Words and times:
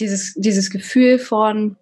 dieses, 0.00 0.34
dieses 0.34 0.70
Gefühl 0.70 1.18
von, 1.18 1.76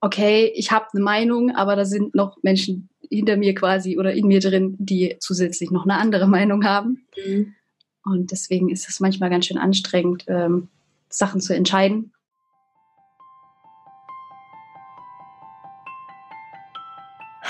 okay, 0.00 0.52
ich 0.54 0.70
habe 0.70 0.86
eine 0.92 1.02
Meinung, 1.02 1.54
aber 1.54 1.76
da 1.76 1.84
sind 1.84 2.14
noch 2.14 2.38
Menschen 2.42 2.88
hinter 3.10 3.36
mir 3.36 3.54
quasi 3.54 3.98
oder 3.98 4.12
in 4.12 4.26
mir 4.26 4.40
drin, 4.40 4.76
die 4.78 5.16
zusätzlich 5.20 5.70
noch 5.70 5.84
eine 5.84 5.94
andere 5.94 6.26
Meinung 6.28 6.64
haben. 6.64 7.06
Mhm. 7.26 7.54
Und 8.04 8.30
deswegen 8.30 8.68
ist 8.70 8.88
es 8.88 9.00
manchmal 9.00 9.30
ganz 9.30 9.46
schön 9.46 9.58
anstrengend, 9.58 10.24
ähm, 10.28 10.68
Sachen 11.08 11.40
zu 11.40 11.54
entscheiden. 11.54 12.12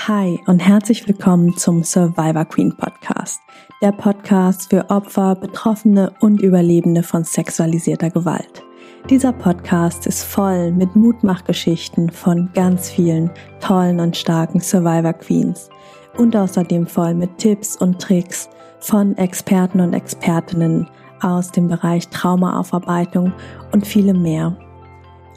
Hi 0.07 0.39
und 0.47 0.59
herzlich 0.59 1.07
willkommen 1.07 1.55
zum 1.55 1.83
Survivor 1.83 2.45
Queen 2.45 2.75
Podcast, 2.75 3.41
der 3.81 3.91
Podcast 3.91 4.69
für 4.69 4.89
Opfer, 4.89 5.35
Betroffene 5.35 6.13
und 6.19 6.41
Überlebende 6.41 7.03
von 7.03 7.25
sexualisierter 7.25 8.09
Gewalt. 8.09 8.63
Dieser 9.07 9.31
Podcast 9.31 10.05
ist 10.05 10.23
voll 10.23 10.71
mit 10.71 10.95
Mutmachgeschichten 10.95 12.11
von 12.11 12.49
ganz 12.53 12.91
vielen 12.91 13.31
tollen 13.59 13.99
und 13.99 14.15
starken 14.15 14.59
Survivor 14.59 15.13
Queens 15.13 15.69
und 16.17 16.35
außerdem 16.35 16.85
voll 16.85 17.15
mit 17.15 17.37
Tipps 17.37 17.75
und 17.75 17.99
Tricks 17.99 18.49
von 18.79 19.17
Experten 19.17 19.79
und 19.79 19.93
Expertinnen 19.93 20.87
aus 21.21 21.51
dem 21.51 21.67
Bereich 21.67 22.07
Traumaaufarbeitung 22.09 23.33
und 23.71 23.87
vielem 23.87 24.21
mehr. 24.21 24.55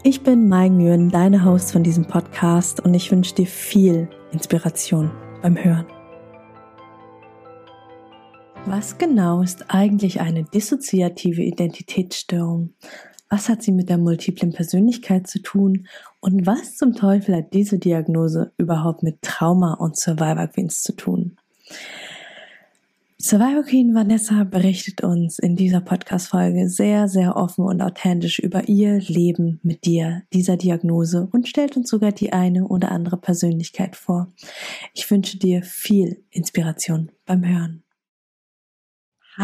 Ich 0.03 0.23
bin 0.23 0.49
Mai 0.49 0.69
Nguyen, 0.69 1.11
deine 1.11 1.45
Host 1.45 1.73
von 1.73 1.83
diesem 1.83 2.05
Podcast 2.05 2.81
und 2.81 2.93
ich 2.93 3.11
wünsche 3.11 3.35
dir 3.35 3.47
viel 3.47 4.09
Inspiration 4.33 5.11
beim 5.41 5.57
Hören. 5.57 5.87
Was 8.67 8.97
genau 8.97 9.43
ist 9.43 9.65
eigentlich 9.69 10.21
eine 10.21 10.45
dissoziative 10.45 11.43
Identitätsstörung? 11.43 12.75
Was 13.33 13.49
hat 13.49 13.63
sie 13.63 13.73
mit 13.73 13.89
der 13.89 13.97
multiplen 13.97 14.53
Persönlichkeit 14.53 15.27
zu 15.27 15.39
tun? 15.39 15.87
Und 16.21 16.47
was 16.47 16.77
zum 16.77 16.93
Teufel 16.93 17.35
hat 17.35 17.55
diese 17.55 17.79
Diagnose 17.79 18.53
überhaupt 18.59 19.03
mit 19.03 19.23
Trauma 19.23 19.73
und 19.73 19.97
Survivor 19.97 20.49
Queens 20.49 20.83
zu 20.83 20.93
tun? 20.93 21.39
Survivor 23.19 23.63
Queen 23.63 23.95
Vanessa 23.95 24.45
berichtet 24.45 25.03
uns 25.03 25.39
in 25.39 25.57
dieser 25.57 25.81
Podcast-Folge 25.81 26.69
sehr, 26.69 27.09
sehr 27.09 27.35
offen 27.35 27.65
und 27.65 27.81
authentisch 27.81 28.39
über 28.39 28.69
ihr 28.69 29.01
Leben 29.01 29.61
mit 29.63 29.87
dir, 29.87 30.25
dieser 30.35 30.59
Diagnose 30.59 31.27
und 31.33 31.49
stellt 31.49 31.75
uns 31.79 31.89
sogar 31.89 32.13
die 32.13 32.35
eine 32.35 32.69
oder 32.69 32.93
andere 32.93 33.17
Persönlichkeit 33.17 33.97
vor. 33.97 34.31
Ich 34.93 35.11
wünsche 35.11 35.39
dir 35.39 35.63
viel 35.63 36.23
Inspiration 36.33 37.11
beim 37.25 37.49
Hören. 37.49 37.82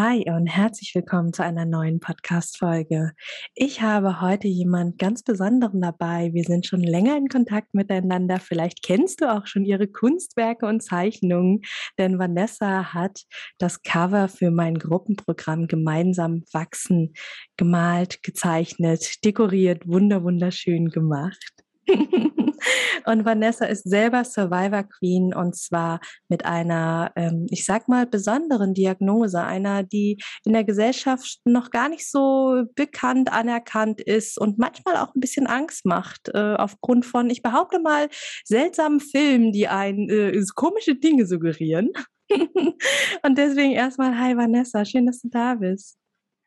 Hi 0.01 0.25
und 0.29 0.47
herzlich 0.47 0.95
willkommen 0.95 1.33
zu 1.33 1.43
einer 1.43 1.65
neuen 1.65 1.99
Podcast-Folge. 1.99 3.15
Ich 3.57 3.83
habe 3.83 4.21
heute 4.21 4.47
jemand 4.47 4.97
ganz 4.97 5.25
Besonderen 5.25 5.81
dabei. 5.81 6.31
Wir 6.33 6.45
sind 6.45 6.67
schon 6.67 6.85
länger 6.85 7.17
in 7.17 7.27
Kontakt 7.27 7.75
miteinander. 7.75 8.39
Vielleicht 8.39 8.85
kennst 8.85 9.21
du 9.21 9.29
auch 9.29 9.49
schon 9.49 9.65
ihre 9.65 9.89
Kunstwerke 9.89 10.67
und 10.67 10.85
Zeichnungen, 10.85 11.63
denn 11.99 12.21
Vanessa 12.21 12.95
hat 12.95 13.25
das 13.59 13.83
Cover 13.83 14.29
für 14.29 14.53
mein 14.53 14.79
Gruppenprogramm 14.79 15.67
Gemeinsam 15.67 16.45
wachsen 16.53 17.15
gemalt, 17.57 18.23
gezeichnet, 18.23 19.25
dekoriert, 19.25 19.89
wunder 19.89 20.23
wunderschön 20.23 20.91
gemacht. 20.91 21.58
und 23.07 23.25
Vanessa 23.25 23.67
ist 23.67 23.89
selber 23.89 24.25
Survivor 24.25 24.85
Queen 24.85 25.35
und 25.35 25.57
zwar 25.57 26.01
mit 26.29 26.45
einer, 26.45 27.13
ähm, 27.17 27.47
ich 27.51 27.65
sag 27.65 27.89
mal, 27.89 28.07
besonderen 28.07 28.75
Diagnose, 28.75 29.43
einer, 29.43 29.83
die 29.83 30.19
in 30.45 30.53
der 30.53 30.65
Gesellschaft 30.65 31.39
noch 31.45 31.71
gar 31.71 31.89
nicht 31.89 32.09
so 32.11 32.65
bekannt, 32.75 33.33
anerkannt 33.33 34.01
ist 34.01 34.39
und 34.39 34.59
manchmal 34.59 34.97
auch 34.97 35.15
ein 35.15 35.21
bisschen 35.21 35.47
Angst 35.47 35.87
macht, 35.87 36.29
äh, 36.35 36.55
aufgrund 36.55 37.07
von, 37.07 37.31
ich 37.31 37.43
behaupte 37.43 37.81
mal, 37.81 38.09
seltsamen 38.45 39.01
Filmen, 39.01 39.53
die 39.53 39.69
ein 39.69 40.09
äh, 40.09 40.41
komische 40.55 40.95
Dinge 40.95 41.27
suggerieren. 41.27 41.93
und 42.31 43.39
deswegen 43.39 43.73
erstmal, 43.73 44.19
hi 44.19 44.37
Vanessa, 44.37 44.85
schön, 44.85 45.07
dass 45.07 45.21
du 45.21 45.29
da 45.29 45.55
bist. 45.55 45.97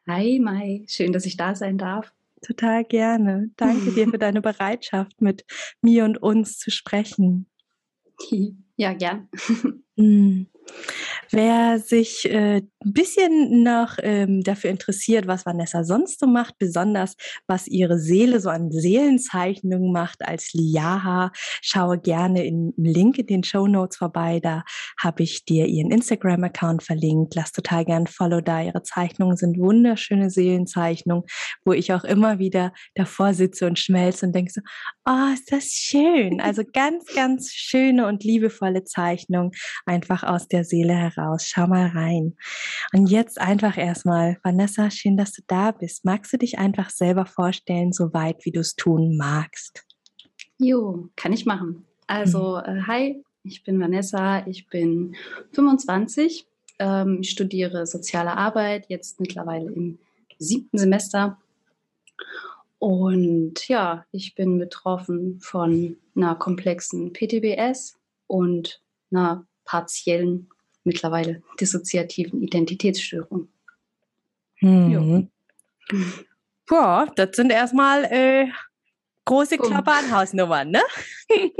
Hi 0.07 0.39
Mai, 0.39 0.83
schön, 0.87 1.11
dass 1.11 1.25
ich 1.25 1.37
da 1.37 1.55
sein 1.55 1.77
darf. 1.77 2.11
Total 2.41 2.83
gerne. 2.83 3.51
Danke 3.55 3.91
dir 3.91 4.07
für 4.07 4.17
deine 4.19 4.41
Bereitschaft, 4.41 5.21
mit 5.21 5.45
mir 5.81 6.05
und 6.05 6.21
uns 6.21 6.57
zu 6.57 6.71
sprechen. 6.71 7.47
Ja, 8.75 8.93
gern. 8.93 9.29
Mm. 9.95 10.43
Wer 11.31 11.79
sich 11.79 12.25
äh, 12.25 12.61
ein 12.83 12.93
bisschen 12.93 13.63
noch 13.63 13.97
ähm, 14.01 14.41
dafür 14.41 14.69
interessiert, 14.69 15.27
was 15.27 15.45
Vanessa 15.45 15.83
sonst 15.83 16.19
so 16.19 16.27
macht, 16.27 16.57
besonders 16.57 17.15
was 17.47 17.67
ihre 17.67 17.99
Seele 17.99 18.39
so 18.39 18.49
an 18.49 18.71
Seelenzeichnungen 18.71 19.91
macht 19.91 20.25
als 20.27 20.53
Liaha, 20.53 21.31
schaue 21.61 21.99
gerne 21.99 22.45
im 22.45 22.73
Link 22.77 23.17
in 23.19 23.27
den 23.27 23.43
Show 23.43 23.67
Notes 23.67 23.97
vorbei. 23.97 24.39
Da 24.41 24.63
habe 24.99 25.23
ich 25.23 25.45
dir 25.45 25.67
ihren 25.67 25.91
Instagram-Account 25.91 26.83
verlinkt. 26.83 27.35
Lass 27.35 27.51
total 27.51 27.85
gern 27.85 28.07
Follow 28.07 28.41
da. 28.41 28.61
Ihre 28.61 28.83
Zeichnungen 28.83 29.37
sind 29.37 29.59
wunderschöne 29.59 30.29
Seelenzeichnungen, 30.29 31.23
wo 31.63 31.73
ich 31.73 31.93
auch 31.93 32.03
immer 32.03 32.39
wieder 32.39 32.73
davor 32.95 33.33
sitze 33.33 33.67
und 33.67 33.77
schmelze 33.79 34.25
und 34.25 34.35
denke 34.35 34.51
so, 34.51 34.61
oh, 35.05 35.33
ist 35.33 35.51
das 35.51 35.65
schön. 35.65 36.41
Also 36.41 36.63
ganz, 36.73 37.05
ganz 37.13 37.51
schöne 37.51 38.07
und 38.07 38.23
liebevolle 38.23 38.83
Zeichnungen 38.83 39.51
einfach 39.85 40.23
aus 40.23 40.47
der 40.47 40.63
Seele 40.63 40.93
heraus. 40.93 41.47
Schau 41.47 41.67
mal 41.67 41.87
rein. 41.87 42.35
Und 42.93 43.07
jetzt 43.07 43.39
einfach 43.39 43.77
erstmal, 43.77 44.37
Vanessa, 44.43 44.89
schön, 44.91 45.17
dass 45.17 45.31
du 45.31 45.41
da 45.47 45.71
bist. 45.71 46.05
Magst 46.05 46.33
du 46.33 46.37
dich 46.37 46.59
einfach 46.59 46.89
selber 46.89 47.25
vorstellen, 47.25 47.91
so 47.91 48.13
weit 48.13 48.45
wie 48.45 48.51
du 48.51 48.59
es 48.59 48.75
tun 48.75 49.17
magst? 49.17 49.83
Jo, 50.57 51.09
kann 51.15 51.33
ich 51.33 51.45
machen. 51.45 51.85
Also, 52.07 52.61
mhm. 52.65 52.77
äh, 52.77 52.81
hi, 52.87 53.23
ich 53.43 53.63
bin 53.63 53.79
Vanessa, 53.79 54.45
ich 54.45 54.67
bin 54.67 55.15
25, 55.53 56.45
ähm, 56.79 57.19
ich 57.21 57.31
studiere 57.31 57.87
soziale 57.87 58.37
Arbeit, 58.37 58.85
jetzt 58.89 59.19
mittlerweile 59.19 59.71
im 59.71 59.97
siebten 60.37 60.77
Semester. 60.77 61.37
Und 62.79 63.67
ja, 63.67 64.05
ich 64.11 64.35
bin 64.35 64.57
betroffen 64.57 65.39
von 65.39 65.97
einer 66.15 66.35
komplexen 66.35 67.13
PTBS 67.13 67.97
und 68.27 68.81
einer 69.11 69.45
partiellen, 69.65 70.49
mittlerweile 70.83 71.41
dissoziativen 71.59 72.41
Identitätsstörung. 72.41 73.47
Mhm. 74.61 75.29
Boah, 76.67 77.11
das 77.15 77.35
sind 77.35 77.51
erstmal 77.51 78.05
äh, 78.05 78.47
große 79.25 79.57
Klappe 79.57 79.91
an 79.91 80.11
Hausnummern, 80.11 80.71
ne? 80.71 80.81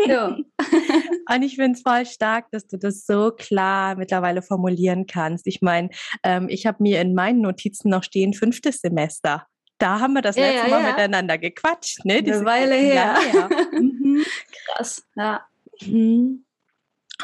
Ja. 0.06 0.38
Und 1.34 1.44
ich 1.44 1.56
finde 1.56 1.78
es 1.78 1.82
voll 1.82 2.06
stark, 2.06 2.50
dass 2.52 2.68
du 2.68 2.78
das 2.78 3.06
so 3.06 3.32
klar 3.32 3.96
mittlerweile 3.96 4.42
formulieren 4.42 5.06
kannst. 5.06 5.48
Ich 5.48 5.62
meine, 5.62 5.90
ähm, 6.24 6.48
ich 6.50 6.66
habe 6.66 6.82
mir 6.82 7.02
in 7.02 7.14
meinen 7.14 7.42
Notizen 7.42 7.90
noch 7.90 8.04
stehen, 8.04 8.34
fünftes 8.34 8.82
Semester. 8.82 9.48
Da 9.78 10.00
haben 10.00 10.14
wir 10.14 10.22
das 10.22 10.36
ja, 10.36 10.46
letzte 10.46 10.70
ja, 10.70 10.76
Mal 10.76 10.84
ja. 10.84 10.92
miteinander 10.92 11.38
gequatscht, 11.38 12.06
ne? 12.06 12.16
Eine 12.18 12.46
Weile 12.46 12.76
her. 12.76 13.18
Mhm. 13.72 14.24
Krass, 14.66 15.04
ja. 15.16 15.46
Mhm. 15.82 16.46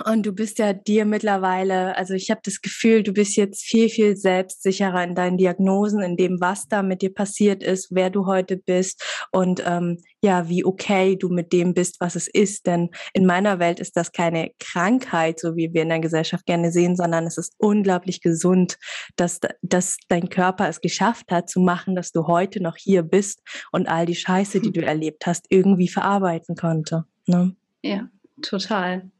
Und 0.06 0.25
du 0.25 0.34
bist 0.34 0.59
ja 0.59 0.74
dir 0.74 1.06
mittlerweile, 1.06 1.96
also 1.97 2.13
ich 2.13 2.30
habe 2.30 2.41
das 2.44 2.62
Gefühl, 2.62 3.03
du 3.03 3.13
bist 3.13 3.35
jetzt 3.35 3.63
viel, 3.63 3.90
viel 3.90 4.16
selbstsicherer 4.16 5.03
in 5.03 5.16
deinen 5.16 5.38
Diagnosen, 5.38 6.02
in 6.02 6.18
dem, 6.18 6.40
was 6.40 6.68
da 6.68 6.84
mit 6.84 7.02
dir 7.02 7.13
passiert 7.13 7.63
ist, 7.63 7.90
wer 7.91 8.09
du 8.09 8.25
heute 8.25 8.58
bist 8.58 9.03
und 9.31 9.63
ähm, 9.66 9.97
ja, 10.22 10.50
wie 10.50 10.66
okay 10.66 11.16
du 11.16 11.30
mit 11.30 11.53
dem 11.53 11.74
bist, 11.74 12.00
was 12.00 12.16
es 12.16 12.28
ist. 12.28 12.68
Denn 12.68 12.90
in 13.13 13.25
meiner 13.25 13.59
Welt 13.59 13.80
ist 13.80 13.96
das 13.96 14.12
keine 14.12 14.52
Krankheit, 14.59 15.40
so 15.40 15.56
wie 15.56 15.74
wir 15.74 15.84
in 15.84 15.90
der 15.90 16.00
Gesellschaft 16.00 16.46
gerne 16.46 16.72
sehen, 16.72 16.96
sondern 16.96 17.25
es 17.25 17.38
ist 17.38 17.53
unglaublich 17.58 18.22
gesund, 18.22 18.78
dass, 19.16 19.40
dass 19.62 19.97
dein 20.08 20.29
Körper 20.29 20.68
es 20.68 20.81
geschafft 20.81 21.31
hat, 21.31 21.50
zu 21.50 21.59
machen, 21.59 21.96
dass 21.96 22.12
du 22.12 22.28
heute 22.28 22.62
noch 22.62 22.78
hier 22.78 23.03
bist 23.03 23.41
und 23.72 23.88
all 23.88 24.06
die 24.06 24.16
Scheiße, 24.16 24.59
die 24.59 24.72
du 24.72 24.84
erlebt 24.84 25.25
hast, 25.25 25.46
irgendwie 25.49 25.88
verarbeiten 25.88 26.55
konnte. 26.55 27.05
Ne? 27.28 27.55
Ja, 27.84 28.09
total. 28.41 29.11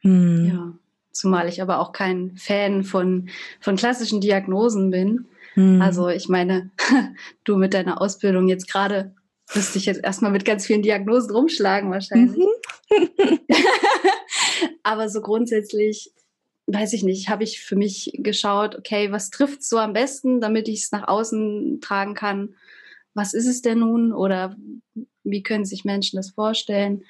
Hm. 0.00 0.46
Ja. 0.46 0.72
Zumal 1.12 1.48
ich 1.48 1.60
aber 1.60 1.80
auch 1.80 1.92
kein 1.92 2.36
Fan 2.36 2.84
von, 2.84 3.28
von 3.60 3.76
klassischen 3.76 4.20
Diagnosen 4.20 4.90
bin. 4.90 5.26
Hm. 5.54 5.82
Also 5.82 6.08
ich 6.08 6.28
meine, 6.28 6.70
du 7.44 7.56
mit 7.56 7.74
deiner 7.74 8.00
Ausbildung 8.00 8.48
jetzt 8.48 8.70
gerade 8.70 9.14
wirst 9.54 9.74
dich 9.74 9.86
jetzt 9.86 10.02
erstmal 10.02 10.30
mit 10.30 10.44
ganz 10.44 10.66
vielen 10.66 10.82
Diagnosen 10.82 11.32
rumschlagen 11.32 11.90
wahrscheinlich. 11.90 12.38
Mhm. 12.38 13.38
aber 14.82 15.08
so 15.08 15.20
grundsätzlich, 15.20 16.12
weiß 16.66 16.92
ich 16.92 17.02
nicht, 17.02 17.28
habe 17.28 17.44
ich 17.44 17.60
für 17.60 17.76
mich 17.76 18.12
geschaut, 18.14 18.76
okay, 18.76 19.10
was 19.12 19.30
trifft 19.30 19.62
so 19.62 19.78
am 19.78 19.92
besten, 19.92 20.40
damit 20.40 20.68
ich 20.68 20.84
es 20.84 20.92
nach 20.92 21.08
außen 21.08 21.80
tragen 21.80 22.14
kann? 22.14 22.54
Was 23.14 23.34
ist 23.34 23.46
es 23.46 23.62
denn 23.62 23.80
nun? 23.80 24.12
Oder 24.12 24.56
wie 25.24 25.42
können 25.42 25.64
sich 25.64 25.84
Menschen 25.84 26.16
das 26.16 26.30
vorstellen? 26.30 27.04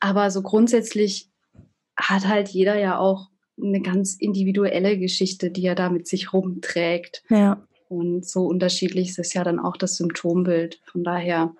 Aber 0.00 0.30
so 0.30 0.42
grundsätzlich 0.42 1.28
hat 1.96 2.26
halt 2.26 2.48
jeder 2.48 2.78
ja 2.78 2.98
auch 2.98 3.30
eine 3.60 3.80
ganz 3.80 4.14
individuelle 4.14 4.98
Geschichte, 4.98 5.50
die 5.50 5.66
er 5.66 5.74
da 5.74 5.88
mit 5.88 6.06
sich 6.06 6.32
rumträgt. 6.32 7.22
Ja. 7.30 7.66
Und 7.88 8.26
so 8.26 8.46
unterschiedlich 8.46 9.10
ist 9.10 9.18
es 9.18 9.32
ja 9.32 9.44
dann 9.44 9.58
auch 9.58 9.76
das 9.76 9.96
Symptombild. 9.96 10.80
Von 10.84 11.04
daher, 11.04 11.54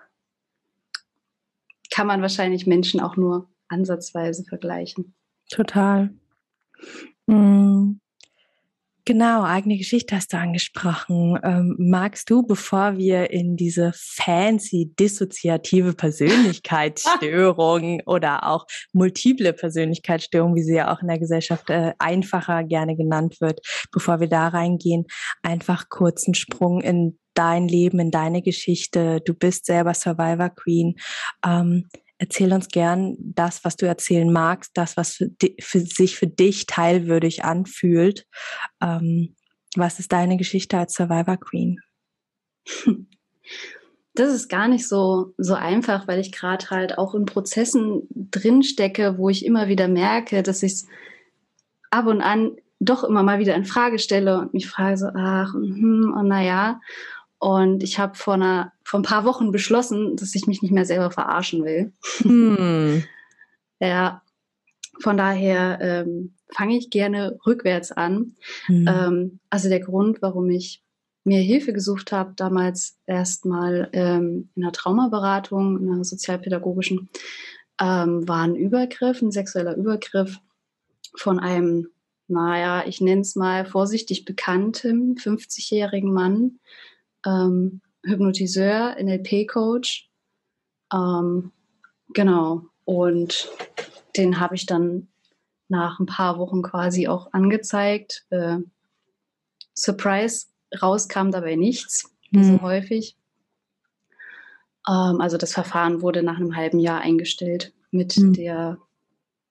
kann 1.89 2.07
man 2.07 2.21
wahrscheinlich 2.21 2.67
Menschen 2.67 2.99
auch 2.99 3.15
nur 3.15 3.49
ansatzweise 3.69 4.43
vergleichen. 4.43 5.15
Total. 5.49 6.13
Mhm. 7.25 7.99
Genau, 9.07 9.43
eigene 9.43 9.77
Geschichte 9.77 10.17
hast 10.17 10.33
du 10.33 10.37
angesprochen. 10.37 11.39
Ähm, 11.41 11.77
magst 11.79 12.29
du, 12.29 12.43
bevor 12.43 12.97
wir 12.97 13.31
in 13.31 13.55
diese 13.55 13.93
fancy 13.95 14.93
dissoziative 14.99 15.93
Persönlichkeitsstörung 15.93 18.01
oder 18.05 18.45
auch 18.45 18.65
multiple 18.91 19.53
Persönlichkeitsstörung, 19.53 20.55
wie 20.55 20.63
sie 20.63 20.75
ja 20.75 20.93
auch 20.93 21.01
in 21.01 21.07
der 21.07 21.19
Gesellschaft 21.19 21.69
äh, 21.69 21.93
einfacher 21.99 22.65
gerne 22.65 22.97
genannt 22.97 23.39
wird, 23.39 23.61
bevor 23.93 24.19
wir 24.19 24.27
da 24.27 24.49
reingehen, 24.49 25.05
einfach 25.41 25.87
kurzen 25.87 26.33
Sprung 26.33 26.81
in 26.81 27.17
dein 27.33 27.69
Leben, 27.69 27.99
in 27.99 28.11
deine 28.11 28.41
Geschichte. 28.41 29.21
Du 29.23 29.33
bist 29.33 29.67
selber 29.67 29.93
Survivor 29.93 30.49
Queen. 30.49 30.95
Ähm, 31.45 31.87
erzähl 32.17 32.53
uns 32.53 32.67
gern 32.69 33.15
das, 33.19 33.63
was 33.63 33.75
du 33.75 33.85
erzählen 33.85 34.31
magst, 34.31 34.71
das, 34.75 34.97
was 34.97 35.13
für, 35.13 35.29
für 35.59 35.79
sich 35.79 36.17
für 36.17 36.27
dich 36.27 36.65
teilwürdig 36.65 37.43
anfühlt. 37.43 38.25
Ähm, 38.81 39.35
was 39.75 39.99
ist 39.99 40.11
deine 40.11 40.37
Geschichte 40.37 40.77
als 40.77 40.93
Survivor 40.93 41.37
Queen? 41.37 41.79
Das 44.13 44.33
ist 44.33 44.49
gar 44.49 44.67
nicht 44.67 44.87
so, 44.87 45.35
so 45.37 45.53
einfach, 45.53 46.07
weil 46.07 46.19
ich 46.19 46.31
gerade 46.31 46.71
halt 46.71 46.97
auch 46.97 47.13
in 47.13 47.25
Prozessen 47.25 48.07
drinstecke, 48.09 49.19
wo 49.19 49.29
ich 49.29 49.45
immer 49.45 49.67
wieder 49.67 49.87
merke, 49.87 50.41
dass 50.41 50.63
ich 50.63 50.71
es 50.71 50.87
ab 51.91 52.07
und 52.07 52.21
an 52.21 52.55
doch 52.79 53.03
immer 53.03 53.21
mal 53.21 53.37
wieder 53.37 53.53
in 53.53 53.63
Frage 53.63 53.99
stelle 53.99 54.39
und 54.39 54.55
mich 54.55 54.67
frage 54.67 54.97
so, 54.97 55.07
ach, 55.15 55.53
und, 55.53 55.75
hm, 55.75 56.15
und 56.17 56.27
naja. 56.27 56.81
Und 57.39 57.83
ich 57.83 57.99
habe 57.99 58.15
vor, 58.15 58.33
einer, 58.33 58.73
vor 58.83 58.99
ein 58.99 59.03
paar 59.03 59.25
Wochen 59.25 59.51
beschlossen, 59.51 60.15
dass 60.15 60.33
ich 60.33 60.47
mich 60.47 60.61
nicht 60.61 60.71
mehr 60.71 60.85
selber 60.85 61.11
verarschen 61.11 61.63
will. 61.63 61.93
Hm. 62.19 63.03
ja, 63.79 64.21
von 64.99 65.17
daher 65.17 65.79
ähm, 65.81 66.33
fange 66.49 66.77
ich 66.77 66.89
gerne 66.89 67.37
rückwärts 67.45 67.91
an. 67.91 68.35
Hm. 68.65 68.87
Ähm, 68.87 69.39
also 69.49 69.69
der 69.69 69.81
Grund, 69.81 70.21
warum 70.21 70.49
ich 70.49 70.81
mir 71.23 71.41
Hilfe 71.41 71.73
gesucht 71.73 72.11
habe, 72.11 72.33
damals 72.35 72.97
erstmal 73.05 73.89
ähm, 73.93 74.49
in 74.55 74.63
einer 74.63 74.71
Traumaberatung, 74.71 75.79
in 75.79 75.91
einer 75.91 76.05
sozialpädagogischen, 76.05 77.09
ähm, 77.79 78.27
war 78.27 78.43
ein 78.43 78.55
Übergriff, 78.55 79.21
ein 79.21 79.31
sexueller 79.31 79.75
Übergriff 79.75 80.39
von 81.15 81.39
einem, 81.39 81.89
naja, 82.27 82.83
ich 82.87 83.01
nenne 83.01 83.21
es 83.21 83.35
mal 83.35 83.65
vorsichtig 83.65 84.25
bekanntem 84.25 85.15
50-jährigen 85.15 86.11
Mann, 86.11 86.59
ähm, 87.27 87.81
Hypnotiseur, 88.03 88.95
NLP-Coach. 88.99 90.09
Ähm, 90.93 91.51
genau. 92.13 92.63
Und 92.85 93.49
den 94.15 94.39
habe 94.39 94.55
ich 94.55 94.65
dann 94.65 95.09
nach 95.67 95.99
ein 95.99 96.05
paar 96.05 96.39
Wochen 96.39 96.61
quasi 96.61 97.07
auch 97.07 97.33
angezeigt. 97.33 98.25
Äh, 98.29 98.59
Surprise, 99.73 100.47
rauskam 100.81 101.31
dabei 101.31 101.55
nichts, 101.55 102.09
wie 102.31 102.43
so 102.43 102.53
hm. 102.53 102.61
häufig. 102.61 103.17
Ähm, 104.87 105.19
also 105.19 105.37
das 105.37 105.53
Verfahren 105.53 106.01
wurde 106.01 106.23
nach 106.23 106.37
einem 106.37 106.55
halben 106.55 106.79
Jahr 106.79 107.01
eingestellt 107.01 107.73
mit 107.91 108.13
hm. 108.13 108.33
der 108.33 108.77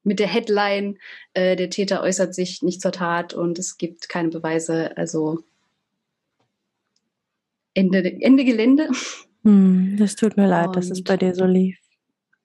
mit 0.02 0.20
der 0.20 0.29
Headline, 0.29 0.99
äh, 1.34 1.56
der 1.56 1.69
Täter 1.69 2.00
äußert 2.00 2.32
sich 2.32 2.62
nicht 2.62 2.81
zur 2.81 2.93
Tat 2.93 3.34
und 3.34 3.58
es 3.58 3.76
gibt 3.76 4.08
keine 4.08 4.29
Beweise. 4.29 4.96
Also 4.96 5.43
Ende, 7.76 8.02
Ende 8.20 8.44
Gelände. 8.44 8.88
Hm, 9.44 9.96
das 9.99 10.17
tut 10.17 10.37
mir 10.37 10.49
leid, 10.49 10.69
und, 10.69 10.76
dass 10.76 10.90
es 10.90 11.05
bei 11.05 11.17
dir 11.17 11.34
so 11.34 11.44
lief. 11.44 11.78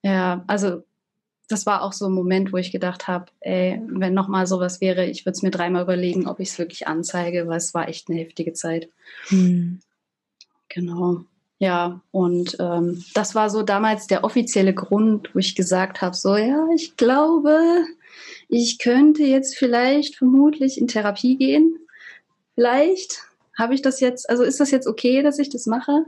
Ja, 0.02 0.44
also 0.46 0.82
das 1.48 1.66
war 1.66 1.82
auch 1.82 1.92
so 1.92 2.06
ein 2.06 2.12
Moment, 2.12 2.52
wo 2.52 2.58
ich 2.58 2.70
gedacht 2.70 3.08
habe, 3.08 3.26
ey, 3.40 3.80
wenn 3.88 4.14
nochmal 4.14 4.46
sowas 4.46 4.80
wäre, 4.80 5.06
ich 5.06 5.24
würde 5.24 5.36
es 5.36 5.42
mir 5.42 5.50
dreimal 5.50 5.82
überlegen, 5.82 6.26
ob 6.26 6.38
ich 6.38 6.50
es 6.50 6.58
wirklich 6.58 6.86
anzeige, 6.86 7.48
weil 7.48 7.56
es 7.56 7.74
war 7.74 7.88
echt 7.88 8.08
eine 8.08 8.20
heftige 8.20 8.52
Zeit. 8.52 8.88
Hm. 9.28 9.80
Genau. 10.68 11.24
Ja, 11.58 12.00
und 12.10 12.56
ähm, 12.58 13.04
das 13.14 13.34
war 13.34 13.48
so 13.48 13.62
damals 13.62 14.06
der 14.06 14.24
offizielle 14.24 14.74
Grund, 14.74 15.34
wo 15.34 15.38
ich 15.38 15.54
gesagt 15.54 16.02
habe, 16.02 16.16
so 16.16 16.36
ja, 16.36 16.66
ich 16.74 16.96
glaube, 16.96 17.84
ich 18.48 18.78
könnte 18.78 19.22
jetzt 19.22 19.56
vielleicht 19.56 20.16
vermutlich 20.16 20.78
in 20.78 20.88
Therapie 20.88 21.36
gehen. 21.36 21.78
Vielleicht 22.54 23.22
habe 23.58 23.74
ich 23.74 23.82
das 23.82 24.00
jetzt, 24.00 24.28
also 24.28 24.42
ist 24.42 24.60
das 24.60 24.70
jetzt 24.70 24.86
okay, 24.86 25.22
dass 25.22 25.38
ich 25.38 25.50
das 25.50 25.66
mache? 25.66 26.04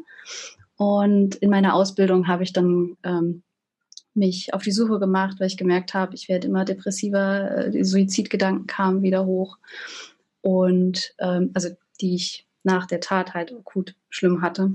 Und 0.76 1.36
in 1.36 1.50
meiner 1.50 1.74
Ausbildung 1.74 2.26
habe 2.26 2.42
ich 2.42 2.52
dann 2.52 2.96
ähm, 3.02 3.42
mich 4.14 4.54
auf 4.54 4.62
die 4.62 4.72
Suche 4.72 4.98
gemacht, 4.98 5.36
weil 5.38 5.48
ich 5.48 5.56
gemerkt 5.56 5.94
habe, 5.94 6.14
ich 6.14 6.28
werde 6.28 6.48
immer 6.48 6.64
depressiver, 6.64 7.66
äh, 7.66 7.70
die 7.70 7.84
Suizidgedanken 7.84 8.66
kamen 8.66 9.02
wieder 9.02 9.26
hoch. 9.26 9.58
Und 10.40 11.14
ähm, 11.18 11.50
also 11.54 11.70
die 12.00 12.14
ich 12.14 12.46
nach 12.62 12.86
der 12.86 13.00
Tat 13.00 13.34
halt 13.34 13.52
akut 13.52 13.94
schlimm 14.08 14.42
hatte. 14.42 14.72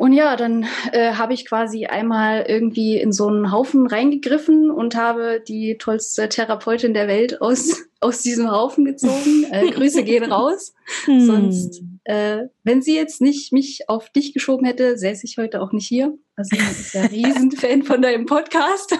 Und 0.00 0.12
ja, 0.14 0.36
dann 0.36 0.66
äh, 0.92 1.12
habe 1.12 1.34
ich 1.34 1.44
quasi 1.44 1.86
einmal 1.86 2.46
irgendwie 2.48 2.96
in 2.96 3.12
so 3.12 3.28
einen 3.28 3.52
Haufen 3.52 3.86
reingegriffen 3.86 4.70
und 4.70 4.96
habe 4.96 5.42
die 5.46 5.76
tollste 5.76 6.28
Therapeutin 6.28 6.94
der 6.94 7.06
Welt 7.06 7.42
aus, 7.42 7.82
aus 8.00 8.22
diesem 8.22 8.50
Haufen 8.50 8.84
gezogen. 8.84 9.44
Äh, 9.50 9.70
Grüße 9.72 10.02
gehen 10.02 10.24
raus. 10.24 10.74
Hm. 11.04 11.26
Sonst, 11.26 11.82
äh, 12.04 12.44
wenn 12.64 12.82
sie 12.82 12.96
jetzt 12.96 13.20
nicht 13.20 13.52
mich 13.52 13.88
auf 13.88 14.10
dich 14.10 14.32
geschoben 14.32 14.66
hätte, 14.66 14.96
säße 14.98 15.26
ich 15.26 15.36
heute 15.38 15.60
auch 15.60 15.72
nicht 15.72 15.86
hier. 15.86 16.16
Also 16.36 16.56
ich 16.56 16.92
bin 16.92 17.02
ja 17.02 17.08
Riesenfan 17.08 17.82
von 17.82 18.00
deinem 18.00 18.26
Podcast. 18.26 18.92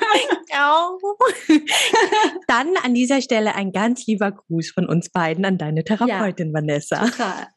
Dann 2.46 2.68
an 2.84 2.94
dieser 2.94 3.22
Stelle 3.22 3.54
ein 3.54 3.72
ganz 3.72 4.06
lieber 4.06 4.30
Gruß 4.32 4.70
von 4.72 4.86
uns 4.86 5.08
beiden 5.08 5.44
an 5.44 5.56
deine 5.56 5.82
Therapeutin, 5.84 6.48
ja, 6.48 6.54
Vanessa. 6.54 7.06
Total. 7.06 7.48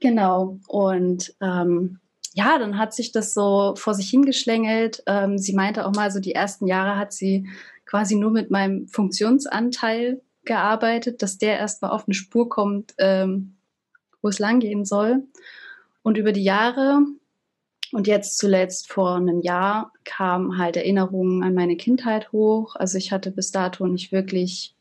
Genau. 0.00 0.58
Und 0.66 1.34
ähm, 1.40 2.00
ja, 2.34 2.58
dann 2.58 2.78
hat 2.78 2.94
sich 2.94 3.10
das 3.10 3.34
so 3.34 3.74
vor 3.76 3.94
sich 3.94 4.10
hingeschlängelt. 4.10 5.02
Ähm, 5.06 5.38
sie 5.38 5.54
meinte 5.54 5.86
auch 5.86 5.92
mal, 5.92 6.10
so 6.10 6.20
die 6.20 6.34
ersten 6.34 6.66
Jahre 6.66 6.96
hat 6.96 7.12
sie 7.12 7.48
quasi 7.88 8.16
nur 8.16 8.30
mit 8.30 8.50
meinem 8.50 8.86
Funktionsanteil 8.86 10.20
gearbeitet, 10.44 11.22
dass 11.22 11.38
der 11.38 11.58
erstmal 11.58 11.90
auf 11.90 12.06
eine 12.06 12.14
Spur 12.14 12.48
kommt, 12.48 12.94
ähm, 12.98 13.56
wo 14.20 14.28
es 14.28 14.38
langgehen 14.38 14.84
soll. 14.84 15.26
Und 16.02 16.18
über 16.18 16.32
die 16.32 16.44
Jahre 16.44 17.00
und 17.92 18.06
jetzt 18.06 18.36
zuletzt 18.36 18.92
vor 18.92 19.16
einem 19.16 19.40
Jahr 19.40 19.92
kamen 20.04 20.58
halt 20.58 20.76
Erinnerungen 20.76 21.42
an 21.42 21.54
meine 21.54 21.76
Kindheit 21.76 22.30
hoch. 22.30 22.76
Also 22.76 22.98
ich 22.98 23.10
hatte 23.10 23.30
bis 23.30 23.50
dato 23.52 23.86
nicht 23.86 24.12
wirklich 24.12 24.76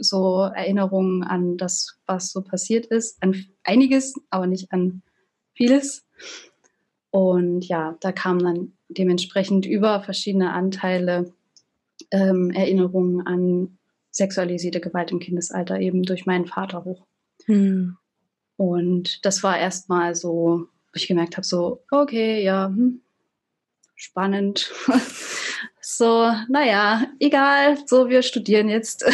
so 0.00 0.42
Erinnerungen 0.42 1.24
an 1.24 1.56
das, 1.56 1.98
was 2.06 2.30
so 2.30 2.42
passiert 2.42 2.86
ist, 2.86 3.20
an 3.22 3.34
einiges, 3.64 4.14
aber 4.30 4.46
nicht 4.46 4.70
an 4.70 5.02
vieles. 5.54 6.06
Und 7.10 7.66
ja, 7.66 7.96
da 8.00 8.12
kamen 8.12 8.44
dann 8.44 8.72
dementsprechend 8.88 9.66
über 9.66 10.00
verschiedene 10.02 10.52
Anteile 10.52 11.32
ähm, 12.12 12.50
Erinnerungen 12.50 13.26
an 13.26 13.78
sexualisierte 14.10 14.80
Gewalt 14.80 15.10
im 15.10 15.18
Kindesalter 15.18 15.80
eben 15.80 16.02
durch 16.02 16.26
meinen 16.26 16.46
Vater 16.46 16.84
hoch. 16.84 17.06
Hm. 17.46 17.96
Und 18.56 19.24
das 19.24 19.42
war 19.42 19.58
erstmal 19.58 20.14
so, 20.14 20.68
wo 20.92 20.94
ich 20.94 21.08
gemerkt 21.08 21.36
habe, 21.36 21.46
so, 21.46 21.82
okay, 21.90 22.44
ja, 22.44 22.66
hm, 22.66 23.00
spannend. 23.96 24.70
so, 25.80 26.32
naja, 26.48 27.06
egal, 27.18 27.78
so, 27.86 28.08
wir 28.08 28.22
studieren 28.22 28.68
jetzt. 28.68 29.04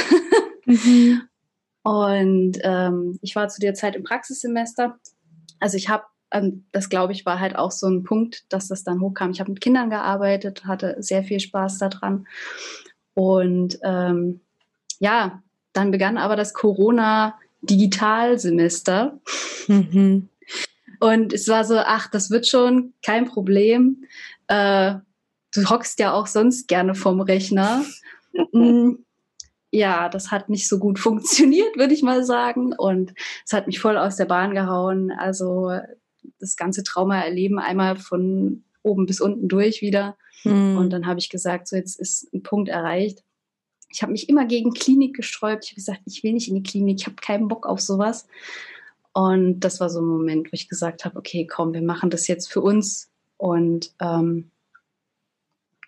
Mhm. 0.67 1.23
Und 1.85 2.59
ähm, 2.65 3.19
ich 3.23 3.35
war 3.35 3.49
zu 3.49 3.61
der 3.61 3.73
Zeit 3.73 3.97
im 3.97 4.03
Praxissemester. 4.03 4.99
Also 5.59 5.79
ich 5.79 5.89
habe, 5.89 6.05
ähm, 6.31 6.67
das 6.73 6.91
glaube 6.91 7.15
ich, 7.15 7.25
war 7.25 7.41
halt 7.41 7.57
auch 7.57 7.71
so 7.71 7.87
ein 7.87 8.03
Punkt, 8.03 8.45
dass 8.53 8.69
das 8.69 8.85
dann 8.85 9.01
hochkam. 9.01 9.31
Ich 9.31 9.41
habe 9.41 9.51
mit 9.51 9.63
Kindern 9.63 9.89
gearbeitet, 9.89 10.67
hatte 10.67 10.97
sehr 10.99 11.25
viel 11.25 11.41
Spaß 11.41 11.79
daran. 11.79 12.27
Und 13.19 13.79
ähm, 13.83 14.41
ja, 15.01 15.43
dann 15.73 15.91
begann 15.91 16.19
aber 16.19 16.37
das 16.37 16.55
Corona-Digitalsemester. 16.55 19.19
Mhm. 19.67 20.29
Und 21.01 21.33
es 21.33 21.49
war 21.49 21.65
so, 21.65 21.79
ach, 21.79 22.09
das 22.09 22.31
wird 22.31 22.47
schon 22.47 22.93
kein 23.05 23.27
Problem. 23.27 24.05
Äh, 24.47 24.95
du 25.53 25.69
hockst 25.69 25.99
ja 25.99 26.13
auch 26.13 26.29
sonst 26.29 26.69
gerne 26.69 26.95
vom 26.95 27.21
Rechner. 27.21 27.85
Mm 28.53 28.99
ja, 29.71 30.09
das 30.09 30.31
hat 30.31 30.49
nicht 30.49 30.69
so 30.69 30.79
gut 30.79 30.99
funktioniert, 30.99 31.77
würde 31.77 31.95
ich 31.95 32.03
mal 32.03 32.25
sagen. 32.25 32.73
Und 32.73 33.15
es 33.45 33.53
hat 33.53 33.67
mich 33.67 33.81
voll 33.81 33.99
aus 33.99 34.17
der 34.17 34.27
Bahn 34.27 34.55
gehauen. 34.55 35.11
Also 35.11 35.73
das 36.39 36.57
ganze 36.57 36.83
Trauma 36.83 37.21
erleben 37.21 37.59
einmal 37.59 37.97
von 37.97 38.65
oben 38.83 39.07
bis 39.07 39.21
unten 39.21 39.49
durch 39.49 39.83
wieder. 39.83 40.17
Mhm. 40.45 40.77
Und 40.77 40.91
dann 40.91 41.07
habe 41.07 41.21
ich 41.21 41.29
gesagt, 41.29 41.69
so 41.69 41.77
jetzt 41.77 41.99
ist 41.99 42.33
ein 42.33 42.43
Punkt 42.43 42.69
erreicht. 42.69 43.23
Ich 43.91 44.03
habe 44.03 44.13
mich 44.13 44.29
immer 44.29 44.45
gegen 44.45 44.73
Klinik 44.73 45.17
gesträubt. 45.17 45.65
Ich 45.65 45.71
habe 45.71 45.77
gesagt, 45.77 46.01
ich 46.05 46.23
will 46.23 46.33
nicht 46.33 46.49
in 46.49 46.55
die 46.55 46.63
Klinik, 46.63 47.01
ich 47.01 47.07
habe 47.07 47.17
keinen 47.17 47.49
Bock 47.49 47.67
auf 47.67 47.81
sowas. 47.81 48.27
Und 49.13 49.61
das 49.61 49.81
war 49.81 49.91
so 49.91 50.01
ein 50.01 50.07
Moment, 50.07 50.49
wo 50.49 50.55
ich 50.55 50.69
gesagt 50.69 51.05
habe, 51.05 51.19
okay, 51.19 51.47
komm, 51.47 51.73
wir 51.73 51.83
machen 51.83 52.11
das 52.11 52.29
jetzt 52.29 52.53
für 52.53 52.61
uns 52.61 53.11
und 53.37 53.93
ähm, 54.01 54.51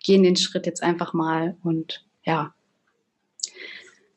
gehen 0.03 0.23
den 0.23 0.35
Schritt 0.35 0.65
jetzt 0.65 0.83
einfach 0.83 1.13
mal. 1.13 1.55
Und 1.63 2.05
ja, 2.23 2.53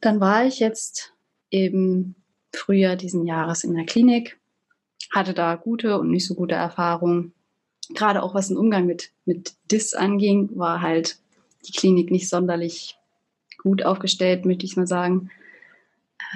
dann 0.01 0.21
war 0.21 0.47
ich 0.47 0.59
jetzt 0.59 1.13
eben 1.51 2.17
Frühjahr 2.53 2.97
diesen 2.97 3.27
Jahres 3.27 3.65
in 3.65 3.75
der 3.75 3.87
Klinik, 3.87 4.39
hatte 5.13 5.35
da 5.35 5.55
gute 5.57 5.99
und 5.99 6.11
nicht 6.11 6.27
so 6.27 6.35
gute 6.35 6.55
Erfahrungen. 6.55 7.33
Gerade 7.91 8.23
auch 8.23 8.35
was 8.35 8.49
den 8.49 8.57
Umgang 8.57 8.87
mit, 8.87 9.11
mit 9.25 9.55
DIS 9.71 9.95
anging, 9.95 10.51
war 10.57 10.81
halt 10.81 11.19
die 11.67 11.73
Klinik 11.73 12.11
nicht 12.11 12.29
sonderlich 12.29 12.99
gut 13.59 13.85
aufgestellt, 13.85 14.45
möchte 14.45 14.67
ich 14.67 14.77
mal 14.77 14.87
sagen. 14.87 15.31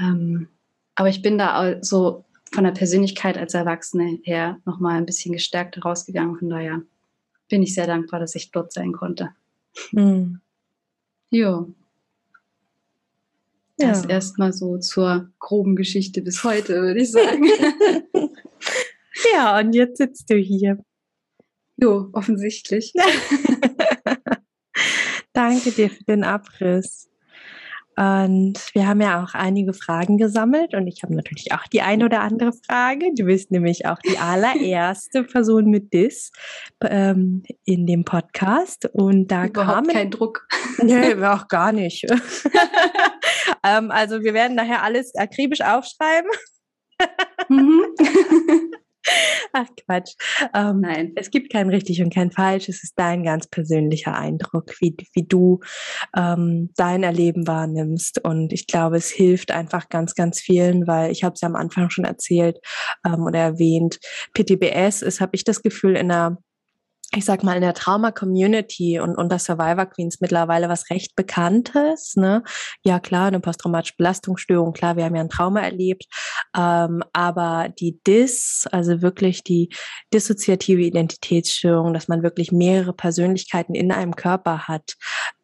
Ähm, 0.00 0.49
aber 0.95 1.09
ich 1.09 1.23
bin 1.23 1.38
da 1.38 1.83
so 1.83 2.25
von 2.52 2.64
der 2.64 2.73
Persönlichkeit 2.73 3.37
als 3.37 3.55
Erwachsene 3.55 4.19
her 4.23 4.59
nochmal 4.64 4.97
ein 4.97 5.07
bisschen 5.07 5.33
gestärkt 5.33 5.85
rausgegangen. 5.85 6.37
Von 6.37 6.50
daher 6.50 6.83
bin 7.49 7.62
ich 7.62 7.75
sehr 7.75 7.87
dankbar, 7.87 8.21
dass 8.21 8.35
ich 8.35 8.50
dort 8.50 8.73
sein 8.73 8.93
konnte. 8.93 9.31
Hm. 9.90 10.40
Jo. 11.31 11.73
Das 13.76 14.05
ja. 14.05 14.11
erstmal 14.11 14.52
so 14.52 14.78
zur 14.78 15.31
groben 15.38 15.76
Geschichte 15.76 16.21
bis 16.21 16.43
heute, 16.43 16.75
würde 16.83 17.00
ich 17.00 17.12
sagen. 17.12 17.45
ja, 19.35 19.59
und 19.61 19.73
jetzt 19.73 19.99
sitzt 19.99 20.28
du 20.31 20.37
hier. 20.37 20.78
Jo, 21.80 22.08
offensichtlich. 22.12 22.92
Danke 25.32 25.70
dir 25.70 25.90
für 25.90 26.04
den 26.04 26.25
Abriss. 26.25 27.08
Und 27.97 28.58
wir 28.75 28.87
haben 28.87 29.00
ja 29.00 29.25
auch 29.25 29.35
einige 29.35 29.73
Fragen 29.73 30.18
gesammelt 30.18 30.73
und 30.73 30.87
ich 30.87 31.02
habe 31.02 31.16
natürlich 31.16 31.50
auch 31.52 31.64
die 31.64 31.82
eine 31.82 32.04
oder 32.04 32.20
andere 32.20 32.52
Frage. 32.52 33.06
Du 33.16 33.25
bist 33.25 33.50
nämlich 33.50 33.87
auch 33.87 33.99
die 33.99 34.18
allererste 34.18 35.25
Person 35.25 35.66
mit 35.66 35.92
Dis 35.92 36.30
ähm, 36.80 37.42
in 37.64 37.88
dem 37.88 38.04
Podcast 38.04 38.88
und 38.92 39.32
da 39.32 39.47
Überhaupt 39.47 39.75
kam 39.75 39.87
kein 39.88 40.12
Druck. 40.12 40.47
Nee, 40.80 41.20
auch 41.25 41.49
gar 41.49 41.73
nicht. 41.73 42.06
ähm, 43.64 43.90
also 43.90 44.23
wir 44.23 44.32
werden 44.32 44.54
nachher 44.54 44.85
alles 44.85 45.12
akribisch 45.16 45.61
aufschreiben. 45.61 46.30
Mhm. 47.49 47.82
Ach 49.52 49.67
Quatsch. 49.85 50.14
Ähm, 50.55 50.81
Nein. 50.81 51.12
Es 51.17 51.31
gibt 51.31 51.52
kein 51.52 51.69
richtig 51.69 52.02
und 52.02 52.12
kein 52.12 52.31
falsch. 52.31 52.69
Es 52.69 52.83
ist 52.83 52.95
dein 52.99 53.23
ganz 53.23 53.47
persönlicher 53.47 54.17
Eindruck, 54.17 54.75
wie, 54.81 54.97
wie 55.14 55.26
du 55.26 55.61
ähm, 56.17 56.71
dein 56.76 57.02
Erleben 57.02 57.47
wahrnimmst. 57.47 58.25
Und 58.25 58.52
ich 58.52 58.67
glaube, 58.67 58.97
es 58.97 59.11
hilft 59.11 59.50
einfach 59.50 59.88
ganz, 59.88 60.14
ganz 60.14 60.40
vielen, 60.40 60.87
weil 60.87 61.11
ich 61.11 61.25
habe 61.25 61.35
es 61.35 61.40
ja 61.40 61.49
am 61.49 61.57
Anfang 61.57 61.90
schon 61.90 62.05
erzählt 62.05 62.59
ähm, 63.05 63.23
oder 63.23 63.38
erwähnt. 63.38 63.99
PTBS 64.35 65.02
ist, 65.02 65.21
habe 65.21 65.35
ich 65.35 65.45
das 65.45 65.62
Gefühl, 65.62 65.97
in 65.97 66.11
einer 66.11 66.38
ich 67.17 67.25
sag 67.25 67.43
mal, 67.43 67.55
in 67.55 67.62
der 67.62 67.73
Trauma-Community 67.73 69.00
und 69.00 69.17
unter 69.17 69.38
Survivor 69.38 69.87
Queens 69.87 70.21
mittlerweile 70.21 70.69
was 70.69 70.91
recht 70.91 71.17
Bekanntes. 71.17 72.17
Ne? 72.17 72.43
Ja, 72.85 73.00
klar, 73.00 73.29
eine 73.29 73.41
posttraumatische 73.41 73.95
Belastungsstörung, 73.97 74.75
klar, 74.75 74.97
wir 74.97 75.05
haben 75.05 75.15
ja 75.15 75.23
ein 75.23 75.31
Trauma 75.31 75.61
erlebt. 75.61 76.05
Ähm, 76.55 77.03
aber 77.15 77.71
die 77.71 77.99
DIS, 78.07 78.69
also 78.73 79.00
wirklich 79.00 79.43
die 79.43 79.71
dissoziative 80.12 80.83
Identitätsstörung, 80.83 81.95
dass 81.95 82.09
man 82.09 82.23
wirklich 82.23 82.53
mehrere 82.53 82.93
Persönlichkeiten 82.93 83.75
in 83.75 83.91
einem 83.91 84.15
Körper 84.15 84.69
hat, 84.69 84.95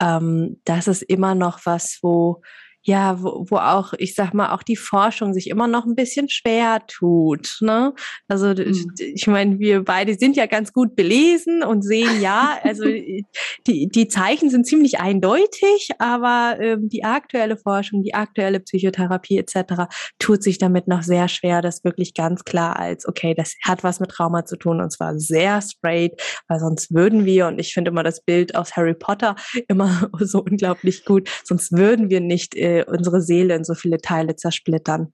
ähm, 0.03 0.61
das 0.65 0.87
ist 0.87 1.03
immer 1.03 1.35
noch 1.35 1.61
was, 1.65 1.99
wo 2.03 2.43
ja, 2.87 3.23
wo, 3.23 3.47
wo 3.49 3.57
auch, 3.57 3.95
ich 3.97 4.15
sag 4.15 4.35
mal, 4.35 4.53
auch 4.53 4.63
die 4.63 4.77
Forschung 4.77 5.33
sich 5.33 5.49
immer 5.49 5.67
noch 5.67 5.87
ein 5.87 5.95
bisschen 5.95 6.29
schwer 6.29 6.83
tut. 6.87 7.57
Ne? 7.61 7.95
Also 8.29 8.49
mhm. 8.49 8.93
ich 8.99 9.27
meine, 9.27 9.59
wir 9.59 9.83
beide 9.83 10.15
sind 10.15 10.37
ja 10.37 10.45
ganz 10.45 10.73
gut 10.73 10.95
belesen 10.95 11.63
und 11.63 11.83
sehen 11.83 12.21
ja, 12.21 12.59
also 12.63 12.85
die, 13.67 13.89
die 13.89 14.09
Zeichen 14.09 14.51
sind 14.51 14.67
ziemlich 14.67 15.01
eindeutig, 15.01 15.89
aber 15.99 16.59
ähm, 16.61 16.91
die 16.91 17.05
aktuelle 17.05 17.57
Forschung, 17.57 18.03
die 18.03 18.15
aktuelle 18.15 18.61
Psychotherapie 18.61 19.39
etc. 19.39 19.85
tut 20.19 20.43
sich 20.43 20.59
damit 20.59 20.87
noch 20.87 21.03
sehr 21.03 21.29
schwer, 21.29 21.63
das 21.63 21.85
wirklich 21.85 22.13
ganz 22.13 22.45
klar 22.45 22.79
als, 22.79 23.09
okay, 23.09 23.35
das 23.35 23.55
hat 23.65 23.83
was 23.83 23.99
mit 23.99 24.11
Trauma 24.11 24.45
zu 24.45 24.57
tun 24.57 24.83
und 24.83 24.91
zwar 24.91 25.19
sehr 25.19 25.63
straight, 25.63 26.21
weil 26.49 26.61
sonst 26.61 26.93
würden 26.93 27.25
wir, 27.25 27.47
und 27.47 27.59
ich 27.59 27.73
finde 27.73 27.91
immer 27.91 28.03
das 28.03 28.23
Bild 28.23 28.55
aus 28.55 28.77
Harry 28.77 28.95
Potter 28.95 29.37
immer 29.69 30.11
so 30.21 30.41
unglaublich 30.41 31.07
gut, 31.07 31.31
sonst 31.45 31.73
würden 31.73 32.11
wir 32.11 32.21
nicht 32.21 32.55
äh, 32.55 32.74
unsere 32.83 33.21
Seele 33.21 33.55
in 33.55 33.65
so 33.65 33.75
viele 33.75 33.99
Teile 33.99 34.37
zersplittern. 34.37 35.13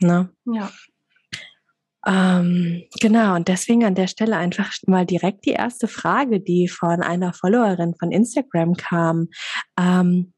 Ne? 0.00 0.30
Ja. 0.46 0.70
Ähm, 2.06 2.84
genau, 3.00 3.36
und 3.36 3.48
deswegen 3.48 3.84
an 3.84 3.94
der 3.94 4.06
Stelle 4.06 4.36
einfach 4.36 4.72
mal 4.86 5.04
direkt 5.04 5.44
die 5.44 5.50
erste 5.50 5.86
Frage, 5.86 6.40
die 6.40 6.68
von 6.68 7.02
einer 7.02 7.32
Followerin 7.34 7.94
von 7.94 8.10
Instagram 8.10 8.74
kam. 8.74 9.28
Ähm, 9.78 10.32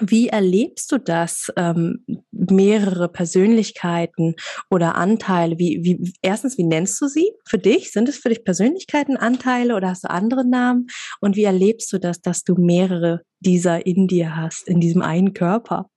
wie 0.00 0.28
erlebst 0.28 0.92
du 0.92 0.98
das, 0.98 1.52
ähm, 1.56 2.04
mehrere 2.30 3.08
Persönlichkeiten 3.08 4.34
oder 4.70 4.94
Anteile? 4.94 5.58
Wie, 5.58 5.80
wie, 5.82 6.12
erstens, 6.22 6.58
wie 6.58 6.64
nennst 6.64 7.00
du 7.00 7.08
sie 7.08 7.30
für 7.44 7.58
dich? 7.58 7.92
Sind 7.92 8.08
es 8.08 8.18
für 8.18 8.28
dich 8.28 8.44
Persönlichkeiten, 8.44 9.16
Anteile 9.16 9.76
oder 9.76 9.90
hast 9.90 10.04
du 10.04 10.10
andere 10.10 10.46
Namen? 10.46 10.86
Und 11.20 11.36
wie 11.36 11.44
erlebst 11.44 11.92
du 11.92 11.98
das, 11.98 12.20
dass 12.20 12.44
du 12.44 12.54
mehrere 12.54 13.22
dieser 13.40 13.86
in 13.86 14.06
dir 14.06 14.36
hast, 14.36 14.68
in 14.68 14.80
diesem 14.80 15.02
einen 15.02 15.34
Körper? 15.34 15.90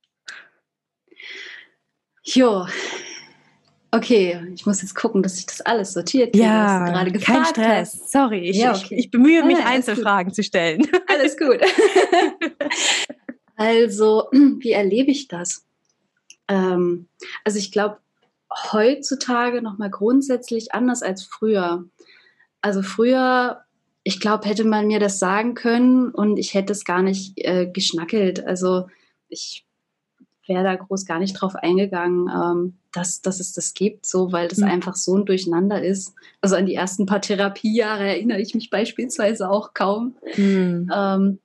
Jo. 2.23 2.65
Okay, 3.93 4.39
ich 4.55 4.65
muss 4.65 4.81
jetzt 4.81 4.95
gucken, 4.95 5.21
dass 5.21 5.37
ich 5.37 5.45
das 5.45 5.59
alles 5.59 5.91
sortiert 5.91 6.31
kriege, 6.31 6.45
ja, 6.45 6.79
was 6.79 6.87
du 6.87 6.93
gerade 6.93 7.11
gefragt 7.11 7.55
kein 7.55 7.65
Stress. 7.65 7.99
Hast. 7.99 8.11
Sorry, 8.11 8.49
ich, 8.49 8.57
ja, 8.57 8.73
okay. 8.73 8.95
ich, 8.95 9.05
ich, 9.05 9.11
bemühe 9.11 9.43
mich, 9.43 9.57
ja, 9.57 9.65
Einzelfragen 9.65 10.29
gut. 10.29 10.35
zu 10.35 10.43
stellen. 10.43 10.87
Alles 11.07 11.37
gut. 11.37 11.59
also, 13.61 14.27
wie 14.31 14.71
erlebe 14.71 15.11
ich 15.11 15.27
das? 15.27 15.65
Ähm, 16.47 17.07
also 17.43 17.59
ich 17.59 17.71
glaube, 17.71 17.99
heutzutage 18.71 19.61
nochmal 19.61 19.91
grundsätzlich 19.91 20.73
anders 20.73 21.03
als 21.03 21.23
früher. 21.23 21.85
Also 22.61 22.81
früher, 22.81 23.61
ich 24.03 24.19
glaube, 24.19 24.49
hätte 24.49 24.63
man 24.63 24.87
mir 24.87 24.99
das 24.99 25.19
sagen 25.19 25.53
können 25.53 26.09
und 26.09 26.37
ich 26.37 26.55
hätte 26.55 26.73
es 26.73 26.85
gar 26.85 27.03
nicht 27.03 27.37
äh, 27.37 27.67
geschnackelt. 27.67 28.43
Also 28.45 28.87
ich 29.29 29.63
wäre 30.47 30.63
da 30.63 30.75
groß 30.75 31.05
gar 31.05 31.19
nicht 31.19 31.33
drauf 31.33 31.55
eingegangen, 31.55 32.29
ähm, 32.29 32.77
dass, 32.91 33.21
dass 33.21 33.39
es 33.39 33.53
das 33.53 33.75
gibt, 33.75 34.07
so 34.07 34.31
weil 34.31 34.47
das 34.47 34.57
mhm. 34.57 34.65
einfach 34.65 34.95
so 34.95 35.15
ein 35.15 35.25
Durcheinander 35.25 35.83
ist. 35.83 36.15
Also 36.41 36.55
an 36.55 36.65
die 36.65 36.73
ersten 36.73 37.05
paar 37.05 37.21
Therapiejahre 37.21 38.07
erinnere 38.07 38.41
ich 38.41 38.55
mich 38.55 38.71
beispielsweise 38.71 39.49
auch 39.49 39.75
kaum. 39.75 40.15
Mhm. 40.35 40.91
Ähm, 40.93 41.39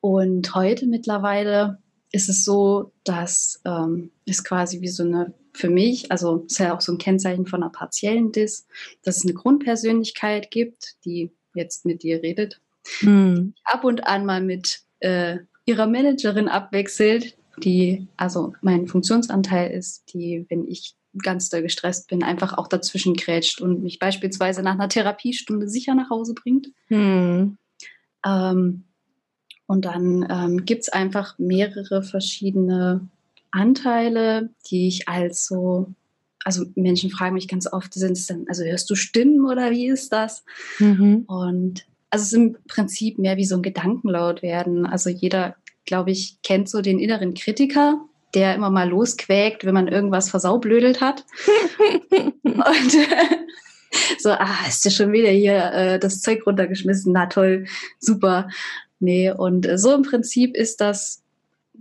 und 0.00 0.54
heute 0.54 0.86
mittlerweile 0.86 1.78
ist 2.10 2.28
es 2.28 2.44
so, 2.44 2.92
dass 3.04 3.60
ähm, 3.64 4.10
es 4.26 4.44
quasi 4.44 4.80
wie 4.80 4.88
so 4.88 5.02
eine, 5.02 5.34
für 5.52 5.68
mich, 5.68 6.10
also 6.10 6.44
ist 6.46 6.58
ja 6.58 6.74
auch 6.74 6.80
so 6.80 6.92
ein 6.92 6.98
Kennzeichen 6.98 7.46
von 7.46 7.62
einer 7.62 7.72
partiellen 7.72 8.32
Dis, 8.32 8.66
dass 9.02 9.18
es 9.18 9.24
eine 9.24 9.34
Grundpersönlichkeit 9.34 10.50
gibt, 10.50 10.96
die 11.04 11.32
jetzt 11.54 11.84
mit 11.84 12.02
dir 12.02 12.22
redet, 12.22 12.60
mhm. 13.02 13.54
ab 13.64 13.84
und 13.84 14.06
an 14.06 14.24
mal 14.24 14.42
mit 14.42 14.80
äh, 15.00 15.38
ihrer 15.66 15.86
Managerin 15.86 16.48
abwechselt, 16.48 17.36
die, 17.58 18.06
also 18.16 18.54
mein 18.62 18.86
Funktionsanteil 18.86 19.70
ist, 19.72 20.14
die, 20.14 20.46
wenn 20.48 20.66
ich 20.66 20.94
ganz 21.22 21.48
da 21.48 21.60
gestresst 21.60 22.08
bin, 22.08 22.22
einfach 22.22 22.56
auch 22.56 22.68
dazwischen 22.68 23.14
grätscht 23.14 23.60
und 23.60 23.82
mich 23.82 23.98
beispielsweise 23.98 24.62
nach 24.62 24.74
einer 24.74 24.88
Therapiestunde 24.88 25.68
sicher 25.68 25.94
nach 25.94 26.10
Hause 26.10 26.34
bringt. 26.34 26.68
Hm. 26.86 27.58
Ähm, 28.24 28.84
und 29.68 29.84
dann 29.84 30.26
ähm, 30.30 30.64
gibt 30.64 30.82
es 30.82 30.88
einfach 30.88 31.38
mehrere 31.38 32.02
verschiedene 32.02 33.06
Anteile, 33.50 34.48
die 34.70 34.88
ich 34.88 35.08
als 35.08 35.46
so, 35.46 35.92
also 36.42 36.64
Menschen 36.74 37.10
fragen 37.10 37.34
mich 37.34 37.48
ganz 37.48 37.70
oft, 37.70 37.92
sind 37.92 38.12
es 38.12 38.26
dann, 38.26 38.46
also 38.48 38.64
hörst 38.64 38.88
du 38.88 38.94
Stimmen 38.94 39.46
oder 39.46 39.70
wie 39.70 39.88
ist 39.88 40.10
das? 40.12 40.42
Mhm. 40.78 41.24
Und 41.28 41.86
also 42.08 42.22
es 42.22 42.28
ist 42.28 42.38
im 42.38 42.56
Prinzip 42.66 43.18
mehr 43.18 43.36
wie 43.36 43.44
so 43.44 43.56
ein 43.56 43.62
Gedankenlaut 43.62 44.42
werden. 44.42 44.86
Also 44.86 45.10
jeder 45.10 45.54
glaube 45.84 46.12
ich, 46.12 46.40
kennt 46.42 46.70
so 46.70 46.80
den 46.80 46.98
inneren 46.98 47.34
Kritiker, 47.34 48.00
der 48.34 48.54
immer 48.54 48.70
mal 48.70 48.88
losquäkt, 48.88 49.66
wenn 49.66 49.74
man 49.74 49.88
irgendwas 49.88 50.30
versaublödelt 50.30 51.02
hat. 51.02 51.26
und 52.42 52.56
so, 54.18 54.30
ah, 54.30 54.66
ist 54.66 54.84
ja 54.86 54.90
schon 54.90 55.12
wieder 55.12 55.30
hier 55.30 55.72
äh, 55.72 55.98
das 55.98 56.22
Zeug 56.22 56.46
runtergeschmissen. 56.46 57.12
Na 57.12 57.26
toll, 57.26 57.66
super. 57.98 58.48
Nee, 59.00 59.30
und 59.30 59.66
äh, 59.66 59.78
so 59.78 59.94
im 59.94 60.02
Prinzip 60.02 60.56
ist 60.56 60.80
das 60.80 61.22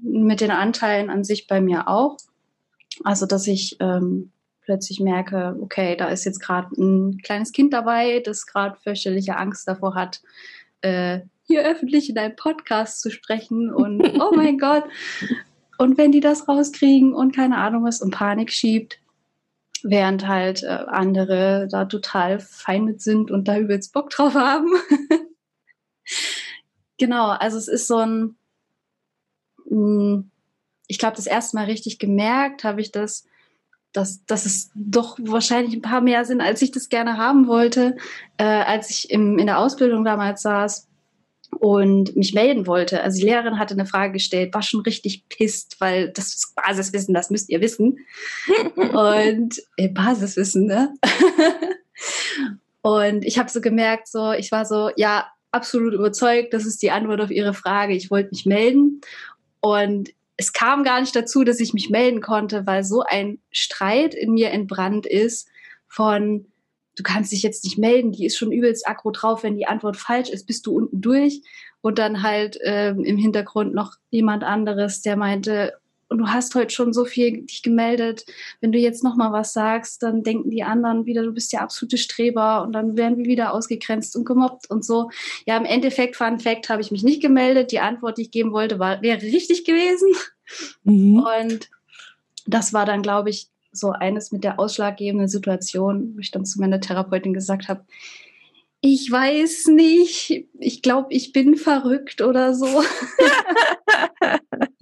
mit 0.02 0.42
den 0.42 0.52
Anteilen 0.52 1.10
an 1.10 1.24
sich 1.24 1.48
bei 1.48 1.62
mir 1.62 1.88
auch. 1.88 2.18
Also, 3.04 3.26
dass 3.26 3.48
ich 3.48 3.78
ähm, 3.80 4.32
plötzlich 4.62 5.00
merke, 5.00 5.58
okay, 5.62 5.96
da 5.96 6.10
ist 6.10 6.26
jetzt 6.26 6.40
gerade 6.40 6.70
ein 6.78 7.20
kleines 7.24 7.52
Kind 7.52 7.74
dabei, 7.74 8.20
das 8.20 8.46
gerade 8.46 8.78
fürchterliche 8.84 9.38
Angst 9.38 9.68
davor 9.68 9.96
hat, 9.96 10.22
äh, 10.82 11.22
hier 11.44 11.66
öffentlich 11.66 12.10
in 12.10 12.18
einem 12.18 12.36
Podcast 12.36 13.02
zu 13.02 13.10
sprechen 13.10 13.74
und 13.74 14.02
oh 14.22 14.32
mein 14.36 14.58
Gott. 14.58 14.84
Und 15.78 15.98
wenn 15.98 16.12
die 16.12 16.20
das 16.20 16.48
rauskriegen 16.48 17.14
und 17.14 17.36
keine 17.36 17.58
Ahnung 17.58 17.84
was 17.84 18.02
und 18.02 18.12
Panik 18.12 18.52
schiebt. 18.52 19.00
während 19.84 20.28
halt 20.28 20.64
äh, 20.64 20.68
andere 20.88 21.68
da 21.72 21.86
total 21.86 22.40
fein 22.40 22.84
mit 22.86 23.02
sind 23.02 23.30
und 23.32 23.48
da 23.48 23.58
übelst 23.58 23.94
Bock 23.94 24.10
drauf 24.10 24.34
haben. 24.34 24.68
genau, 26.98 27.30
also 27.30 27.58
es 27.58 27.68
ist 27.68 27.88
so 27.88 27.98
ein, 27.98 28.36
mh, 29.66 29.70
hm, 29.70 30.32
ich 30.88 31.00
glaube, 31.00 31.16
das 31.16 31.28
erste 31.28 31.58
Mal 31.58 31.66
richtig 31.66 32.00
gemerkt 32.00 32.64
habe 32.64 32.82
ich 32.82 32.92
das, 32.92 33.26
dass, 33.92 34.26
dass 34.26 34.46
es 34.46 34.72
doch 34.76 35.18
wahrscheinlich 35.22 35.74
ein 35.74 35.82
paar 35.82 36.02
mehr 36.02 36.24
sind, 36.26 36.42
als 36.42 36.62
ich 36.62 36.72
das 36.72 36.90
gerne 36.90 37.18
haben 37.18 37.48
wollte, 37.48 37.98
äh, 38.38 38.44
als 38.44 38.90
ich 38.90 39.10
im, 39.10 39.38
in 39.38 39.48
der 39.48 39.60
Ausbildung 39.60 40.06
damals 40.06 40.42
saß 40.42 40.88
und 41.60 42.16
mich 42.16 42.34
melden 42.34 42.68
wollte. 42.68 43.02
Also 43.02 43.20
die 43.20 43.26
Lehrerin 43.26 43.60
hatte 43.60 43.74
eine 43.74 43.86
Frage 43.86 44.14
gestellt, 44.14 44.54
war 44.54 44.62
schon 44.62 44.82
richtig 44.82 45.28
pisst, 45.30 45.80
weil 45.80 46.10
das 46.10 46.28
ist 46.28 46.56
Basiswissen, 46.56 47.14
das 47.14 47.30
müsst 47.30 47.50
ihr 47.50 47.62
wissen. 47.62 48.00
und 48.76 49.62
äh, 49.78 49.90
Basiswissen, 49.90 50.66
ne? 50.66 50.94
und 52.82 53.26
ich 53.26 53.40
habe 53.40 53.50
so 53.50 53.62
gemerkt, 53.62 54.08
so 54.08 54.32
ich 54.32 54.52
war 54.52 54.66
so, 54.66 54.92
ja, 54.96 55.28
absolut 55.58 55.94
überzeugt, 55.94 56.54
das 56.54 56.66
ist 56.66 56.82
die 56.82 56.92
Antwort 56.92 57.20
auf 57.20 57.32
ihre 57.32 57.54
Frage. 57.54 57.94
Ich 57.94 58.12
wollte 58.12 58.30
mich 58.32 58.46
melden 58.46 59.02
und 59.60 60.10
es 60.38 60.54
kam 60.54 60.84
gar 60.84 61.02
nicht 61.02 61.16
dazu, 61.16 61.44
dass 61.44 61.60
ich 61.60 61.74
mich 61.74 61.90
melden 61.90 62.22
konnte, 62.22 62.68
weil 62.68 62.84
so 62.84 63.02
ein 63.02 63.40
Streit 63.50 64.14
in 64.14 64.34
mir 64.34 64.52
entbrannt 64.52 65.08
ist 65.08 65.50
von 65.88 66.46
du 66.96 67.04
kannst 67.04 67.32
dich 67.32 67.44
jetzt 67.44 67.64
nicht 67.64 67.78
melden, 67.78 68.12
die 68.12 68.26
ist 68.26 68.38
schon 68.38 68.52
übelst 68.52 68.88
aggro 68.88 69.12
drauf, 69.12 69.44
wenn 69.44 69.56
die 69.56 69.68
Antwort 69.68 69.98
falsch 69.98 70.30
ist, 70.30 70.48
bist 70.48 70.66
du 70.66 70.76
unten 70.76 71.02
durch. 71.02 71.42
Und 71.82 72.00
dann 72.00 72.24
halt 72.24 72.58
ähm, 72.64 73.04
im 73.04 73.18
Hintergrund 73.18 73.74
noch 73.74 73.94
jemand 74.10 74.44
anderes, 74.44 75.02
der 75.02 75.16
meinte, 75.16 75.74
und 76.10 76.20
du 76.20 76.28
hast 76.28 76.56
heute 76.56 76.74
schon 76.74 76.94
so 76.94 77.06
viel 77.06 77.46
dich 77.46 77.64
gemeldet, 77.64 78.26
wenn 78.62 78.72
du 78.72 78.78
jetzt 78.78 79.04
noch 79.04 79.16
mal 79.16 79.32
was 79.32 79.54
sagst, 79.54 80.04
dann 80.04 80.24
denken 80.24 80.50
die 80.50 80.64
anderen 80.64 81.06
wieder, 81.06 81.24
du 81.24 81.34
bist 81.34 81.52
der 81.52 81.62
absolute 81.62 81.98
Streber 81.98 82.64
und 82.64 82.72
dann 82.74 82.96
werden 82.96 83.18
wir 83.18 83.26
wieder 83.26 83.54
ausgegrenzt 83.54 84.16
und 84.16 84.26
gemobbt 84.26 84.70
und 84.70 84.86
so. 84.86 85.10
Ja, 85.46 85.58
im 85.58 85.66
Endeffekt, 85.66 86.16
Fun 86.16 86.40
Fact, 86.40 86.70
habe 86.70 86.82
ich 86.82 86.92
mich 86.92 87.04
nicht 87.04 87.22
gemeldet. 87.22 87.72
Die 87.72 87.80
Antwort, 87.80 88.18
die 88.18 88.24
ich 88.24 88.32
geben 88.32 88.54
wollte, 88.54 88.80
war, 88.80 89.02
wäre 89.02 89.22
richtig 89.22 89.66
gewesen. 89.66 90.10
Mhm. 90.84 91.26
Und 91.42 91.70
das 92.46 92.72
war 92.72 92.86
dann, 92.86 93.02
glaube 93.02 93.30
ich, 93.30 93.48
so 93.74 93.92
eines 93.92 94.32
mit 94.32 94.44
der 94.44 94.60
ausschlaggebenden 94.60 95.28
Situation, 95.28 96.14
wo 96.16 96.20
ich 96.20 96.32
dann 96.32 96.46
zu 96.46 96.60
meiner 96.60 96.80
Therapeutin 96.80 97.34
gesagt 97.34 97.68
habe, 97.68 97.86
ich 98.80 99.12
weiß 99.12 99.68
nicht, 99.68 100.46
ich 100.60 100.82
glaube, 100.82 101.08
ich 101.10 101.34
bin 101.34 101.58
verrückt 101.58 102.22
oder 102.22 102.54
so. 102.54 102.68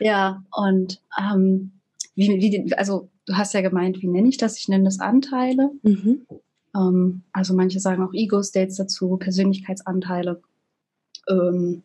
ja, 0.00 0.42
und 0.52 1.00
ähm, 1.18 1.72
wie, 2.14 2.28
wie, 2.40 2.74
also 2.74 3.08
du 3.26 3.36
hast 3.36 3.54
ja 3.54 3.60
gemeint, 3.60 4.02
wie 4.02 4.08
nenne 4.08 4.28
ich 4.28 4.38
das? 4.38 4.58
Ich 4.58 4.68
nenne 4.68 4.84
das 4.84 5.00
Anteile. 5.00 5.70
Mhm. 5.82 6.26
Ähm, 6.74 7.22
also 7.32 7.54
manche 7.54 7.80
sagen 7.80 8.02
auch 8.02 8.12
Ego-States 8.12 8.76
dazu, 8.76 9.16
Persönlichkeitsanteile. 9.16 10.40
Ähm, 11.28 11.82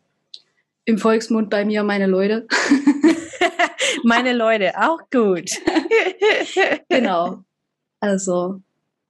Im 0.84 0.98
Volksmund 0.98 1.50
bei 1.50 1.64
mir 1.64 1.82
meine 1.84 2.06
Leute. 2.06 2.46
meine 4.04 4.32
Leute, 4.32 4.72
auch 4.76 5.00
gut. 5.10 5.50
genau. 6.88 7.44
Also, 8.00 8.60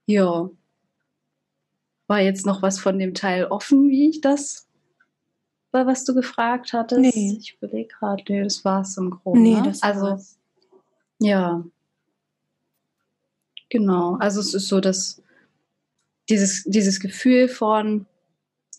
ja. 0.07 0.51
War 2.07 2.21
jetzt 2.21 2.45
noch 2.45 2.61
was 2.61 2.79
von 2.79 2.99
dem 2.99 3.15
Teil 3.15 3.47
offen, 3.47 3.89
wie 3.89 4.11
ich 4.11 4.21
das 4.21 4.67
war, 5.75 5.87
was 5.87 6.05
du 6.05 6.15
gefragt 6.15 6.73
hattest? 6.73 7.01
Nee. 7.01 7.37
Ich 7.39 7.57
überlege 7.61 7.89
gerade, 7.89 8.23
nee, 8.29 8.43
das 8.43 8.65
war 8.65 8.83
es 8.83 8.97
im 8.97 9.11
Groben. 9.11 9.43
Nee, 9.43 9.57
ne? 9.57 9.63
das 9.65 9.83
also, 9.83 10.03
war's. 10.03 10.39
ja. 11.19 11.65
Genau. 13.69 14.17
Also 14.21 14.41
es 14.41 14.55
ist 14.55 14.69
so, 14.69 14.81
dass 14.81 15.21
dieses, 16.29 16.65
dieses 16.65 17.01
Gefühl 17.01 17.49
von, 17.49 18.07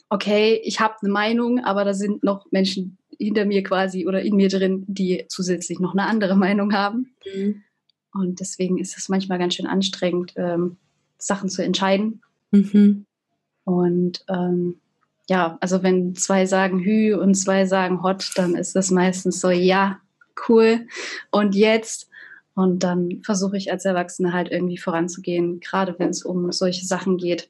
okay, 0.09 0.61
ich 0.63 0.79
habe 0.79 0.95
eine 1.01 1.11
Meinung, 1.11 1.59
aber 1.59 1.83
da 1.83 1.93
sind 1.93 2.23
noch 2.23 2.49
Menschen 2.51 2.97
hinter 3.19 3.45
mir 3.45 3.63
quasi 3.63 4.07
oder 4.07 4.21
in 4.21 4.35
mir 4.35 4.49
drin, 4.49 4.85
die 4.87 5.25
zusätzlich 5.27 5.79
noch 5.79 5.93
eine 5.93 6.07
andere 6.07 6.35
Meinung 6.37 6.73
haben. 6.73 7.13
Mhm. 7.25 7.63
Und 8.13 8.39
deswegen 8.39 8.77
ist 8.77 8.97
es 8.97 9.09
manchmal 9.09 9.37
ganz 9.37 9.55
schön 9.55 9.67
anstrengend, 9.67 10.33
ähm, 10.37 10.77
Sachen 11.17 11.49
zu 11.49 11.63
entscheiden. 11.63 12.21
Mhm. 12.51 13.05
Und 13.65 14.23
ähm, 14.29 14.79
ja, 15.27 15.57
also 15.59 15.81
wenn 15.83 16.15
zwei 16.15 16.45
sagen 16.45 16.79
Hü 16.79 17.15
und 17.15 17.35
zwei 17.35 17.65
sagen 17.65 18.03
Hot, 18.03 18.31
dann 18.35 18.55
ist 18.55 18.75
das 18.75 18.91
meistens 18.91 19.41
so, 19.41 19.49
ja, 19.49 19.99
cool. 20.47 20.87
Und 21.31 21.55
jetzt? 21.55 22.09
Und 22.53 22.83
dann 22.83 23.21
versuche 23.23 23.57
ich 23.57 23.71
als 23.71 23.85
Erwachsene 23.85 24.33
halt 24.33 24.51
irgendwie 24.51 24.77
voranzugehen, 24.77 25.59
gerade 25.59 25.95
wenn 25.97 26.09
es 26.09 26.23
um 26.23 26.51
solche 26.51 26.85
Sachen 26.85 27.17
geht, 27.17 27.49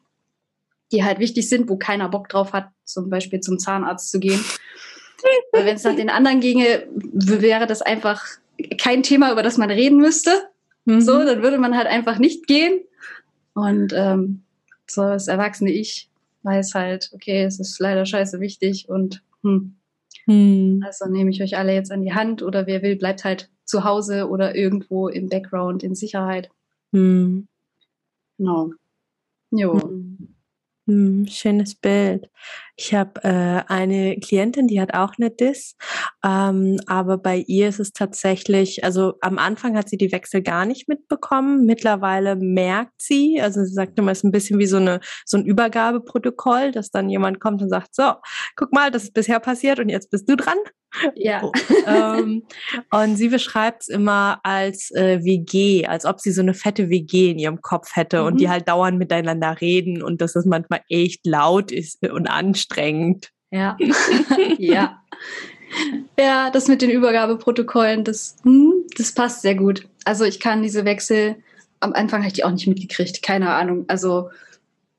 die 0.92 1.04
halt 1.04 1.20
wichtig 1.20 1.50
sind, 1.50 1.70
wo 1.70 1.78
keiner 1.78 2.10
Bock 2.10 2.30
drauf 2.30 2.54
hat, 2.54 2.70
zum 2.84 3.10
Beispiel 3.10 3.40
zum 3.40 3.60
Zahnarzt 3.60 4.10
zu 4.10 4.20
gehen. 4.20 4.44
Weil 5.52 5.66
wenn 5.66 5.76
es 5.76 5.84
nach 5.84 5.96
den 5.96 6.10
anderen 6.10 6.40
ginge, 6.40 6.88
wäre 7.14 7.68
das 7.68 7.82
einfach 7.82 8.26
kein 8.80 9.04
Thema, 9.04 9.32
über 9.32 9.44
das 9.44 9.58
man 9.58 9.70
reden 9.70 9.98
müsste. 9.98 10.32
Mhm. 10.86 11.02
So, 11.02 11.24
dann 11.24 11.42
würde 11.42 11.58
man 11.58 11.76
halt 11.76 11.88
einfach 11.88 12.20
nicht 12.20 12.48
gehen. 12.48 12.80
Und 13.54 13.94
ähm, 13.94 14.44
so 14.88 15.02
das 15.02 15.28
erwachsene 15.28 15.72
Ich 15.72 16.10
weiß 16.45 16.73
halt, 16.75 17.12
okay, 17.13 17.43
es 17.43 17.60
ist 17.60 17.79
leider 17.79 18.05
scheiße 18.05 18.39
wichtig 18.39 18.88
und 18.89 19.23
hm. 19.43 19.75
Hm. 20.25 20.81
Also 20.86 21.05
nehme 21.08 21.29
ich 21.29 21.41
euch 21.43 21.58
alle 21.58 21.73
jetzt 21.73 21.91
an 21.91 22.01
die 22.01 22.13
Hand 22.13 22.41
oder 22.41 22.67
wer 22.67 22.81
will, 22.81 22.95
bleibt 22.95 23.23
halt 23.23 23.49
zu 23.65 23.84
Hause 23.84 24.29
oder 24.29 24.55
irgendwo 24.55 25.08
im 25.08 25.29
Background 25.29 25.84
in 25.84 25.95
Sicherheit. 25.95 26.49
Hm. 26.93 27.47
Genau. 28.38 28.71
Jo. 29.51 29.81
Hm. 29.81 30.36
Hm, 30.88 31.27
schönes 31.27 31.75
Bild. 31.75 32.29
Ich 32.78 32.94
habe 32.94 33.24
äh, 33.24 33.64
eine 33.72 34.18
Klientin, 34.20 34.68
die 34.68 34.82
hat 34.82 34.94
auch 34.94 35.14
eine 35.18 35.32
Dis, 35.32 35.76
ähm, 36.26 36.80
aber 36.88 37.18
bei 37.18 37.38
ihr 37.48 37.70
ist 37.70 37.80
es 37.80 37.94
tatsächlich, 37.94 38.84
also 38.84 39.14
am 39.22 39.38
Anfang 39.38 39.78
hat 39.78 39.88
sie 39.88 39.98
die 39.98 40.12
Wechsel 40.12 40.42
gar 40.42 40.66
nicht 40.66 40.90
mitbekommen. 40.90 41.66
Mittlerweile 41.66 42.36
merkt 42.36 43.02
sie, 43.02 43.40
also 43.42 43.64
sie 43.64 43.74
sagt 43.74 43.98
immer, 43.98 44.12
es 44.12 44.20
ist 44.20 44.24
ein 44.26 44.32
bisschen 44.32 44.60
wie 44.60 44.66
so 44.66 44.78
eine 44.78 45.00
so 45.26 45.38
ein 45.38 45.46
Übergabeprotokoll, 45.46 46.72
dass 46.72 46.92
dann 46.92 47.10
jemand 47.10 47.40
kommt 47.40 47.62
und 47.62 47.70
sagt, 47.70 47.96
so, 47.96 48.14
guck 48.58 48.74
mal, 48.74 48.92
das 48.92 49.04
ist 49.04 49.14
bisher 49.14 49.40
passiert 49.40 49.80
und 49.80 49.88
jetzt 49.88 50.10
bist 50.12 50.30
du 50.30 50.36
dran. 50.36 50.58
Ja. 51.16 51.44
Oh, 51.44 51.52
ähm, 51.88 52.44
und 52.92 53.18
sie 53.18 53.30
beschreibt 53.30 53.84
es 53.84 53.88
immer 53.90 54.40
als 54.44 54.92
äh, 54.92 55.24
WG, 55.24 55.86
als 55.86 56.06
ob 56.06 56.20
sie 56.20 56.32
so 56.32 56.42
eine 56.42 56.54
fette 56.54 56.90
WG 56.90 57.32
in 57.32 57.40
ihrem 57.40 57.62
Kopf 57.62 57.96
hätte 57.96 58.22
mhm. 58.22 58.28
und 58.28 58.40
die 58.40 58.48
mhm. 58.48 58.52
halt 58.52 58.68
dauernd 58.68 58.98
miteinander 58.98 59.60
reden 59.60 60.02
und 60.02 60.22
dass 60.22 60.36
es 60.36 60.46
manchmal 60.46 60.82
echt 60.90 61.26
laut 61.26 61.72
ist 61.72 62.02
und 62.08 62.28
anstrengend. 62.28 62.64
Ja. 63.51 63.78
ja. 64.58 65.01
Ja, 66.19 66.49
das 66.51 66.67
mit 66.67 66.82
den 66.82 66.89
Übergabeprotokollen, 66.89 68.04
das, 68.04 68.38
hm, 68.43 68.73
das 68.97 69.13
passt 69.13 69.41
sehr 69.41 69.56
gut. 69.56 69.88
Also 70.06 70.23
ich 70.23 70.39
kann 70.39 70.62
diese 70.62 70.86
Wechsel, 70.86 71.36
am 71.80 71.93
Anfang 71.93 72.21
habe 72.21 72.28
ich 72.28 72.34
die 72.34 72.43
auch 72.43 72.51
nicht 72.51 72.67
mitgekriegt, 72.67 73.21
keine 73.21 73.49
Ahnung. 73.49 73.86
Also, 73.88 74.30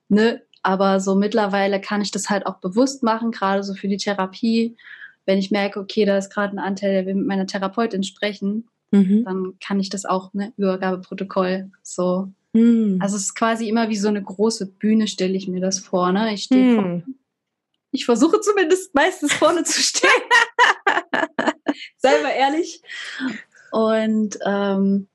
ne, 0.09 0.41
aber 0.61 0.99
so 0.99 1.15
mittlerweile 1.15 1.81
kann 1.81 2.01
ich 2.01 2.11
das 2.11 2.29
halt 2.29 2.45
auch 2.45 2.57
bewusst 2.57 3.01
machen, 3.01 3.31
gerade 3.31 3.63
so 3.63 3.73
für 3.73 3.87
die 3.87 3.97
Therapie 3.97 4.75
wenn 5.27 5.37
ich 5.37 5.51
merke, 5.51 5.79
okay, 5.79 6.05
da 6.05 6.17
ist 6.17 6.33
gerade 6.33 6.55
ein 6.55 6.59
Anteil, 6.59 6.93
der 6.93 7.05
will 7.05 7.13
mit 7.13 7.27
meiner 7.27 7.45
Therapeutin 7.45 8.01
sprechen, 8.03 8.67
mhm. 8.91 9.25
dann 9.25 9.53
kann 9.63 9.79
ich 9.79 9.89
das 9.89 10.05
auch, 10.05 10.33
ne, 10.33 10.53
Übergabeprotokoll 10.57 11.69
so. 11.83 12.29
Mhm. 12.53 12.97
Also 13.01 13.17
es 13.17 13.23
ist 13.23 13.35
quasi 13.35 13.67
immer 13.67 13.89
wie 13.89 13.97
so 13.97 14.07
eine 14.07 14.23
große 14.23 14.65
Bühne, 14.65 15.07
stelle 15.07 15.35
ich 15.35 15.47
mir 15.47 15.59
das 15.59 15.79
vor. 15.79 16.11
Ne? 16.13 16.33
Ich 16.33 16.43
stehe 16.43 16.63
mhm. 16.63 16.75
vor, 16.75 17.01
ich 17.97 18.05
versuche 18.05 18.39
zumindest 18.41 18.93
meistens 18.93 19.33
vorne 19.33 19.63
zu 19.63 19.81
stehen. 19.81 20.09
Sei 21.97 22.21
mal 22.21 22.29
ehrlich. 22.29 22.81
Und 23.71 24.37
ähm, 24.45 25.07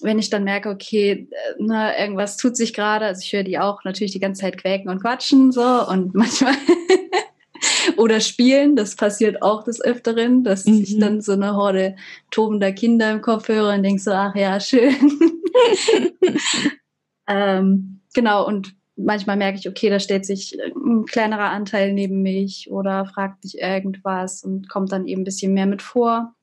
wenn 0.00 0.18
ich 0.18 0.30
dann 0.30 0.44
merke, 0.44 0.70
okay, 0.70 1.28
na, 1.58 1.98
irgendwas 1.98 2.38
tut 2.38 2.56
sich 2.56 2.72
gerade, 2.72 3.04
also 3.04 3.20
ich 3.22 3.32
höre 3.32 3.42
die 3.42 3.58
auch 3.58 3.84
natürlich 3.84 4.12
die 4.12 4.20
ganze 4.20 4.40
Zeit 4.40 4.56
quäken 4.56 4.90
und 4.90 5.02
quatschen 5.02 5.52
so 5.52 5.86
und 5.86 6.14
manchmal 6.14 6.54
oder 7.98 8.20
spielen, 8.20 8.74
das 8.74 8.96
passiert 8.96 9.42
auch 9.42 9.64
des 9.64 9.82
Öfteren, 9.82 10.42
dass 10.42 10.64
mhm. 10.64 10.80
ich 10.80 10.98
dann 10.98 11.20
so 11.20 11.32
eine 11.32 11.54
Horde 11.54 11.96
tobender 12.30 12.72
Kinder 12.72 13.12
im 13.12 13.20
Kopf 13.20 13.48
höre 13.48 13.74
und 13.74 13.82
denke 13.82 14.00
so, 14.00 14.12
ach 14.12 14.34
ja, 14.34 14.58
schön. 14.58 14.96
ähm, 17.28 18.00
genau, 18.14 18.46
und 18.46 18.74
manchmal 19.04 19.36
merke 19.36 19.58
ich, 19.58 19.68
okay, 19.68 19.90
da 19.90 19.98
stellt 19.98 20.26
sich 20.26 20.56
ein 20.74 21.04
kleinerer 21.06 21.50
Anteil 21.50 21.92
neben 21.92 22.22
mich 22.22 22.70
oder 22.70 23.06
fragt 23.06 23.44
mich 23.44 23.58
irgendwas 23.58 24.42
und 24.42 24.68
kommt 24.68 24.92
dann 24.92 25.06
eben 25.06 25.22
ein 25.22 25.24
bisschen 25.24 25.54
mehr 25.54 25.66
mit 25.66 25.82
vor. 25.82 26.34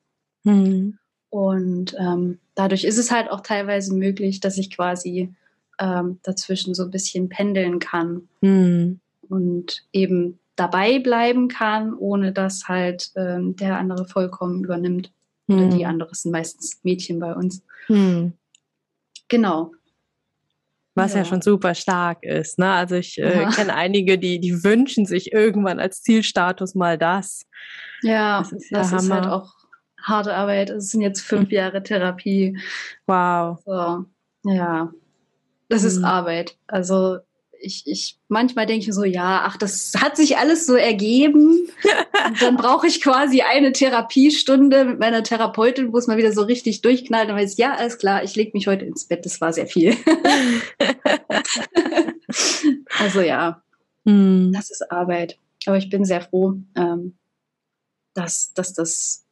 Mhm. 0.44 0.98
Und 1.30 1.94
ähm, 1.98 2.38
dadurch 2.54 2.84
ist 2.84 2.98
es 2.98 3.10
halt 3.10 3.30
auch 3.30 3.40
teilweise 3.40 3.94
möglich, 3.94 4.40
dass 4.40 4.58
ich 4.58 4.74
quasi 4.74 5.34
ähm, 5.78 6.18
dazwischen 6.22 6.74
so 6.74 6.84
ein 6.84 6.90
bisschen 6.90 7.28
pendeln 7.28 7.78
kann. 7.78 8.28
Mhm. 8.40 9.00
Und 9.28 9.84
eben 9.92 10.38
dabei 10.56 10.98
bleiben 10.98 11.48
kann, 11.48 11.94
ohne 11.94 12.32
dass 12.32 12.66
halt 12.66 13.12
ähm, 13.16 13.56
der 13.56 13.78
andere 13.78 14.06
vollkommen 14.06 14.64
übernimmt. 14.64 15.12
Hm. 15.46 15.56
Oder 15.56 15.76
die 15.76 15.86
andere 15.86 16.14
sind 16.14 16.32
meistens 16.32 16.80
Mädchen 16.82 17.20
bei 17.20 17.34
uns. 17.34 17.62
Hm. 17.86 18.32
Genau. 19.28 19.72
Was 20.98 21.12
ja. 21.14 21.20
ja. 21.20 21.24
schon 21.24 21.42
super 21.42 21.74
stark 21.74 22.22
ist. 22.22 22.58
Ne? 22.58 22.70
Also 22.70 22.96
ich 22.96 23.18
äh, 23.18 23.42
ja. 23.42 23.50
kenne 23.50 23.74
einige, 23.74 24.18
die, 24.18 24.40
die 24.40 24.64
wünschen 24.64 25.06
sich 25.06 25.32
irgendwann 25.32 25.78
als 25.78 26.02
Zielstatus 26.02 26.74
mal 26.74 26.98
das. 26.98 27.46
Ja, 28.02 28.40
das 28.40 28.52
ist, 28.52 28.72
das 28.72 28.92
ist 28.92 29.10
halt 29.10 29.26
auch 29.26 29.54
harte 30.02 30.34
Arbeit. 30.34 30.70
Es 30.70 30.90
sind 30.90 31.00
jetzt 31.00 31.20
fünf 31.20 31.50
hm. 31.50 31.56
Jahre 31.56 31.82
Therapie. 31.82 32.58
Wow. 33.06 33.60
So, 33.64 34.04
ja, 34.44 34.92
das 35.68 35.82
mhm. 35.82 35.88
ist 35.88 35.96
hm. 35.96 36.04
Arbeit. 36.04 36.56
Also 36.66 37.18
ich, 37.60 37.86
ich 37.86 38.18
manchmal 38.28 38.66
denke 38.66 38.82
ich 38.82 38.86
mir 38.86 38.92
so, 38.92 39.04
ja, 39.04 39.42
ach, 39.44 39.56
das 39.56 39.92
hat 39.98 40.16
sich 40.16 40.38
alles 40.38 40.66
so 40.66 40.74
ergeben. 40.74 41.46
Und 41.48 41.70
dann 42.42 42.56
brauche 42.56 42.86
ich 42.86 43.02
quasi 43.02 43.42
eine 43.42 43.72
Therapiestunde 43.72 44.84
mit 44.84 44.98
meiner 44.98 45.22
Therapeutin, 45.22 45.92
wo 45.92 45.98
es 45.98 46.06
mal 46.06 46.16
wieder 46.16 46.32
so 46.32 46.42
richtig 46.42 46.82
durchknallt. 46.82 47.30
Und 47.30 47.36
weiß 47.36 47.56
ja, 47.58 47.74
alles 47.74 47.98
klar, 47.98 48.22
ich 48.22 48.36
lege 48.36 48.52
mich 48.54 48.66
heute 48.66 48.84
ins 48.84 49.06
Bett. 49.06 49.24
Das 49.24 49.40
war 49.40 49.52
sehr 49.52 49.66
viel. 49.66 49.96
also 52.98 53.20
ja, 53.20 53.62
mhm. 54.04 54.52
das 54.52 54.70
ist 54.70 54.90
Arbeit. 54.90 55.38
Aber 55.66 55.76
ich 55.76 55.90
bin 55.90 56.04
sehr 56.04 56.20
froh, 56.20 56.54
ähm, 56.76 57.16
dass, 58.14 58.52
dass 58.54 58.72
das 58.72 59.26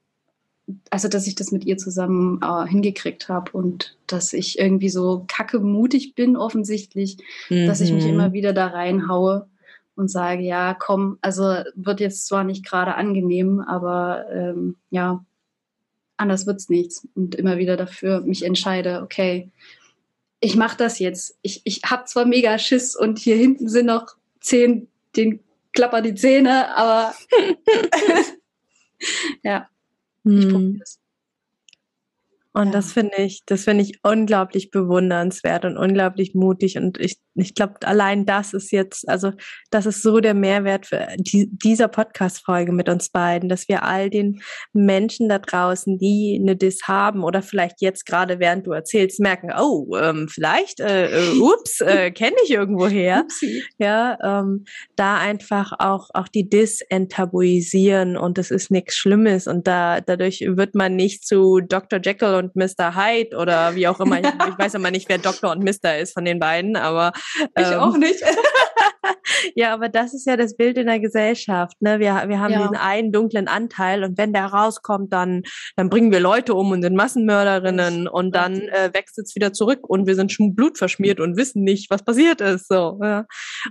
also 0.90 1.08
dass 1.08 1.26
ich 1.26 1.34
das 1.34 1.52
mit 1.52 1.64
ihr 1.64 1.76
zusammen 1.76 2.40
äh, 2.42 2.66
hingekriegt 2.66 3.28
habe 3.28 3.52
und 3.52 3.96
dass 4.06 4.32
ich 4.32 4.58
irgendwie 4.58 4.88
so 4.88 5.24
kacke 5.28 5.60
mutig 5.60 6.14
bin 6.14 6.36
offensichtlich, 6.36 7.18
mhm. 7.48 7.66
dass 7.66 7.80
ich 7.80 7.92
mich 7.92 8.04
mhm. 8.04 8.10
immer 8.10 8.32
wieder 8.32 8.52
da 8.52 8.68
reinhaue 8.68 9.48
und 9.94 10.10
sage, 10.10 10.42
ja, 10.42 10.74
komm, 10.74 11.18
also 11.22 11.42
wird 11.74 12.00
jetzt 12.00 12.26
zwar 12.26 12.44
nicht 12.44 12.66
gerade 12.66 12.96
angenehm, 12.96 13.60
aber 13.60 14.26
ähm, 14.32 14.76
ja, 14.90 15.24
anders 16.16 16.46
wird's 16.46 16.68
nichts 16.68 17.06
und 17.14 17.34
immer 17.34 17.58
wieder 17.58 17.76
dafür 17.76 18.20
mich 18.20 18.44
entscheide, 18.44 19.02
okay, 19.02 19.50
ich 20.40 20.56
mache 20.56 20.76
das 20.76 20.98
jetzt. 20.98 21.38
Ich, 21.42 21.62
ich 21.64 21.80
habe 21.86 22.04
zwar 22.04 22.26
mega 22.26 22.58
Schiss 22.58 22.94
und 22.94 23.18
hier 23.18 23.36
hinten 23.36 23.68
sind 23.68 23.86
noch 23.86 24.16
zehn, 24.40 24.88
den 25.16 25.40
klapper 25.72 26.02
die 26.02 26.14
Zähne, 26.14 26.76
aber 26.76 27.14
ja, 29.42 29.68
ich 30.34 30.44
hm. 30.44 30.50
probiere 30.50 30.82
es. 30.82 30.98
Und 32.56 32.68
ja. 32.68 32.72
das 32.72 32.92
finde 32.94 33.18
ich, 33.18 33.42
das 33.44 33.64
finde 33.64 33.84
ich 33.84 33.98
unglaublich 34.02 34.70
bewundernswert 34.70 35.66
und 35.66 35.76
unglaublich 35.76 36.34
mutig. 36.34 36.78
Und 36.78 36.98
ich, 36.98 37.18
ich 37.34 37.54
glaube, 37.54 37.74
allein 37.84 38.24
das 38.24 38.54
ist 38.54 38.72
jetzt, 38.72 39.06
also 39.10 39.32
das 39.70 39.84
ist 39.84 40.02
so 40.02 40.20
der 40.20 40.32
Mehrwert 40.32 40.86
für 40.86 41.06
die, 41.18 41.50
dieser 41.52 41.88
Podcast-Folge 41.88 42.72
mit 42.72 42.88
uns 42.88 43.10
beiden, 43.10 43.50
dass 43.50 43.68
wir 43.68 43.82
all 43.82 44.08
den 44.08 44.40
Menschen 44.72 45.28
da 45.28 45.38
draußen, 45.38 45.98
die 45.98 46.38
eine 46.40 46.56
Dis 46.56 46.84
haben 46.84 47.24
oder 47.24 47.42
vielleicht 47.42 47.82
jetzt 47.82 48.06
gerade 48.06 48.38
während 48.38 48.66
du 48.66 48.72
erzählst, 48.72 49.20
merken, 49.20 49.52
oh, 49.54 49.94
ähm, 49.94 50.26
vielleicht, 50.26 50.80
äh, 50.80 51.08
äh, 51.10 51.38
ups, 51.38 51.82
äh, 51.82 52.10
kenne 52.12 52.36
ich 52.42 52.52
irgendwo 52.52 52.86
her. 52.86 53.26
ja, 53.76 54.16
ähm, 54.24 54.64
da 54.96 55.18
einfach 55.18 55.72
auch, 55.78 56.08
auch 56.14 56.28
die 56.28 56.48
Dis 56.48 56.80
enttabuisieren 56.80 58.16
und 58.16 58.38
es 58.38 58.50
ist 58.50 58.70
nichts 58.70 58.96
Schlimmes 58.96 59.46
und 59.46 59.66
da, 59.66 60.00
dadurch 60.00 60.40
wird 60.40 60.74
man 60.74 60.96
nicht 60.96 61.26
zu 61.26 61.60
Dr. 61.60 62.00
Jekyll 62.02 62.36
und 62.36 62.45
und 62.46 62.56
Mr. 62.56 62.94
Hyde 62.94 63.36
oder 63.36 63.74
wie 63.74 63.88
auch 63.88 64.00
immer. 64.00 64.20
Ich, 64.20 64.26
ich 64.48 64.58
weiß 64.58 64.74
immer 64.74 64.90
nicht, 64.90 65.08
wer 65.08 65.18
Dr. 65.18 65.50
und 65.50 65.62
Mr. 65.62 65.98
ist 65.98 66.14
von 66.14 66.24
den 66.24 66.38
beiden, 66.38 66.76
aber 66.76 67.12
ähm, 67.38 67.64
ich 67.64 67.76
auch 67.76 67.96
nicht. 67.96 68.22
ja, 69.54 69.72
aber 69.74 69.88
das 69.88 70.14
ist 70.14 70.26
ja 70.26 70.36
das 70.36 70.56
Bild 70.56 70.78
in 70.78 70.86
der 70.86 71.00
Gesellschaft. 71.00 71.80
Ne? 71.80 71.98
Wir, 71.98 72.24
wir 72.28 72.40
haben 72.40 72.52
ja. 72.52 72.62
diesen 72.62 72.76
einen 72.76 73.12
dunklen 73.12 73.48
Anteil 73.48 74.04
und 74.04 74.18
wenn 74.18 74.32
der 74.32 74.46
rauskommt, 74.46 75.12
dann, 75.12 75.42
dann 75.76 75.90
bringen 75.90 76.10
wir 76.12 76.20
Leute 76.20 76.54
um 76.54 76.70
und 76.70 76.82
sind 76.82 76.96
Massenmörderinnen 76.96 78.08
und 78.08 78.34
dann 78.34 78.60
äh, 78.60 78.90
wächst 78.92 79.18
es 79.18 79.34
wieder 79.34 79.52
zurück 79.52 79.88
und 79.88 80.06
wir 80.06 80.14
sind 80.14 80.36
blutverschmiert 80.54 81.20
und 81.20 81.36
wissen 81.36 81.62
nicht, 81.62 81.90
was 81.90 82.04
passiert 82.04 82.40
ist. 82.40 82.68
So, 82.68 82.98
ja. 83.02 83.26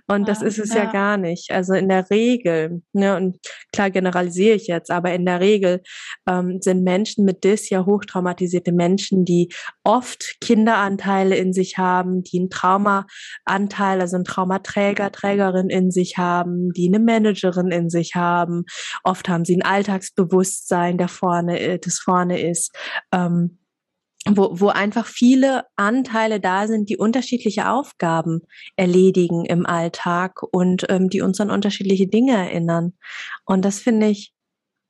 Und 0.07 0.21
ja, 0.21 0.25
das 0.25 0.41
ist 0.41 0.59
es 0.59 0.73
ja. 0.73 0.83
ja. 0.83 0.91
gar 0.91 1.17
nicht. 1.17 1.51
Also 1.51 1.73
in 1.73 1.89
der 1.89 2.09
Regel, 2.09 2.81
ne, 2.93 3.15
und 3.15 3.37
klar 3.71 3.89
generalisiere 3.89 4.55
ich 4.55 4.67
jetzt, 4.67 4.91
aber 4.91 5.13
in 5.13 5.25
der 5.25 5.39
Regel 5.39 5.81
ähm, 6.29 6.59
sind 6.61 6.83
Menschen 6.83 7.25
mit 7.25 7.43
DIS 7.43 7.69
ja 7.69 7.85
hochtraumatisierte 7.85 8.71
Menschen, 8.71 9.25
die 9.25 9.49
oft 9.83 10.37
Kinderanteile 10.41 11.35
in 11.35 11.53
sich 11.53 11.77
haben, 11.77 12.23
die 12.23 12.39
einen 12.39 12.49
Traumaanteil, 12.49 14.01
also 14.01 14.15
einen 14.15 14.25
Traumaträger, 14.25 15.11
Trägerin 15.11 15.54
in 15.55 15.91
sich 15.91 16.17
haben, 16.17 16.71
die 16.73 16.87
eine 16.87 16.99
Managerin 16.99 17.71
in 17.71 17.89
sich 17.89 18.15
haben. 18.15 18.65
Oft 19.03 19.29
haben 19.29 19.45
sie 19.45 19.55
ein 19.55 19.63
Alltagsbewusstsein, 19.63 20.97
der 20.97 21.07
vorne, 21.07 21.59
äh, 21.59 21.79
das 21.79 21.99
vorne 21.99 22.41
ist. 22.41 22.75
Ähm, 23.11 23.59
wo, 24.27 24.59
wo 24.59 24.69
einfach 24.69 25.05
viele 25.05 25.63
Anteile 25.75 26.39
da 26.39 26.67
sind, 26.67 26.89
die 26.89 26.97
unterschiedliche 26.97 27.69
Aufgaben 27.69 28.41
erledigen 28.75 29.45
im 29.45 29.65
Alltag 29.65 30.41
und 30.51 30.85
ähm, 30.89 31.09
die 31.09 31.21
uns 31.21 31.39
an 31.39 31.51
unterschiedliche 31.51 32.07
Dinge 32.07 32.33
erinnern. 32.33 32.93
Und 33.45 33.63
das 33.63 33.79
finde 33.79 34.07
ich 34.07 34.33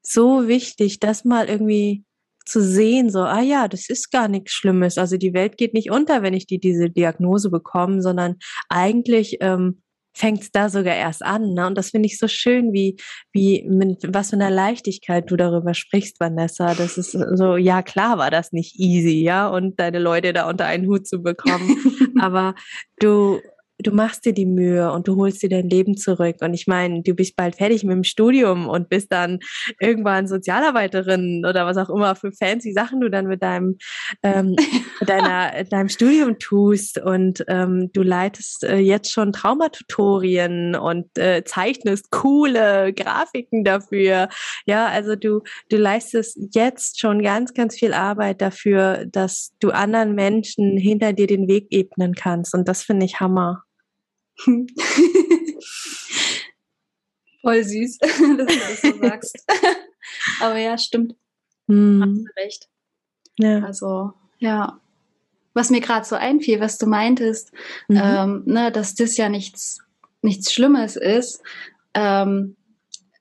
so 0.02 0.48
wichtig, 0.48 1.00
das 1.00 1.26
mal 1.26 1.50
irgendwie 1.50 2.06
zu 2.46 2.62
sehen, 2.62 3.10
so, 3.10 3.22
ah 3.22 3.42
ja, 3.42 3.68
das 3.68 3.90
ist 3.90 4.12
gar 4.12 4.28
nichts 4.28 4.52
Schlimmes. 4.52 4.98
Also 4.98 5.18
die 5.18 5.34
Welt 5.34 5.58
geht 5.58 5.74
nicht 5.74 5.90
unter, 5.90 6.22
wenn 6.22 6.36
ich 6.36 6.46
die 6.46 6.60
diese 6.60 6.90
Diagnose 6.90 7.50
bekomme, 7.50 8.02
sondern 8.02 8.36
eigentlich 8.70 9.38
ähm, 9.42 9.82
fängt 10.16 10.42
es 10.42 10.52
da 10.52 10.70
sogar 10.70 10.96
erst 10.96 11.24
an. 11.24 11.54
Ne? 11.54 11.68
Und 11.68 11.78
das 11.78 11.92
finde 11.92 12.08
ich 12.08 12.18
so 12.18 12.28
schön, 12.28 12.72
wie, 12.74 12.98
wie 13.34 13.68
mit 13.68 14.14
was 14.14 14.30
für 14.30 14.38
einer 14.38 14.50
Leichtigkeit 14.50 15.30
du 15.30 15.36
darüber 15.36 15.74
sprichst, 15.74 16.20
Vanessa. 16.20 16.74
Das 16.74 16.98
ist 16.98 17.12
so, 17.12 17.58
ja 17.58 17.84
klar 17.84 18.18
war 18.18 18.32
das 18.32 18.52
nicht 18.54 18.80
easy, 18.80 19.22
ja, 19.22 19.48
und 19.48 19.80
deine 19.80 20.00
Leute 20.00 20.34
da 20.34 20.50
unter 20.50 20.66
einen 20.66 20.88
Hut 20.88 21.06
zu 21.06 21.22
bekommen. 21.22 21.78
Aber 22.20 22.56
du 23.00 23.42
du 23.80 23.92
machst 23.92 24.26
dir 24.26 24.34
die 24.34 24.46
Mühe 24.46 24.92
und 24.92 25.08
du 25.08 25.16
holst 25.18 25.44
dir 25.44 25.50
dein 25.50 25.70
Leben 25.70 25.98
zurück. 25.98 26.38
Und 26.42 26.54
ich 26.54 26.68
meine, 26.68 27.02
du 27.02 27.14
bist 27.14 27.36
bald 27.36 27.56
fertig 27.56 27.84
mit 27.84 27.94
dem 27.94 28.04
Studium 28.04 28.68
und 28.68 28.90
bist 28.90 29.12
dann 29.12 29.40
irgendwann 29.80 30.28
Sozialarbeiterin 30.28 31.46
oder 31.48 31.66
was 31.66 31.78
auch 31.78 31.90
immer 31.90 32.16
für 32.16 32.32
fancy 32.32 32.72
Sachen 32.72 33.02
du 33.02 33.10
dann 33.10 33.28
mit 33.28 33.44
deinem, 33.44 33.78
ähm, 34.24 34.56
mit 35.00 35.10
deiner, 35.10 35.64
deinem 35.66 35.90
Studium 35.90 36.40
tust. 36.40 37.02
Und 37.02 37.44
ähm, 37.48 37.90
du 37.94 38.02
leitest 38.02 38.64
äh, 38.64 38.78
jetzt 38.78 39.12
schon 39.12 39.34
Traumatutorien 39.34 40.76
und 40.76 41.18
äh, 41.18 41.44
zeichnest 41.44 42.12
coole 42.12 42.94
Grafiken 42.94 43.64
dafür. 43.64 44.30
Ja, 44.66 44.88
also 44.88 45.16
du, 45.16 45.42
du 45.70 45.78
leistest 45.78 46.38
jetzt 46.54 47.00
schon 47.00 47.22
ganz, 47.22 47.54
ganz 47.54 47.76
viel 47.76 47.94
Arbeit 47.94 48.42
dafür, 48.42 49.06
dass 49.06 49.52
du 49.60 49.72
anderen 49.72 50.16
Menschen 50.16 50.78
hinter 50.78 51.12
dir 51.14 51.28
den 51.28 51.48
Weg 51.48 51.68
ebnen 51.72 52.14
kannst. 52.16 52.54
Und 52.54 52.68
das 52.68 52.84
finde 52.84 53.06
ich 53.06 53.20
Hammer. 53.20 53.65
Voll 57.42 57.64
süß, 57.64 57.98
dass 58.02 58.18
du 58.18 58.38
das 58.38 58.82
so 58.82 58.98
sagst. 58.98 59.46
Aber 60.42 60.58
ja, 60.58 60.78
stimmt. 60.78 61.16
Hm. 61.68 62.02
Hast 62.04 62.18
du 62.18 62.42
recht. 62.42 62.70
Ja. 63.38 63.64
Also, 63.64 64.14
ja. 64.40 64.80
Was 65.54 65.70
mir 65.70 65.80
gerade 65.80 66.06
so 66.06 66.16
einfiel, 66.16 66.60
was 66.60 66.78
du 66.78 66.86
meintest, 66.88 67.52
mhm. 67.88 68.02
ähm, 68.04 68.44
ne, 68.46 68.72
dass 68.72 68.96
das 68.96 69.16
ja 69.16 69.30
nichts, 69.30 69.80
nichts 70.22 70.52
Schlimmes 70.52 70.96
ist. 70.96 71.42
Ähm, 71.94 72.58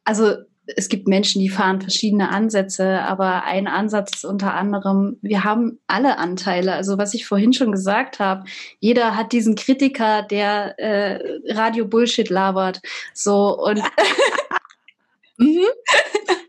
also 0.05 0.37
es 0.67 0.89
gibt 0.89 1.09
Menschen, 1.09 1.41
die 1.41 1.49
fahren 1.49 1.81
verschiedene 1.81 2.31
Ansätze, 2.31 3.01
aber 3.03 3.45
ein 3.45 3.67
Ansatz 3.67 4.17
ist 4.17 4.25
unter 4.25 4.55
anderem, 4.55 5.19
wir 5.21 5.45
haben 5.45 5.79
alle 5.87 6.17
Anteile. 6.17 6.73
Also 6.73 6.97
was 6.97 7.15
ich 7.15 7.27
vorhin 7.27 7.53
schon 7.53 7.71
gesagt 7.71 8.19
habe, 8.19 8.45
jeder 8.81 9.17
hat 9.17 9.33
diesen 9.33 9.57
Kritiker, 9.57 10.23
der 10.23 10.79
äh, 10.79 11.53
Radio 11.53 11.87
Bullshit 11.87 12.31
labert. 12.31 12.81
So 13.13 13.59
und 13.59 13.79
mhm. 15.37 15.67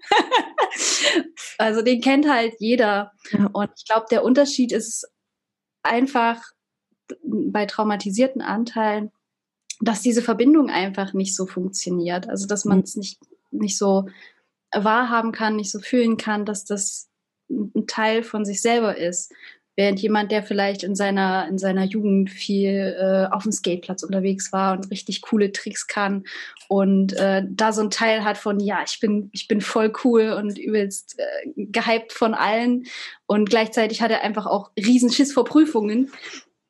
also 1.58 1.82
den 1.82 2.00
kennt 2.02 2.30
halt 2.30 2.54
jeder. 2.60 3.12
Und 3.52 3.70
ich 3.76 3.86
glaube, 3.86 4.06
der 4.10 4.24
Unterschied 4.24 4.72
ist 4.72 5.08
einfach 5.84 6.42
bei 7.24 7.66
traumatisierten 7.66 8.42
Anteilen, 8.42 9.12
dass 9.82 10.02
diese 10.02 10.22
Verbindung 10.22 10.70
einfach 10.70 11.14
nicht 11.14 11.36
so 11.36 11.46
funktioniert. 11.46 12.30
Also 12.30 12.48
dass 12.48 12.64
man 12.64 12.80
es 12.80 12.96
nicht 12.96 13.20
nicht 13.58 13.78
so 13.78 14.08
wahrhaben 14.74 15.32
kann, 15.32 15.56
nicht 15.56 15.72
so 15.72 15.80
fühlen 15.80 16.18
kann, 16.18 16.46
dass 16.46 16.66
das 16.66 17.10
ein 17.50 17.88
Teil 17.88 18.24
von 18.24 18.46
sich 18.46 18.62
selber 18.62 18.98
ist. 18.98 19.32
Während 19.78 20.00
jemand, 20.00 20.32
der 20.32 20.42
vielleicht 20.42 20.84
in 20.84 20.96
seiner, 20.96 21.50
in 21.50 21.58
seiner 21.58 21.84
Jugend 21.84 22.30
viel 22.30 22.96
äh, 22.98 23.34
auf 23.34 23.44
dem 23.44 23.52
Skateplatz 23.52 24.04
unterwegs 24.04 24.54
war 24.54 24.74
und 24.74 24.90
richtig 24.90 25.22
coole 25.22 25.52
Tricks 25.52 25.88
kann 25.88 26.24
und 26.70 27.12
äh, 27.14 27.44
da 27.46 27.74
so 27.74 27.82
ein 27.82 27.90
Teil 27.90 28.24
hat 28.24 28.38
von, 28.38 28.62
ja, 28.62 28.84
ich 28.88 29.02
bin, 29.02 29.30
ich 29.34 29.50
bin 29.50 29.60
voll 29.60 29.92
cool 30.06 30.30
und 30.30 30.58
übelst 30.58 31.20
äh, 31.20 31.52
gehypt 31.56 32.14
von 32.14 32.34
allen 32.34 32.86
und 33.26 33.50
gleichzeitig 33.50 34.02
hat 34.02 34.12
er 34.12 34.24
einfach 34.24 34.46
auch 34.46 34.72
riesen 34.78 35.12
Schiss 35.12 35.34
vor 35.34 35.44
Prüfungen, 35.44 36.10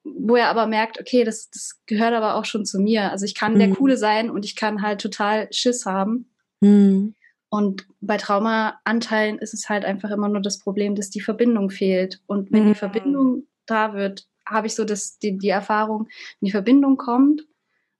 wo 0.04 0.36
er 0.36 0.50
aber 0.50 0.66
merkt, 0.66 1.00
okay, 1.00 1.24
das, 1.24 1.52
das 1.52 1.82
gehört 1.86 2.14
aber 2.14 2.34
auch 2.36 2.46
schon 2.46 2.66
zu 2.66 2.80
mir. 2.80 3.12
Also 3.12 3.26
ich 3.26 3.36
kann 3.36 3.54
mhm. 3.54 3.60
der 3.60 3.70
Coole 3.70 3.98
sein 3.98 4.32
und 4.32 4.46
ich 4.46 4.56
kann 4.56 4.82
halt 4.82 5.00
total 5.00 5.48
Schiss 5.52 5.86
haben. 5.86 6.32
Mhm. 6.62 7.16
Und 7.50 7.88
bei 8.02 8.18
Traumaanteilen 8.18 9.40
ist 9.40 9.54
es 9.54 9.70
halt 9.70 9.86
einfach 9.86 10.12
immer 10.12 10.28
nur 10.28 10.42
das 10.42 10.60
Problem, 10.60 10.96
dass 10.96 11.10
die 11.10 11.22
Verbindung 11.22 11.70
fehlt. 11.70 12.22
Und 12.28 12.52
wenn 12.52 12.66
mhm. 12.66 12.68
die 12.70 12.80
Verbindung 12.80 13.44
da 13.66 13.94
wird, 13.94 14.28
habe 14.48 14.68
ich 14.68 14.76
so 14.76 14.84
das, 14.84 15.18
die, 15.20 15.38
die 15.38 15.50
Erfahrung, 15.50 16.08
wenn 16.40 16.48
die 16.48 16.52
Verbindung 16.52 16.98
kommt 16.98 17.44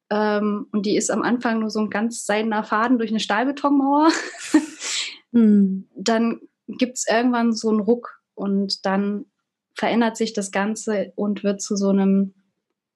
ähm, 0.10 0.68
und 0.72 0.86
die 0.86 0.98
ist 0.98 1.10
am 1.10 1.24
Anfang 1.24 1.60
nur 1.60 1.70
so 1.70 1.80
ein 1.80 1.90
ganz 1.90 2.26
seidener 2.26 2.64
Faden 2.64 2.98
durch 2.98 3.10
eine 3.10 3.20
Stahlbetonmauer, 3.20 4.10
hm. 5.32 5.88
dann 5.96 6.42
gibt 6.68 6.98
es 6.98 7.06
irgendwann 7.10 7.54
so 7.54 7.70
einen 7.70 7.80
Ruck 7.80 8.22
und 8.36 8.86
dann 8.86 9.26
verändert 9.74 10.18
sich 10.18 10.34
das 10.34 10.52
Ganze 10.52 11.12
und 11.16 11.44
wird 11.44 11.62
zu 11.62 11.76
so 11.76 11.90
einem, 11.90 12.34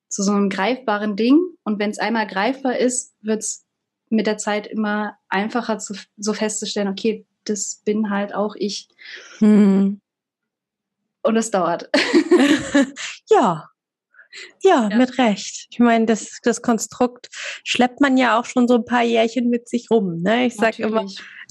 zu 0.08 0.24
so 0.24 0.32
einem 0.32 0.50
greifbaren 0.50 1.15
Ding. 1.15 1.39
Und 1.63 1.80
wenn 1.80 1.89
es 1.89 2.00
einmal 2.00 2.28
greifbar 2.28 2.78
ist, 2.78 3.13
wird 3.22 3.39
es 3.39 3.65
mit 4.10 4.28
der 4.28 4.38
Zeit 4.38 4.67
immer 4.67 5.17
einfacher, 5.30 5.80
zu, 5.80 5.95
so 6.17 6.34
festzustellen, 6.34 6.88
okay, 6.88 7.26
das 7.45 7.82
bin 7.86 8.10
halt 8.10 8.34
auch 8.34 8.56
ich. 8.56 8.88
Hm. 9.39 10.02
Und 11.22 11.36
es 11.36 11.52
dauert. 11.52 11.89
ja. 13.30 13.69
Ja, 14.62 14.89
ja, 14.89 14.98
mit 14.98 15.17
Recht. 15.17 15.67
Ich 15.72 15.80
meine, 15.80 16.06
das, 16.06 16.38
das 16.43 16.62
Konstrukt 16.62 17.30
schleppt 17.63 18.00
man 18.00 18.15
ja 18.15 18.39
auch 18.39 18.45
schon 18.45 18.67
so 18.67 18.76
ein 18.76 18.86
paar 18.86 19.02
Jährchen 19.02 19.50
mit 19.50 19.67
sich 19.67 19.89
rum. 19.89 20.22
Ne? 20.22 20.45
Ich 20.45 20.56
sage 20.56 20.84
immer, 20.84 21.08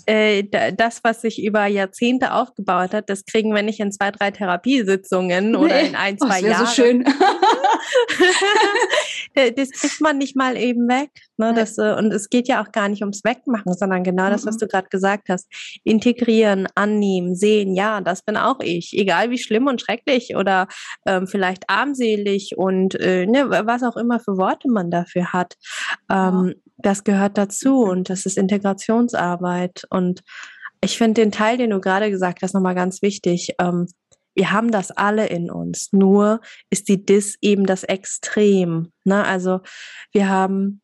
äh, 0.07 0.45
das, 0.73 1.03
was 1.03 1.23
sich 1.23 1.43
über 1.43 1.67
Jahrzehnte 1.67 2.33
aufgebaut 2.33 2.93
hat, 2.95 3.11
das 3.11 3.25
kriegen 3.25 3.55
wir 3.55 3.63
nicht 3.63 3.81
in 3.81 3.91
zwei, 3.91 4.11
drei 4.13 4.31
Therapiesitzungen 4.31 5.57
oder 5.57 5.75
nee. 5.83 5.89
in 5.89 5.97
ein, 5.97 6.19
zwei 6.19 6.41
oh, 6.41 6.47
Jahren. 6.47 6.67
so 6.67 6.73
schön. 6.73 7.05
das 9.57 9.71
kriegt 9.71 10.01
man 10.01 10.19
nicht 10.19 10.37
mal 10.37 10.57
eben 10.57 10.89
weg. 10.89 11.11
Ne? 11.37 11.53
Das, 11.55 11.79
äh, 11.79 11.95
und 11.97 12.13
es 12.13 12.29
geht 12.29 12.49
ja 12.49 12.63
auch 12.63 12.73
gar 12.73 12.89
nicht 12.89 13.03
ums 13.03 13.25
Wegmachen, 13.25 13.75
sondern 13.75 14.03
genau 14.05 14.31
das, 14.31 14.47
was 14.47 14.57
mhm. 14.57 14.61
du 14.61 14.67
gerade 14.69 14.89
gesagt 14.89 15.29
hast. 15.29 15.47
Integrieren, 15.85 16.67
annehmen, 16.75 17.35
sehen, 17.35 17.75
ja, 17.75 18.01
das 18.01 18.23
bin 18.23 18.37
auch 18.37 18.61
ich. 18.61 18.97
Egal 18.97 19.31
wie 19.31 19.39
schlimm 19.39 19.67
und 19.67 19.81
schrecklich 19.81 20.37
oder 20.37 20.69
ähm, 21.07 21.27
vielleicht 21.27 21.69
armselig 21.69 22.57
und 22.57 22.95
äh, 22.97 23.27
ne, 23.27 23.49
was 23.51 23.83
auch 23.83 23.97
immer 23.97 24.21
für 24.21 24.37
Worte 24.37 24.69
man 24.71 24.91
dafür 24.91 25.33
hat. 25.33 25.55
Ähm, 26.11 26.55
das 26.79 27.05
gehört 27.05 27.37
dazu 27.37 27.83
und 27.83 28.09
das 28.09 28.25
ist 28.25 28.39
Integrationsarbeit. 28.39 29.85
Und 29.91 30.23
ich 30.81 30.97
finde 30.97 31.21
den 31.23 31.33
Teil, 31.33 31.59
den 31.59 31.71
du 31.71 31.81
gerade 31.81 32.11
gesagt 32.11 32.43
hast, 32.43 32.55
nochmal 32.55 32.75
ganz 32.75 33.03
wichtig. 33.03 33.55
Ähm, 33.59 33.89
wir 34.39 34.53
haben 34.53 34.71
das 34.71 34.93
alle 34.93 35.27
in 35.27 35.51
uns. 35.51 35.93
Nur 35.93 36.41
ist 36.71 36.89
die 36.89 37.05
Dis 37.05 37.37
eben 37.41 37.67
das 37.67 37.83
Extrem. 37.83 38.93
Ne? 39.03 39.25
Also 39.25 39.61
wir 40.13 40.29
haben 40.29 40.81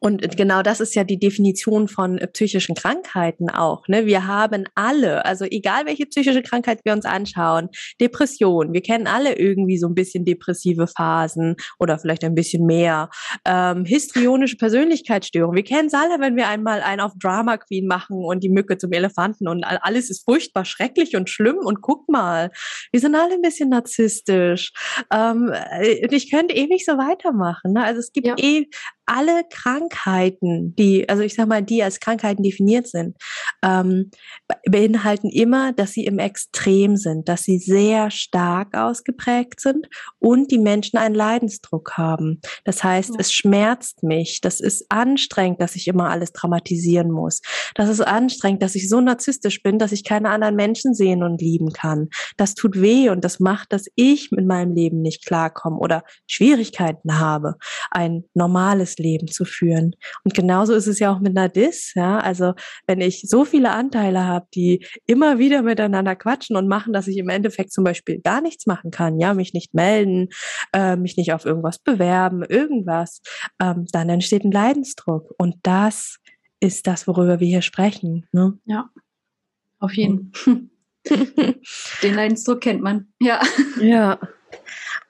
und 0.00 0.36
genau 0.36 0.62
das 0.62 0.80
ist 0.80 0.94
ja 0.94 1.04
die 1.04 1.18
Definition 1.18 1.88
von 1.88 2.18
äh, 2.18 2.26
psychischen 2.28 2.74
Krankheiten 2.74 3.50
auch. 3.50 3.86
Ne? 3.88 4.06
Wir 4.06 4.26
haben 4.26 4.64
alle, 4.74 5.24
also 5.24 5.44
egal 5.44 5.86
welche 5.86 6.06
psychische 6.06 6.42
Krankheit 6.42 6.80
wir 6.84 6.92
uns 6.92 7.04
anschauen, 7.04 7.68
Depression, 8.00 8.72
wir 8.72 8.82
kennen 8.82 9.06
alle 9.06 9.36
irgendwie 9.36 9.78
so 9.78 9.86
ein 9.86 9.94
bisschen 9.94 10.24
depressive 10.24 10.86
Phasen 10.86 11.56
oder 11.78 11.98
vielleicht 11.98 12.24
ein 12.24 12.34
bisschen 12.34 12.66
mehr. 12.66 13.10
Ähm, 13.44 13.84
histrionische 13.84 14.56
Persönlichkeitsstörung, 14.56 15.54
wir 15.54 15.64
kennen 15.64 15.88
es 15.88 15.94
alle, 15.94 16.20
wenn 16.20 16.36
wir 16.36 16.48
einmal 16.48 16.80
einen 16.80 17.00
auf 17.00 17.12
Drama 17.20 17.58
Queen 17.58 17.86
machen 17.86 18.24
und 18.24 18.42
die 18.42 18.50
Mücke 18.50 18.78
zum 18.78 18.92
Elefanten 18.92 19.48
und 19.48 19.64
alles 19.64 20.10
ist 20.10 20.24
furchtbar 20.24 20.64
schrecklich 20.64 21.16
und 21.16 21.28
schlimm 21.28 21.56
und 21.62 21.82
guck 21.82 22.08
mal, 22.08 22.50
wir 22.92 23.00
sind 23.00 23.14
alle 23.14 23.34
ein 23.34 23.42
bisschen 23.42 23.68
narzisstisch. 23.68 24.72
Ähm, 25.12 25.52
äh, 25.52 26.06
ich 26.14 26.30
könnte 26.30 26.54
ewig 26.54 26.84
so 26.84 26.92
weitermachen. 26.92 27.72
Ne? 27.72 27.84
Also 27.84 28.00
es 28.00 28.12
gibt 28.12 28.26
ja. 28.26 28.34
eh 28.38 28.66
alle 29.06 29.42
Krankheiten, 29.50 30.74
die, 30.76 31.08
also 31.08 31.22
ich 31.22 31.34
sag 31.34 31.48
mal, 31.48 31.62
die 31.62 31.82
als 31.82 32.00
Krankheiten 32.00 32.42
definiert 32.42 32.88
sind, 32.88 33.16
ähm, 33.62 34.10
beinhalten 34.66 35.28
immer, 35.28 35.72
dass 35.72 35.92
sie 35.92 36.04
im 36.04 36.18
Extrem 36.18 36.96
sind, 36.96 37.28
dass 37.28 37.42
sie 37.42 37.58
sehr 37.58 38.10
stark 38.10 38.76
ausgeprägt 38.76 39.60
sind 39.60 39.88
und 40.18 40.50
die 40.50 40.58
Menschen 40.58 40.98
einen 40.98 41.14
Leidensdruck 41.14 41.92
haben. 41.92 42.40
Das 42.64 42.82
heißt, 42.82 43.10
ja. 43.10 43.16
es 43.18 43.32
schmerzt 43.32 44.02
mich, 44.02 44.40
das 44.40 44.60
ist 44.60 44.86
anstrengend, 44.88 45.60
dass 45.60 45.76
ich 45.76 45.88
immer 45.88 46.10
alles 46.10 46.32
dramatisieren 46.32 47.10
muss. 47.10 47.40
Das 47.74 47.88
ist 47.88 48.00
anstrengend, 48.00 48.62
dass 48.62 48.74
ich 48.74 48.88
so 48.88 49.00
narzisstisch 49.00 49.62
bin, 49.62 49.78
dass 49.78 49.92
ich 49.92 50.04
keine 50.04 50.30
anderen 50.30 50.56
Menschen 50.56 50.94
sehen 50.94 51.22
und 51.22 51.40
lieben 51.40 51.72
kann. 51.72 52.08
Das 52.36 52.54
tut 52.54 52.80
weh 52.80 53.10
und 53.10 53.24
das 53.24 53.40
macht, 53.40 53.72
dass 53.72 53.86
ich 53.94 54.30
mit 54.30 54.46
meinem 54.46 54.74
Leben 54.74 55.02
nicht 55.02 55.26
klarkomme 55.26 55.78
oder 55.78 56.04
Schwierigkeiten 56.26 57.18
habe, 57.18 57.56
ein 57.90 58.24
normales 58.34 58.93
Leben 58.98 59.28
zu 59.28 59.44
führen. 59.44 59.96
Und 60.24 60.34
genauso 60.34 60.74
ist 60.74 60.86
es 60.86 60.98
ja 60.98 61.12
auch 61.12 61.20
mit 61.20 61.36
einer 61.36 61.48
Dis, 61.48 61.92
ja. 61.94 62.18
Also 62.18 62.54
wenn 62.86 63.00
ich 63.00 63.22
so 63.22 63.44
viele 63.44 63.70
Anteile 63.70 64.24
habe, 64.24 64.46
die 64.54 64.86
immer 65.06 65.38
wieder 65.38 65.62
miteinander 65.62 66.16
quatschen 66.16 66.56
und 66.56 66.68
machen, 66.68 66.92
dass 66.92 67.08
ich 67.08 67.16
im 67.18 67.28
Endeffekt 67.28 67.72
zum 67.72 67.84
Beispiel 67.84 68.20
gar 68.20 68.40
nichts 68.40 68.66
machen 68.66 68.90
kann, 68.90 69.18
ja, 69.18 69.34
mich 69.34 69.54
nicht 69.54 69.74
melden, 69.74 70.28
äh, 70.72 70.96
mich 70.96 71.16
nicht 71.16 71.32
auf 71.32 71.44
irgendwas 71.44 71.78
bewerben, 71.78 72.42
irgendwas, 72.42 73.22
ähm, 73.60 73.86
dann 73.92 74.08
entsteht 74.08 74.44
ein 74.44 74.52
Leidensdruck. 74.52 75.34
Und 75.38 75.56
das 75.62 76.18
ist 76.60 76.86
das, 76.86 77.06
worüber 77.06 77.40
wir 77.40 77.48
hier 77.48 77.62
sprechen. 77.62 78.26
Ne? 78.32 78.58
Ja, 78.64 78.90
auf 79.78 79.92
jeden 79.94 80.32
Fall. 80.32 80.62
Den 82.02 82.14
Leidensdruck 82.14 82.62
kennt 82.62 82.80
man, 82.80 83.08
ja. 83.20 83.40
Ja. 83.80 84.18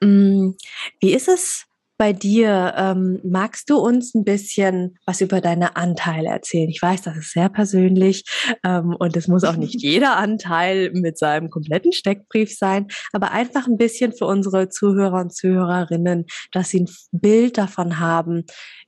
Mm, 0.00 0.54
wie 1.00 1.14
ist 1.14 1.28
es 1.28 1.66
bei 1.96 2.12
dir. 2.12 2.74
Ähm, 2.76 3.20
magst 3.24 3.70
du 3.70 3.78
uns 3.78 4.14
ein 4.14 4.24
bisschen 4.24 4.98
was 5.06 5.20
über 5.20 5.40
deine 5.40 5.76
Anteile 5.76 6.28
erzählen? 6.28 6.68
Ich 6.68 6.82
weiß, 6.82 7.02
das 7.02 7.16
ist 7.16 7.32
sehr 7.32 7.48
persönlich 7.48 8.24
ähm, 8.64 8.96
und 8.98 9.16
es 9.16 9.28
muss 9.28 9.44
auch 9.44 9.56
nicht 9.56 9.74
jeder 9.82 10.16
Anteil 10.16 10.90
mit 10.92 11.18
seinem 11.18 11.50
kompletten 11.50 11.92
Steckbrief 11.92 12.56
sein, 12.56 12.88
aber 13.12 13.32
einfach 13.32 13.66
ein 13.66 13.76
bisschen 13.76 14.12
für 14.12 14.26
unsere 14.26 14.68
Zuhörer 14.68 15.20
und 15.20 15.34
Zuhörerinnen, 15.34 16.26
dass 16.52 16.70
sie 16.70 16.80
ein 16.80 16.90
Bild 17.12 17.58
davon 17.58 18.00
haben, 18.00 18.44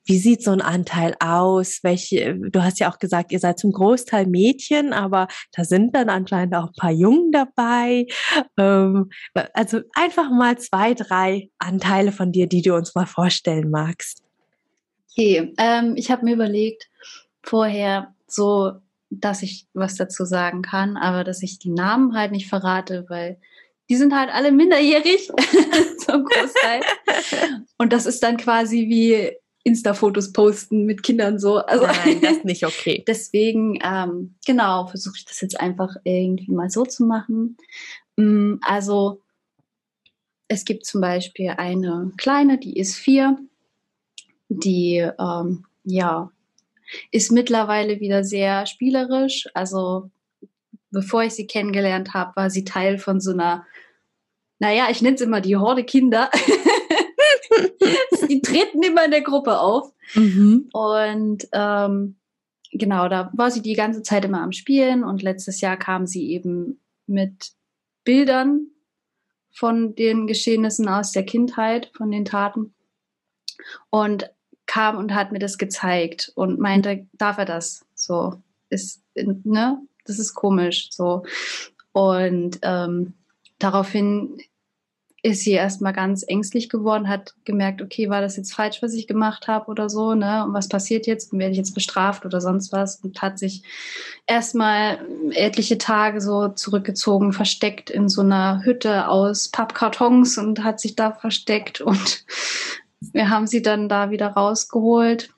wie 0.07 0.19
sieht 0.19 0.43
so 0.43 0.53
ein 0.53 0.63
Anteil 0.63 1.15
aus? 1.21 1.81
Welche, 1.83 2.35
du 2.37 2.63
hast 2.63 2.79
ja 2.79 2.91
auch 2.91 2.99
gesagt, 2.99 3.33
ihr 3.33 3.41
seid 3.41 3.59
zum 3.59 3.73
Großteil 3.73 4.27
Mädchen, 4.27 4.93
aber 4.93 5.29
da 5.53 5.65
sind 5.65 5.95
dann 5.95 6.09
anscheinend 6.09 6.55
auch 6.55 6.69
ein 6.69 6.75
paar 6.79 6.93
Jungen 6.93 7.33
dabei. 7.33 8.07
Ähm, 8.57 9.11
also 9.53 9.81
einfach 9.95 10.31
mal 10.31 10.59
zwei, 10.59 10.95
drei 10.95 11.51
Anteile 11.59 12.13
von 12.13 12.33
dir, 12.33 12.47
die 12.47 12.63
du 12.63 12.75
uns 12.75 12.95
mal 12.95 13.07
vorstellen 13.07 13.71
magst. 13.71 14.23
Okay, 15.13 15.53
ähm, 15.59 15.95
ich 15.97 16.11
habe 16.11 16.25
mir 16.25 16.35
überlegt 16.35 16.89
vorher 17.43 18.15
so, 18.27 18.73
dass 19.11 19.43
ich 19.43 19.67
was 19.73 19.97
dazu 19.97 20.25
sagen 20.25 20.63
kann, 20.63 20.97
aber 20.97 21.25
dass 21.25 21.43
ich 21.43 21.59
die 21.59 21.71
Namen 21.71 22.17
halt 22.17 22.33
nicht 22.33 22.49
verrate, 22.49 23.07
weil 23.09 23.39
die 23.89 23.97
sind 23.97 24.15
halt 24.15 24.31
alle 24.33 24.53
minderjährig 24.53 25.29
zum 25.99 26.25
Großteil. 26.25 26.83
Und 27.79 27.93
das 27.93 28.07
ist 28.07 28.23
dann 28.23 28.37
quasi 28.37 28.89
wie 28.89 29.37
Insta-Fotos 29.67 30.33
posten 30.33 30.85
mit 30.87 31.03
Kindern 31.03 31.41
so. 31.41 31.57
Also 31.57 31.87
Nein, 31.87 32.21
das 32.21 32.37
ist 32.37 32.45
nicht 32.45 32.65
okay. 32.67 33.03
deswegen, 33.07 33.79
ähm, 33.83 34.37
genau, 34.47 34.87
versuche 34.87 35.17
ich 35.17 35.25
das 35.25 35.41
jetzt 35.41 35.59
einfach 35.59 35.97
irgendwie 36.05 36.53
mal 36.53 36.71
so 36.71 36.85
zu 36.85 37.05
machen. 37.05 37.57
Mm, 38.17 38.55
also 38.63 39.21
es 40.47 40.65
gibt 40.65 40.87
zum 40.87 41.01
Beispiel 41.01 41.51
eine 41.57 42.13
kleine, 42.17 42.59
die 42.59 42.79
ist 42.79 42.95
vier, 42.95 43.39
die 44.49 44.99
ähm, 45.19 45.65
ja 45.83 46.31
ist 47.11 47.33
mittlerweile 47.33 47.99
wieder 47.99 48.23
sehr 48.23 48.67
spielerisch. 48.67 49.49
Also 49.55 50.11
bevor 50.93 51.25
ich 51.25 51.35
sie 51.35 51.49
kennengelernt 51.49 52.15
habe, 52.15 52.37
war 52.37 52.51
sie 52.51 52.65
Teil 52.65 52.99
von 52.99 53.21
so 53.21 53.33
einer, 53.33 53.67
naja, 54.61 54.87
ich 54.91 55.03
nenne 55.03 55.17
es 55.17 55.21
immer 55.21 55.41
die 55.41 55.57
Horde 55.57 55.83
Kinder. 55.83 56.31
die 58.29 58.41
treten 58.41 58.83
immer 58.83 59.05
in 59.05 59.11
der 59.11 59.23
Gruppe 59.23 59.61
auf. 59.61 59.93
Mhm. 60.15 60.69
Und 60.73 61.49
ähm, 61.53 62.17
genau, 62.73 63.09
da 63.09 63.31
war 63.35 63.51
sie 63.51 63.63
die 63.63 63.75
ganze 63.75 64.03
Zeit 64.03 64.25
immer 64.25 64.43
am 64.43 64.53
Spielen 64.53 65.05
und 65.05 65.23
letztes 65.23 65.61
Jahr 65.61 65.77
kam 65.77 66.07
sie 66.07 66.31
eben 66.31 66.81
mit 67.07 67.53
Bildern 68.05 68.69
von 69.53 69.95
den 69.95 70.27
Geschehnissen 70.27 70.89
aus 70.89 71.13
der 71.13 71.25
Kindheit, 71.25 71.91
von 71.95 72.11
den 72.11 72.25
Taten 72.25 72.75
und 73.91 74.31
kam 74.67 74.99
und 74.99 75.15
hat 75.15 75.33
mir 75.33 75.39
das 75.39 75.59
gezeigt 75.59 76.33
und 76.35 76.59
meinte, 76.59 77.07
darf 77.13 77.39
er 77.39 77.45
das? 77.45 77.87
So 77.95 78.43
ist, 78.69 79.03
ne, 79.15 79.81
das 80.05 80.19
ist 80.19 80.35
komisch, 80.35 80.89
so. 80.91 81.25
Und 81.93 82.59
ähm, 82.63 83.15
daraufhin 83.59 84.39
ist 85.23 85.43
sie 85.43 85.53
erstmal 85.53 85.93
ganz 85.93 86.25
ängstlich 86.27 86.69
geworden, 86.69 87.09
hat 87.09 87.35
gemerkt, 87.45 87.83
okay, 87.83 88.09
war 88.11 88.21
das 88.21 88.37
jetzt 88.37 88.55
falsch, 88.55 88.83
was 88.83 88.95
ich 88.95 89.07
gemacht 89.07 89.49
habe 89.49 89.71
oder 89.71 89.89
so, 89.89 90.15
ne? 90.15 90.45
Und 90.45 90.55
was 90.55 90.69
passiert 90.69 91.07
jetzt? 91.07 91.33
Werde 91.33 91.51
ich 91.51 91.59
jetzt 91.59 91.75
bestraft 91.75 92.25
oder 92.25 92.41
sonst 92.41 92.73
was? 92.73 92.97
Und 92.97 93.21
hat 93.23 93.39
sich 93.39 93.63
erstmal 94.27 94.99
etliche 95.33 95.79
Tage 95.79 96.21
so 96.21 96.49
zurückgezogen, 96.49 97.33
versteckt 97.33 97.91
in 97.91 98.09
so 98.09 98.21
einer 98.21 98.63
Hütte 98.65 99.09
aus 99.09 99.49
Pappkartons 99.49 100.39
und 100.39 100.63
hat 100.63 100.81
sich 100.81 100.95
da 100.95 101.13
versteckt 101.13 101.81
und 101.81 102.25
wir 103.13 103.31
haben 103.31 103.47
sie 103.47 103.63
dann 103.63 103.89
da 103.89 104.11
wieder 104.11 104.29
rausgeholt 104.29 105.31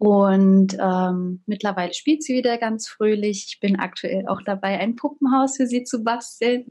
und 0.00 0.78
ähm, 0.80 1.42
mittlerweile 1.44 1.92
spielt 1.92 2.22
sie 2.22 2.34
wieder 2.34 2.56
ganz 2.56 2.88
fröhlich. 2.88 3.44
Ich 3.48 3.60
bin 3.60 3.78
aktuell 3.78 4.26
auch 4.28 4.40
dabei, 4.40 4.80
ein 4.80 4.96
Puppenhaus 4.96 5.58
für 5.58 5.66
sie 5.66 5.84
zu 5.84 6.02
basteln. 6.02 6.64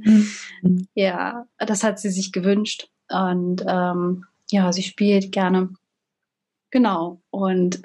Mhm. 0.64 0.88
Ja, 0.96 1.46
das 1.60 1.84
hat 1.84 2.00
sie 2.00 2.10
sich 2.10 2.32
gewünscht. 2.32 2.90
Und 3.08 3.64
ähm, 3.68 4.26
ja, 4.50 4.74
sie 4.74 4.82
spielt 4.82 5.32
gerne. 5.32 5.70
Genau. 6.72 7.22
Und 7.30 7.80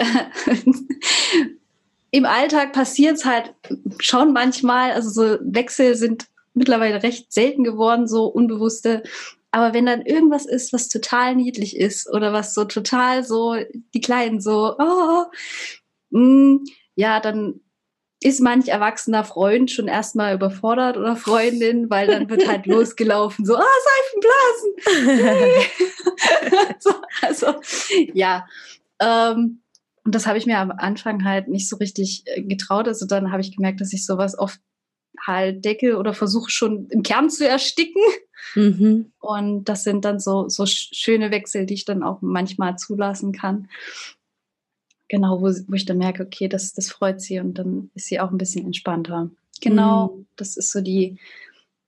im 2.10 2.24
Alltag 2.24 2.72
passiert 2.72 3.16
es 3.16 3.26
halt 3.26 3.52
schon 3.98 4.32
manchmal. 4.32 4.92
Also 4.92 5.10
so 5.10 5.38
Wechsel 5.42 5.94
sind 5.94 6.26
mittlerweile 6.54 7.02
recht 7.02 7.30
selten 7.30 7.64
geworden, 7.64 8.08
so 8.08 8.28
unbewusste. 8.28 9.02
Aber 9.54 9.72
wenn 9.72 9.86
dann 9.86 10.02
irgendwas 10.02 10.46
ist, 10.46 10.72
was 10.72 10.88
total 10.88 11.36
niedlich 11.36 11.76
ist 11.76 12.12
oder 12.12 12.32
was 12.32 12.54
so 12.54 12.64
total 12.64 13.22
so, 13.22 13.54
die 13.94 14.00
Kleinen 14.00 14.40
so, 14.40 14.74
oh, 14.76 15.26
mh, 16.10 16.20
mm, 16.20 16.64
ja, 16.96 17.20
dann 17.20 17.60
ist 18.20 18.40
manch 18.40 18.66
erwachsener 18.66 19.22
Freund 19.22 19.70
schon 19.70 19.86
erstmal 19.86 20.34
überfordert 20.34 20.96
oder 20.96 21.14
Freundin, 21.14 21.88
weil 21.88 22.08
dann 22.08 22.28
wird 22.28 22.48
halt 22.48 22.66
losgelaufen, 22.66 23.44
so, 23.44 23.54
ah, 23.54 23.62
Seifenblasen. 24.82 25.54
so, 26.80 26.90
also, 27.22 27.54
ja. 28.12 28.48
Ähm, 28.98 29.60
und 30.04 30.16
das 30.16 30.26
habe 30.26 30.36
ich 30.36 30.46
mir 30.46 30.58
am 30.58 30.72
Anfang 30.72 31.24
halt 31.24 31.46
nicht 31.46 31.68
so 31.68 31.76
richtig 31.76 32.24
äh, 32.26 32.42
getraut. 32.42 32.88
Also 32.88 33.06
dann 33.06 33.30
habe 33.30 33.40
ich 33.40 33.54
gemerkt, 33.54 33.80
dass 33.80 33.92
ich 33.92 34.04
sowas 34.04 34.36
oft 34.36 34.58
halt 35.20 35.64
decke 35.64 35.96
oder 35.96 36.14
versuche 36.14 36.50
schon 36.50 36.88
im 36.88 37.02
Kern 37.02 37.30
zu 37.30 37.46
ersticken. 37.48 38.02
Mhm. 38.54 39.12
Und 39.20 39.64
das 39.64 39.84
sind 39.84 40.04
dann 40.04 40.20
so, 40.20 40.48
so 40.48 40.64
schöne 40.66 41.30
Wechsel, 41.30 41.66
die 41.66 41.74
ich 41.74 41.84
dann 41.84 42.02
auch 42.02 42.20
manchmal 42.20 42.76
zulassen 42.76 43.32
kann 43.32 43.68
genau, 45.08 45.40
wo, 45.40 45.46
wo 45.46 45.74
ich 45.74 45.84
dann 45.84 45.98
merke, 45.98 46.24
okay, 46.24 46.48
das, 46.48 46.72
das 46.72 46.90
freut 46.90 47.20
sie 47.20 47.38
und 47.40 47.54
dann 47.54 47.90
ist 47.94 48.06
sie 48.06 48.20
auch 48.20 48.30
ein 48.30 48.38
bisschen 48.38 48.66
entspannter. 48.66 49.30
Genau, 49.60 50.08
mhm. 50.08 50.26
das 50.36 50.56
ist 50.56 50.72
so 50.72 50.80
die, 50.80 51.18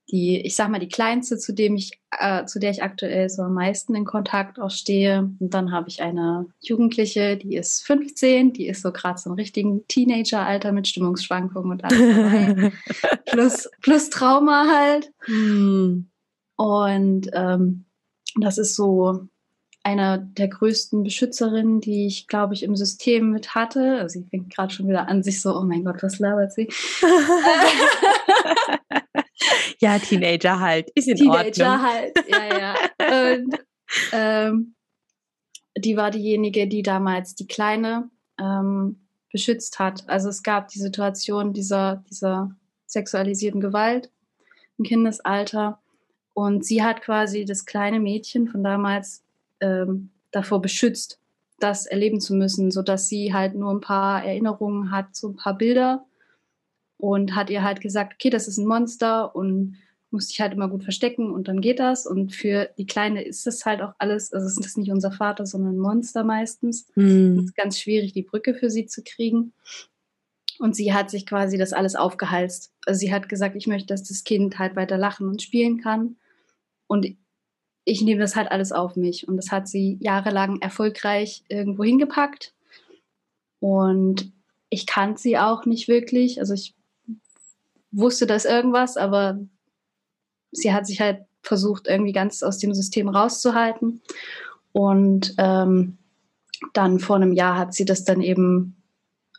die, 0.09 0.39
ich 0.41 0.55
sag 0.55 0.69
mal, 0.69 0.79
die 0.79 0.87
kleinste, 0.87 1.37
zu 1.37 1.53
dem 1.53 1.75
ich, 1.75 1.99
äh, 2.17 2.45
zu 2.45 2.59
der 2.59 2.71
ich 2.71 2.81
aktuell 2.81 3.29
so 3.29 3.41
am 3.41 3.53
meisten 3.53 3.93
in 3.93 4.05
Kontakt 4.05 4.59
auch 4.59 4.71
stehe. 4.71 5.29
Und 5.39 5.53
dann 5.53 5.71
habe 5.71 5.89
ich 5.89 6.01
eine 6.01 6.47
Jugendliche, 6.61 7.35
die 7.35 7.55
ist 7.55 7.85
15, 7.85 8.53
die 8.53 8.67
ist 8.67 8.81
so 8.81 8.91
gerade 8.91 9.19
so 9.19 9.29
ein 9.29 9.35
richtigen 9.35 9.85
Teenager-Alter 9.87 10.71
mit 10.71 10.87
Stimmungsschwankungen 10.87 11.71
und 11.71 11.83
alles 11.83 12.73
plus, 13.25 13.69
plus 13.81 14.09
Trauma 14.09 14.65
halt. 14.71 15.11
Mhm. 15.27 16.09
Und 16.55 17.29
ähm, 17.33 17.85
das 18.39 18.57
ist 18.57 18.75
so, 18.75 19.27
einer 19.87 20.17
der 20.17 20.49
größten 20.49 21.03
Beschützerinnen, 21.03 21.79
die 21.79 22.07
ich, 22.07 22.27
glaube 22.27 22.53
ich, 22.53 22.63
im 22.63 22.75
System 22.75 23.31
mit 23.31 23.55
hatte. 23.55 23.99
Also 23.99 24.19
sie 24.19 24.25
fängt 24.25 24.53
gerade 24.53 24.73
schon 24.73 24.89
wieder 24.89 25.07
an, 25.07 25.23
sich 25.23 25.41
so, 25.41 25.57
oh 25.57 25.63
mein 25.63 25.85
Gott, 25.85 26.03
was 26.03 26.19
labert 26.19 26.51
sie? 26.51 26.67
ja, 29.79 29.99
Teenager 29.99 30.59
halt. 30.59 30.89
Ist 30.95 31.07
in 31.07 31.17
Teenager 31.17 31.71
Ordnung. 31.71 31.81
halt, 31.81 32.13
ja, 32.27 32.57
ja. 32.59 33.33
Und 33.33 33.55
ähm, 34.11 34.75
die 35.77 35.95
war 35.97 36.11
diejenige, 36.11 36.67
die 36.67 36.81
damals 36.81 37.35
die 37.35 37.47
Kleine 37.47 38.09
ähm, 38.39 39.07
beschützt 39.31 39.79
hat. 39.79 40.07
Also 40.07 40.29
es 40.29 40.43
gab 40.43 40.69
die 40.69 40.79
Situation 40.79 41.53
dieser, 41.53 42.03
dieser 42.09 42.51
sexualisierten 42.85 43.61
Gewalt 43.61 44.11
im 44.77 44.85
Kindesalter. 44.85 45.79
Und 46.33 46.65
sie 46.65 46.83
hat 46.83 47.01
quasi 47.01 47.45
das 47.45 47.65
kleine 47.65 47.99
Mädchen 47.99 48.47
von 48.47 48.63
damals 48.63 49.23
ähm, 49.59 50.11
davor 50.31 50.61
beschützt, 50.61 51.19
das 51.59 51.85
erleben 51.87 52.21
zu 52.21 52.35
müssen, 52.35 52.69
sodass 52.71 53.07
sie 53.07 53.33
halt 53.33 53.55
nur 53.55 53.71
ein 53.71 53.81
paar 53.81 54.23
Erinnerungen 54.23 54.91
hat, 54.91 55.15
so 55.15 55.29
ein 55.29 55.35
paar 55.35 55.57
Bilder 55.57 56.05
und 56.97 57.35
hat 57.35 57.49
ihr 57.49 57.63
halt 57.63 57.81
gesagt, 57.81 58.13
okay, 58.15 58.29
das 58.29 58.47
ist 58.47 58.57
ein 58.57 58.67
Monster 58.67 59.35
und 59.35 59.77
muss 60.09 60.29
sich 60.29 60.39
halt 60.39 60.53
immer 60.53 60.69
gut 60.69 60.83
verstecken 60.83 61.31
und 61.31 61.47
dann 61.47 61.61
geht 61.61 61.79
das. 61.79 62.05
Und 62.05 62.33
für 62.33 62.69
die 62.77 62.85
Kleine 62.85 63.23
ist 63.23 63.45
das 63.45 63.65
halt 63.65 63.81
auch 63.81 63.93
alles, 63.97 64.31
also 64.31 64.47
es 64.47 64.57
ist 64.57 64.77
nicht 64.77 64.91
unser 64.91 65.11
Vater, 65.11 65.45
sondern 65.45 65.75
ein 65.75 65.79
Monster 65.79 66.23
meistens. 66.23 66.87
Mhm. 66.95 67.39
Es 67.39 67.45
ist 67.45 67.55
ganz 67.55 67.79
schwierig, 67.79 68.13
die 68.13 68.23
Brücke 68.23 68.53
für 68.53 68.69
sie 68.69 68.85
zu 68.85 69.03
kriegen. 69.03 69.53
Und 70.59 70.75
sie 70.75 70.93
hat 70.93 71.11
sich 71.11 71.25
quasi 71.25 71.57
das 71.57 71.73
alles 71.73 71.95
aufgehalst. 71.95 72.73
Also 72.85 72.99
sie 72.99 73.13
hat 73.13 73.29
gesagt, 73.29 73.55
ich 73.55 73.67
möchte, 73.67 73.87
dass 73.87 74.03
das 74.03 74.23
Kind 74.23 74.57
halt 74.57 74.75
weiter 74.75 74.97
lachen 74.97 75.27
und 75.27 75.41
spielen 75.41 75.81
kann. 75.81 76.15
Und 76.87 77.05
ich 77.83 78.01
nehme 78.01 78.21
das 78.21 78.35
halt 78.35 78.49
alles 78.51 78.71
auf 78.71 78.95
mich. 78.95 79.27
Und 79.27 79.37
das 79.37 79.51
hat 79.51 79.67
sie 79.67 79.97
jahrelang 80.01 80.59
erfolgreich 80.61 81.43
irgendwo 81.47 81.83
hingepackt. 81.83 82.53
Und 83.59 84.31
ich 84.69 84.87
kannte 84.87 85.21
sie 85.21 85.37
auch 85.37 85.65
nicht 85.65 85.87
wirklich. 85.87 86.39
Also 86.39 86.53
ich 86.53 86.76
wusste 87.91 88.27
das 88.27 88.45
irgendwas, 88.45 88.97
aber 88.97 89.39
sie 90.51 90.73
hat 90.73 90.87
sich 90.87 91.01
halt 91.01 91.21
versucht, 91.41 91.87
irgendwie 91.87 92.13
ganz 92.13 92.43
aus 92.43 92.57
dem 92.57 92.73
System 92.73 93.09
rauszuhalten. 93.09 94.01
Und 94.71 95.33
ähm, 95.37 95.97
dann 96.73 96.99
vor 96.99 97.15
einem 97.15 97.33
Jahr 97.33 97.57
hat 97.57 97.73
sie 97.73 97.85
das 97.85 98.03
dann 98.03 98.21
eben, 98.21 98.83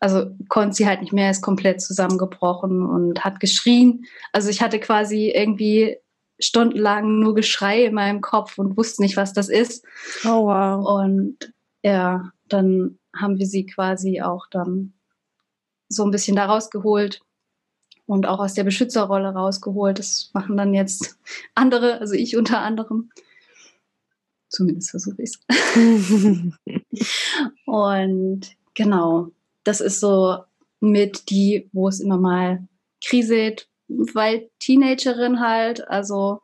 also 0.00 0.30
konnte 0.48 0.74
sie 0.74 0.86
halt 0.86 1.00
nicht 1.00 1.12
mehr, 1.12 1.30
ist 1.30 1.42
komplett 1.42 1.80
zusammengebrochen 1.80 2.84
und 2.84 3.24
hat 3.24 3.40
geschrien. 3.40 4.04
Also 4.32 4.48
ich 4.48 4.62
hatte 4.62 4.80
quasi 4.80 5.30
irgendwie 5.30 5.96
stundenlang 6.40 7.18
nur 7.18 7.34
Geschrei 7.34 7.84
in 7.84 7.94
meinem 7.94 8.20
Kopf 8.20 8.58
und 8.58 8.76
wusste 8.76 9.02
nicht, 9.02 9.16
was 9.16 9.32
das 9.32 9.48
ist. 9.48 9.84
Oh 10.24 10.46
wow. 10.46 11.02
Und 11.02 11.52
ja, 11.82 12.30
dann 12.46 12.98
haben 13.14 13.38
wir 13.38 13.46
sie 13.46 13.66
quasi 13.66 14.22
auch 14.22 14.46
dann 14.50 14.94
so 15.88 16.04
ein 16.04 16.10
bisschen 16.10 16.36
da 16.36 16.46
rausgeholt 16.46 17.22
und 18.08 18.26
auch 18.26 18.40
aus 18.40 18.54
der 18.54 18.64
Beschützerrolle 18.64 19.28
rausgeholt. 19.28 19.98
Das 19.98 20.30
machen 20.32 20.56
dann 20.56 20.72
jetzt 20.72 21.18
andere, 21.54 22.00
also 22.00 22.14
ich 22.14 22.36
unter 22.36 22.60
anderem. 22.60 23.10
Zumindest 24.48 24.90
versuche 24.90 25.22
ich 25.22 25.30
es. 25.30 26.52
und 27.66 28.40
genau, 28.74 29.28
das 29.62 29.82
ist 29.82 30.00
so 30.00 30.38
mit 30.80 31.28
die, 31.28 31.68
wo 31.72 31.86
es 31.86 32.00
immer 32.00 32.16
mal 32.16 32.66
kriselt, 33.04 33.68
weil 33.88 34.48
Teenagerin 34.58 35.40
halt, 35.40 35.86
also 35.86 36.40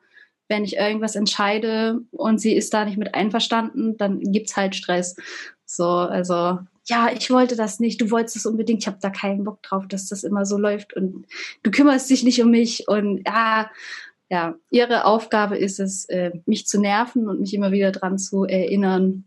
wenn 0.48 0.64
ich 0.64 0.76
irgendwas 0.76 1.16
entscheide 1.16 2.00
und 2.10 2.42
sie 2.42 2.54
ist 2.54 2.74
da 2.74 2.84
nicht 2.84 2.98
mit 2.98 3.14
einverstanden, 3.14 3.96
dann 3.96 4.20
gibt's 4.20 4.54
halt 4.54 4.76
Stress. 4.76 5.16
So, 5.64 5.88
also 5.88 6.58
ja, 6.86 7.10
ich 7.12 7.30
wollte 7.30 7.56
das 7.56 7.80
nicht, 7.80 8.00
du 8.00 8.10
wolltest 8.10 8.36
es 8.36 8.46
unbedingt, 8.46 8.82
ich 8.82 8.86
habe 8.86 8.98
da 9.00 9.10
keinen 9.10 9.44
Bock 9.44 9.62
drauf, 9.62 9.88
dass 9.88 10.08
das 10.08 10.24
immer 10.24 10.44
so 10.44 10.58
läuft. 10.58 10.94
Und 10.94 11.26
du 11.62 11.70
kümmerst 11.70 12.10
dich 12.10 12.24
nicht 12.24 12.42
um 12.42 12.50
mich. 12.50 12.88
Und 12.88 13.22
ja, 13.26 13.70
ja, 14.28 14.54
ihre 14.70 15.04
Aufgabe 15.04 15.56
ist 15.56 15.80
es, 15.80 16.04
äh, 16.06 16.32
mich 16.46 16.66
zu 16.66 16.80
nerven 16.80 17.28
und 17.28 17.40
mich 17.40 17.54
immer 17.54 17.72
wieder 17.72 17.90
dran 17.92 18.18
zu 18.18 18.44
erinnern, 18.44 19.24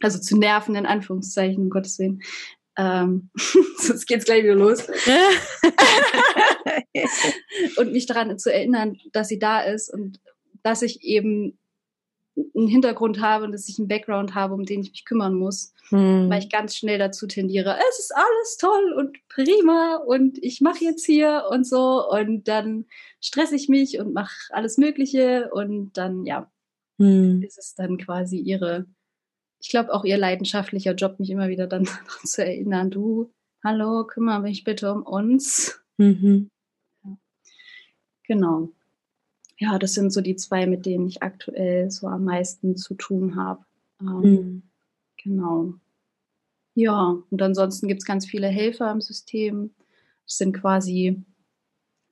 also 0.00 0.18
zu 0.18 0.36
nerven 0.36 0.74
in 0.74 0.86
Anführungszeichen, 0.86 1.64
um 1.64 1.70
Gottes 1.70 1.98
Willen. 1.98 2.22
Ähm, 2.76 3.30
sonst 3.78 4.06
geht's 4.06 4.24
gleich 4.24 4.42
wieder 4.42 4.54
los. 4.54 4.86
und 7.76 7.92
mich 7.92 8.06
daran 8.06 8.38
zu 8.38 8.52
erinnern, 8.52 8.98
dass 9.12 9.28
sie 9.28 9.38
da 9.38 9.60
ist 9.60 9.92
und 9.92 10.20
dass 10.62 10.82
ich 10.82 11.02
eben 11.02 11.58
einen 12.54 12.68
Hintergrund 12.68 13.20
habe 13.20 13.44
und 13.44 13.52
dass 13.52 13.68
ich 13.68 13.78
einen 13.78 13.88
Background 13.88 14.34
habe, 14.34 14.54
um 14.54 14.64
den 14.64 14.80
ich 14.80 14.90
mich 14.90 15.04
kümmern 15.04 15.34
muss, 15.34 15.72
hm. 15.88 16.28
weil 16.28 16.40
ich 16.40 16.50
ganz 16.50 16.76
schnell 16.76 16.98
dazu 16.98 17.26
tendiere, 17.26 17.76
es 17.90 17.98
ist 17.98 18.14
alles 18.14 18.56
toll 18.58 18.94
und 18.96 19.16
prima 19.28 19.96
und 19.96 20.38
ich 20.42 20.60
mache 20.60 20.84
jetzt 20.84 21.04
hier 21.04 21.44
und 21.50 21.66
so 21.66 22.08
und 22.08 22.48
dann 22.48 22.86
stress 23.20 23.52
ich 23.52 23.68
mich 23.68 23.98
und 23.98 24.12
mache 24.12 24.36
alles 24.50 24.78
Mögliche 24.78 25.50
und 25.52 25.96
dann, 25.96 26.24
ja, 26.24 26.50
hm. 26.98 27.42
ist 27.42 27.58
es 27.58 27.74
dann 27.74 27.98
quasi 27.98 28.38
ihre, 28.38 28.86
ich 29.60 29.70
glaube 29.70 29.92
auch 29.92 30.04
ihr 30.04 30.18
leidenschaftlicher 30.18 30.94
Job, 30.94 31.18
mich 31.18 31.30
immer 31.30 31.48
wieder 31.48 31.66
dann 31.66 31.84
daran 32.06 32.24
zu 32.24 32.44
erinnern, 32.44 32.90
du, 32.90 33.32
hallo, 33.64 34.06
kümmere 34.06 34.40
mich 34.40 34.64
bitte 34.64 34.92
um 34.92 35.02
uns. 35.02 35.80
Mhm. 35.96 36.50
Genau. 38.24 38.70
Ja, 39.58 39.78
das 39.78 39.94
sind 39.94 40.12
so 40.12 40.20
die 40.20 40.36
zwei, 40.36 40.66
mit 40.66 40.86
denen 40.86 41.08
ich 41.08 41.22
aktuell 41.22 41.90
so 41.90 42.06
am 42.06 42.24
meisten 42.24 42.76
zu 42.76 42.94
tun 42.94 43.36
habe. 43.36 43.64
Ähm, 44.00 44.20
mhm. 44.20 44.62
Genau. 45.22 45.74
Ja, 46.74 47.16
und 47.28 47.42
ansonsten 47.42 47.88
gibt 47.88 48.02
es 48.02 48.06
ganz 48.06 48.24
viele 48.24 48.46
Helfer 48.46 48.90
im 48.92 49.00
System. 49.00 49.74
Das 50.24 50.38
sind 50.38 50.52
quasi 50.52 51.24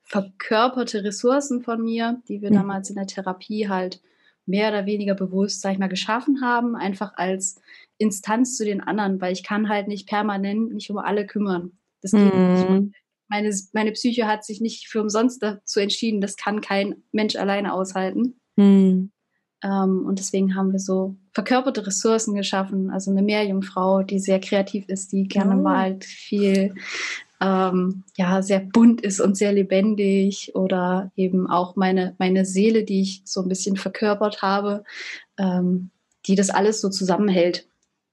verkörperte 0.03 1.03
Ressourcen 1.03 1.61
von 1.61 1.81
mir, 1.81 2.21
die 2.27 2.41
wir 2.41 2.49
mhm. 2.49 2.55
damals 2.55 2.89
in 2.89 2.97
der 2.97 3.07
Therapie 3.07 3.69
halt 3.69 4.01
mehr 4.45 4.69
oder 4.69 4.85
weniger 4.85 5.15
bewusst, 5.15 5.61
sag 5.61 5.73
ich 5.73 5.79
mal, 5.79 5.87
geschaffen 5.87 6.41
haben, 6.41 6.75
einfach 6.75 7.13
als 7.15 7.61
Instanz 7.97 8.57
zu 8.57 8.65
den 8.65 8.81
anderen, 8.81 9.21
weil 9.21 9.33
ich 9.33 9.43
kann 9.43 9.69
halt 9.69 9.87
nicht 9.87 10.07
permanent 10.07 10.73
mich 10.73 10.89
um 10.89 10.97
alle 10.97 11.25
kümmern. 11.25 11.77
Das 12.01 12.11
geht 12.11 12.33
mhm. 12.33 12.85
nicht 12.85 12.95
meine, 13.29 13.53
meine 13.73 13.91
Psyche 13.91 14.27
hat 14.27 14.45
sich 14.45 14.61
nicht 14.61 14.87
für 14.87 15.01
umsonst 15.01 15.43
dazu 15.43 15.79
entschieden, 15.79 16.21
das 16.21 16.37
kann 16.37 16.61
kein 16.61 17.03
Mensch 17.11 17.35
alleine 17.35 17.73
aushalten. 17.73 18.39
Mhm. 18.55 19.11
Ähm, 19.63 20.05
und 20.05 20.19
deswegen 20.19 20.55
haben 20.55 20.71
wir 20.71 20.79
so 20.79 21.15
verkörperte 21.33 21.85
Ressourcen 21.85 22.35
geschaffen. 22.35 22.89
Also 22.91 23.11
eine 23.11 23.23
Meerjungfrau, 23.23 24.03
die 24.03 24.19
sehr 24.19 24.39
kreativ 24.39 24.87
ist, 24.87 25.11
die 25.11 25.27
gerne 25.27 25.55
oh. 25.57 25.61
malt, 25.61 26.05
viel, 26.05 26.75
ähm, 27.41 28.03
ja, 28.15 28.41
sehr 28.41 28.59
bunt 28.59 29.01
ist 29.01 29.19
und 29.19 29.35
sehr 29.35 29.51
lebendig. 29.51 30.51
Oder 30.55 31.11
eben 31.15 31.49
auch 31.49 31.75
meine, 31.75 32.15
meine 32.19 32.45
Seele, 32.45 32.83
die 32.83 33.01
ich 33.01 33.21
so 33.25 33.41
ein 33.41 33.49
bisschen 33.49 33.77
verkörpert 33.77 34.41
habe, 34.41 34.83
ähm, 35.37 35.89
die 36.27 36.35
das 36.35 36.49
alles 36.49 36.81
so 36.81 36.89
zusammenhält. 36.89 37.67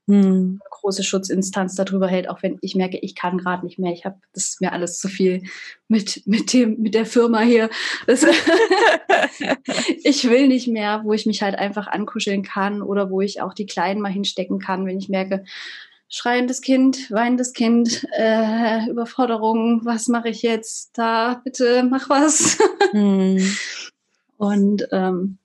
Hm. 0.06 0.60
große 0.70 1.02
Schutzinstanz 1.02 1.76
darüber 1.76 2.08
hält, 2.08 2.28
auch 2.28 2.42
wenn 2.42 2.58
ich 2.60 2.74
merke, 2.74 2.98
ich 2.98 3.14
kann 3.14 3.38
gerade 3.38 3.64
nicht 3.64 3.78
mehr. 3.78 3.92
Ich 3.92 4.04
habe, 4.04 4.18
das 4.34 4.48
ist 4.48 4.60
mir 4.60 4.72
alles 4.72 4.98
zu 4.98 5.08
viel 5.08 5.44
mit, 5.88 6.26
mit 6.26 6.52
dem, 6.52 6.78
mit 6.80 6.94
der 6.94 7.06
Firma 7.06 7.40
hier. 7.40 7.70
Das, 8.06 8.22
ich 10.04 10.28
will 10.28 10.48
nicht 10.48 10.68
mehr, 10.68 11.00
wo 11.04 11.14
ich 11.14 11.24
mich 11.24 11.42
halt 11.42 11.54
einfach 11.54 11.86
ankuscheln 11.86 12.42
kann 12.42 12.82
oder 12.82 13.10
wo 13.10 13.22
ich 13.22 13.40
auch 13.40 13.54
die 13.54 13.64
Kleinen 13.64 14.02
mal 14.02 14.12
hinstecken 14.12 14.58
kann, 14.58 14.84
wenn 14.84 14.98
ich 14.98 15.08
merke, 15.08 15.44
schreiendes 16.10 16.60
Kind, 16.60 17.10
weinendes 17.10 17.54
Kind, 17.54 18.06
äh, 18.16 18.88
Überforderung, 18.90 19.84
was 19.84 20.08
mache 20.08 20.28
ich 20.28 20.42
jetzt 20.42 20.98
da? 20.98 21.40
Bitte 21.42 21.82
mach 21.82 22.10
was. 22.10 22.58
Hm. 22.92 23.38
Und 24.36 24.86
ähm, 24.92 25.38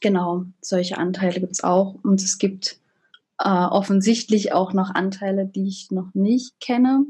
genau, 0.00 0.46
solche 0.60 0.98
Anteile 0.98 1.40
gibt 1.40 1.52
es 1.52 1.62
auch. 1.62 1.96
Und 2.02 2.22
es 2.22 2.38
gibt 2.38 2.78
äh, 3.42 3.48
offensichtlich 3.48 4.52
auch 4.52 4.72
noch 4.72 4.94
Anteile, 4.94 5.46
die 5.46 5.68
ich 5.68 5.88
noch 5.90 6.14
nicht 6.14 6.60
kenne, 6.60 7.04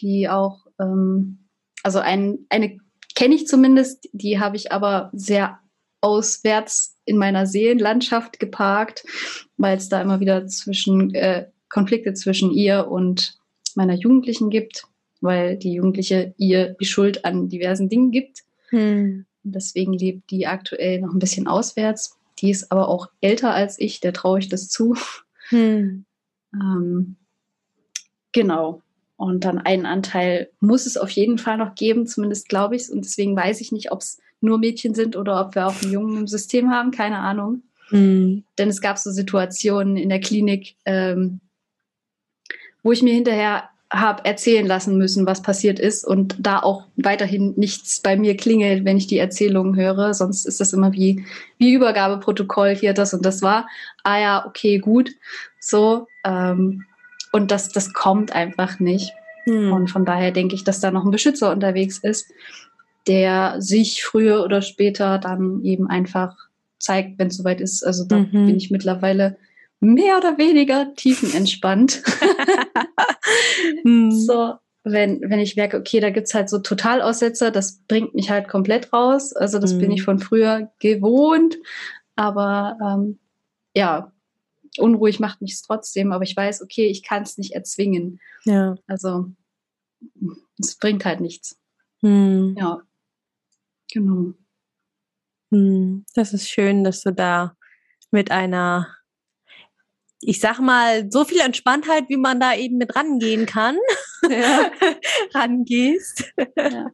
die 0.00 0.28
auch, 0.28 0.66
ähm, 0.80 1.48
also 1.82 1.98
ein, 1.98 2.38
eine 2.48 2.78
kenne 3.14 3.34
ich 3.34 3.46
zumindest, 3.46 4.08
die 4.12 4.38
habe 4.38 4.56
ich 4.56 4.72
aber 4.72 5.10
sehr 5.12 5.58
auswärts 6.00 6.96
in 7.04 7.16
meiner 7.16 7.46
Seelenlandschaft 7.46 8.38
geparkt, 8.38 9.04
weil 9.56 9.76
es 9.76 9.88
da 9.88 10.00
immer 10.00 10.20
wieder 10.20 10.46
zwischen 10.46 11.14
äh, 11.14 11.46
Konflikte 11.68 12.14
zwischen 12.14 12.52
ihr 12.52 12.88
und 12.88 13.38
meiner 13.74 13.94
Jugendlichen 13.94 14.50
gibt, 14.50 14.84
weil 15.20 15.56
die 15.56 15.72
Jugendliche 15.72 16.34
ihr 16.36 16.76
die 16.80 16.84
Schuld 16.84 17.24
an 17.24 17.48
diversen 17.48 17.88
Dingen 17.88 18.10
gibt. 18.10 18.44
Hm. 18.68 19.26
Deswegen 19.42 19.92
lebt 19.92 20.30
die 20.30 20.46
aktuell 20.46 21.00
noch 21.00 21.12
ein 21.12 21.18
bisschen 21.18 21.46
auswärts. 21.46 22.18
Die 22.38 22.50
ist 22.50 22.70
aber 22.70 22.88
auch 22.88 23.08
älter 23.20 23.52
als 23.52 23.78
ich, 23.78 24.00
der 24.00 24.12
traue 24.12 24.38
ich 24.38 24.48
das 24.48 24.68
zu. 24.68 24.94
Hm. 25.48 26.04
Ähm, 26.54 27.16
genau. 28.32 28.82
Und 29.16 29.44
dann 29.44 29.58
einen 29.58 29.86
Anteil 29.86 30.50
muss 30.60 30.86
es 30.86 30.96
auf 30.96 31.10
jeden 31.10 31.38
Fall 31.38 31.56
noch 31.56 31.74
geben, 31.74 32.06
zumindest 32.06 32.48
glaube 32.48 32.76
ich 32.76 32.82
es. 32.82 32.90
Und 32.90 33.04
deswegen 33.04 33.34
weiß 33.34 33.60
ich 33.60 33.72
nicht, 33.72 33.92
ob 33.92 34.00
es 34.00 34.20
nur 34.40 34.58
Mädchen 34.58 34.94
sind 34.94 35.16
oder 35.16 35.40
ob 35.40 35.54
wir 35.54 35.66
auch 35.66 35.82
einen 35.82 35.92
Jungen 35.92 36.18
im 36.18 36.26
System 36.26 36.70
haben, 36.70 36.90
keine 36.90 37.18
Ahnung. 37.18 37.62
Hm. 37.88 38.44
Denn 38.58 38.68
es 38.68 38.80
gab 38.80 38.98
so 38.98 39.10
Situationen 39.10 39.96
in 39.96 40.08
der 40.08 40.20
Klinik, 40.20 40.76
ähm, 40.84 41.40
wo 42.82 42.92
ich 42.92 43.02
mir 43.02 43.14
hinterher 43.14 43.70
habe 43.92 44.24
erzählen 44.24 44.66
lassen 44.66 44.98
müssen, 44.98 45.26
was 45.26 45.42
passiert 45.42 45.78
ist 45.78 46.04
und 46.04 46.36
da 46.40 46.58
auch 46.58 46.86
weiterhin 46.96 47.54
nichts 47.56 48.00
bei 48.00 48.16
mir 48.16 48.36
klingelt, 48.36 48.84
wenn 48.84 48.96
ich 48.96 49.06
die 49.06 49.18
Erzählungen 49.18 49.76
höre. 49.76 50.12
Sonst 50.12 50.44
ist 50.44 50.60
das 50.60 50.72
immer 50.72 50.92
wie, 50.92 51.24
wie 51.58 51.72
Übergabeprotokoll 51.72 52.74
hier, 52.74 52.94
das 52.94 53.14
und 53.14 53.24
das 53.24 53.42
war. 53.42 53.68
Ah 54.02 54.18
ja, 54.18 54.46
okay, 54.46 54.78
gut. 54.78 55.10
So. 55.60 56.08
Ähm, 56.24 56.84
und 57.32 57.50
das, 57.50 57.68
das 57.68 57.92
kommt 57.92 58.32
einfach 58.32 58.80
nicht. 58.80 59.12
Hm. 59.44 59.72
Und 59.72 59.90
von 59.90 60.04
daher 60.04 60.32
denke 60.32 60.56
ich, 60.56 60.64
dass 60.64 60.80
da 60.80 60.90
noch 60.90 61.04
ein 61.04 61.12
Beschützer 61.12 61.52
unterwegs 61.52 61.98
ist, 61.98 62.32
der 63.06 63.60
sich 63.60 64.02
früher 64.02 64.42
oder 64.42 64.62
später 64.62 65.18
dann 65.18 65.62
eben 65.62 65.88
einfach 65.88 66.34
zeigt, 66.78 67.18
wenn 67.18 67.28
es 67.28 67.36
soweit 67.36 67.60
ist. 67.60 67.84
Also 67.84 68.04
da 68.04 68.18
mhm. 68.18 68.46
bin 68.46 68.56
ich 68.56 68.70
mittlerweile 68.70 69.36
mehr 69.80 70.18
oder 70.18 70.38
weniger 70.38 70.94
tiefenentspannt. 70.94 72.02
hm. 73.82 74.10
So, 74.10 74.54
wenn, 74.84 75.20
wenn 75.22 75.40
ich 75.40 75.56
merke, 75.56 75.78
okay, 75.78 76.00
da 76.00 76.10
gibt 76.10 76.28
es 76.28 76.34
halt 76.34 76.48
so 76.48 76.58
Totalaussetzer, 76.58 77.50
das 77.50 77.80
bringt 77.88 78.14
mich 78.14 78.30
halt 78.30 78.48
komplett 78.48 78.92
raus. 78.92 79.32
Also 79.32 79.58
das 79.58 79.72
hm. 79.72 79.80
bin 79.80 79.90
ich 79.90 80.02
von 80.02 80.18
früher 80.18 80.70
gewohnt. 80.78 81.58
Aber 82.14 82.78
ähm, 82.82 83.18
ja, 83.74 84.12
unruhig 84.78 85.20
macht 85.20 85.42
mich 85.42 85.52
es 85.52 85.62
trotzdem, 85.62 86.12
aber 86.12 86.24
ich 86.24 86.36
weiß, 86.36 86.62
okay, 86.62 86.86
ich 86.86 87.02
kann 87.02 87.22
es 87.22 87.36
nicht 87.36 87.52
erzwingen. 87.52 88.20
Ja. 88.44 88.76
Also 88.86 89.26
es 90.58 90.76
bringt 90.76 91.04
halt 91.04 91.20
nichts. 91.20 91.58
Hm. 92.00 92.54
Ja. 92.58 92.82
Genau. 93.92 94.34
Hm. 95.50 96.04
Das 96.14 96.32
ist 96.32 96.48
schön, 96.48 96.84
dass 96.84 97.02
du 97.02 97.12
da 97.12 97.56
mit 98.10 98.30
einer 98.30 98.88
ich 100.20 100.40
sag 100.40 100.58
mal, 100.60 101.10
so 101.10 101.24
viel 101.24 101.40
Entspanntheit, 101.40 102.04
wie 102.08 102.16
man 102.16 102.40
da 102.40 102.54
eben 102.54 102.78
mit 102.78 102.96
rangehen 102.96 103.46
kann, 103.46 103.76
ja. 104.28 104.70
rangehst. 105.34 106.32
Ja. 106.56 106.90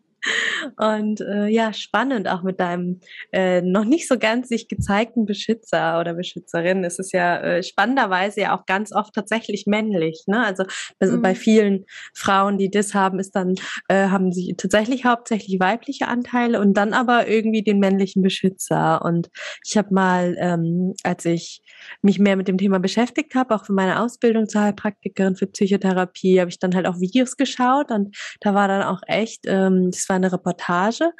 Und 0.78 1.20
äh, 1.20 1.48
ja, 1.48 1.72
spannend 1.72 2.28
auch 2.28 2.42
mit 2.42 2.60
deinem 2.60 3.00
äh, 3.32 3.62
noch 3.62 3.84
nicht 3.84 4.08
so 4.08 4.18
ganz 4.18 4.48
sich 4.48 4.68
gezeigten 4.68 5.24
Beschützer 5.24 6.00
oder 6.00 6.14
Beschützerin. 6.14 6.84
Es 6.84 6.98
ist 6.98 7.12
ja 7.12 7.38
äh, 7.40 7.62
spannenderweise 7.62 8.42
ja 8.42 8.56
auch 8.56 8.66
ganz 8.66 8.92
oft 8.92 9.14
tatsächlich 9.14 9.66
männlich. 9.66 10.24
Ne? 10.26 10.44
Also, 10.44 10.64
also 11.00 11.16
mhm. 11.16 11.22
bei 11.22 11.34
vielen 11.34 11.84
Frauen, 12.14 12.58
die 12.58 12.70
das 12.70 12.94
haben, 12.94 13.18
ist 13.18 13.34
dann 13.34 13.54
äh, 13.88 14.08
haben 14.08 14.32
sie 14.32 14.54
tatsächlich 14.56 15.04
hauptsächlich 15.04 15.58
weibliche 15.60 16.08
Anteile 16.08 16.60
und 16.60 16.74
dann 16.74 16.92
aber 16.92 17.28
irgendwie 17.28 17.62
den 17.62 17.78
männlichen 17.78 18.22
Beschützer. 18.22 19.02
Und 19.02 19.28
ich 19.66 19.76
habe 19.76 19.92
mal, 19.92 20.36
ähm, 20.38 20.94
als 21.02 21.24
ich 21.24 21.62
mich 22.02 22.18
mehr 22.18 22.36
mit 22.36 22.48
dem 22.48 22.58
Thema 22.58 22.78
beschäftigt 22.78 23.34
habe, 23.34 23.54
auch 23.54 23.66
für 23.66 23.72
meine 23.72 24.00
Ausbildung 24.00 24.48
zur 24.48 24.62
Heilpraktikerin 24.62 25.36
für 25.36 25.46
Psychotherapie, 25.46 26.40
habe 26.40 26.50
ich 26.50 26.58
dann 26.58 26.74
halt 26.74 26.86
auch 26.86 27.00
Videos 27.00 27.36
geschaut 27.36 27.90
und 27.90 28.16
da 28.40 28.54
war 28.54 28.68
dann 28.68 28.82
auch 28.82 29.00
echt, 29.06 29.46
ähm, 29.46 29.90
das 29.90 30.08
war 30.08 30.11
eine 30.14 30.32
Reportage, 30.32 31.12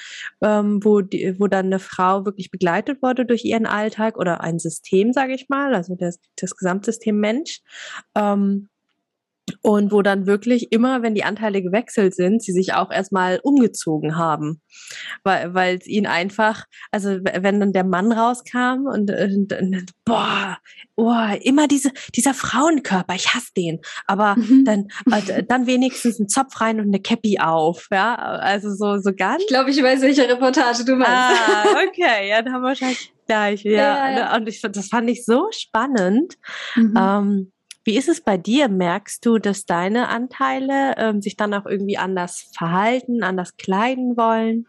ähm, 0.43 0.85
wo, 0.85 1.01
die, 1.01 1.39
wo 1.39 1.47
dann 1.47 1.67
eine 1.67 1.79
Frau 1.79 2.25
wirklich 2.25 2.51
begleitet 2.51 3.03
wurde 3.03 3.25
durch 3.25 3.45
ihren 3.45 3.67
Alltag 3.67 4.17
oder 4.17 4.41
ein 4.41 4.59
System, 4.59 5.13
sage 5.13 5.35
ich 5.35 5.49
mal, 5.49 5.75
also 5.75 5.95
das, 5.95 6.19
das 6.37 6.57
Gesamtsystem 6.57 7.19
Mensch. 7.19 7.61
Ähm, 8.15 8.69
und 9.61 9.93
wo 9.93 10.03
dann 10.03 10.27
wirklich 10.27 10.73
immer, 10.73 11.03
wenn 11.03 11.15
die 11.15 11.25
Anteile 11.25 11.63
gewechselt 11.63 12.15
sind, 12.15 12.43
sie 12.43 12.53
sich 12.53 12.75
auch 12.75 12.91
erstmal 12.91 13.41
umgezogen 13.43 14.17
haben, 14.17 14.61
weil 15.25 15.55
weil 15.55 15.77
es 15.79 15.87
ihnen 15.87 16.07
einfach, 16.07 16.65
also 16.91 17.19
wenn 17.23 17.61
dann 17.61 17.73
der 17.73 17.85
Mann 17.85 18.13
rauskam 18.13 18.87
und, 18.87 19.11
und, 19.11 19.53
und 19.53 19.91
boah, 20.05 20.59
oh, 20.97 21.13
immer 21.43 21.69
diese 21.69 21.91
dieser 22.15 22.35
Frauenkörper, 22.35 23.15
ich 23.15 23.35
hasse 23.35 23.51
den, 23.57 23.81
aber 24.07 24.37
mhm. 24.37 24.65
dann 24.65 24.89
äh, 25.11 25.43
dann 25.43 25.67
wenigstens 25.67 26.19
ein 26.19 26.29
Zopf 26.29 26.61
rein 26.61 26.81
und 26.81 26.89
eine 26.89 27.01
Cappy 27.01 27.39
auf, 27.39 27.89
ja, 27.91 28.15
also 28.15 28.75
so 28.75 28.99
so 28.99 29.13
ganz. 29.15 29.43
Ich 29.43 29.49
glaube, 29.49 29.71
ich 29.71 29.83
weiß, 29.83 30.03
welche 30.03 30.29
Reportage 30.29 30.85
du 30.85 30.97
meinst. 30.97 31.13
Ah, 31.13 31.65
okay, 31.89 32.29
ja, 32.29 32.43
dann 32.43 32.63
wahrscheinlich 32.63 33.13
gleich, 33.27 33.63
ja, 33.65 33.73
ja, 33.73 34.19
ja. 34.19 34.37
und 34.37 34.49
ich 34.49 34.61
das 34.61 34.89
fand 34.89 35.11
ich 35.11 35.25
so 35.25 35.49
spannend. 35.51 36.35
Mhm. 36.77 36.95
Ähm, 36.97 37.53
wie 37.85 37.97
ist 37.97 38.09
es 38.09 38.21
bei 38.21 38.37
dir? 38.37 38.69
Merkst 38.69 39.25
du, 39.27 39.39
dass 39.39 39.67
deine 39.67 40.09
Anteile 40.09 40.95
ähm, 40.97 41.21
sich 41.21 41.37
dann 41.37 41.55
auch 41.55 41.67
irgendwie 41.67 41.99
anders 41.99 42.51
verhalten, 42.57 43.23
anders 43.23 43.57
kleiden 43.57 44.17
wollen? 44.17 44.67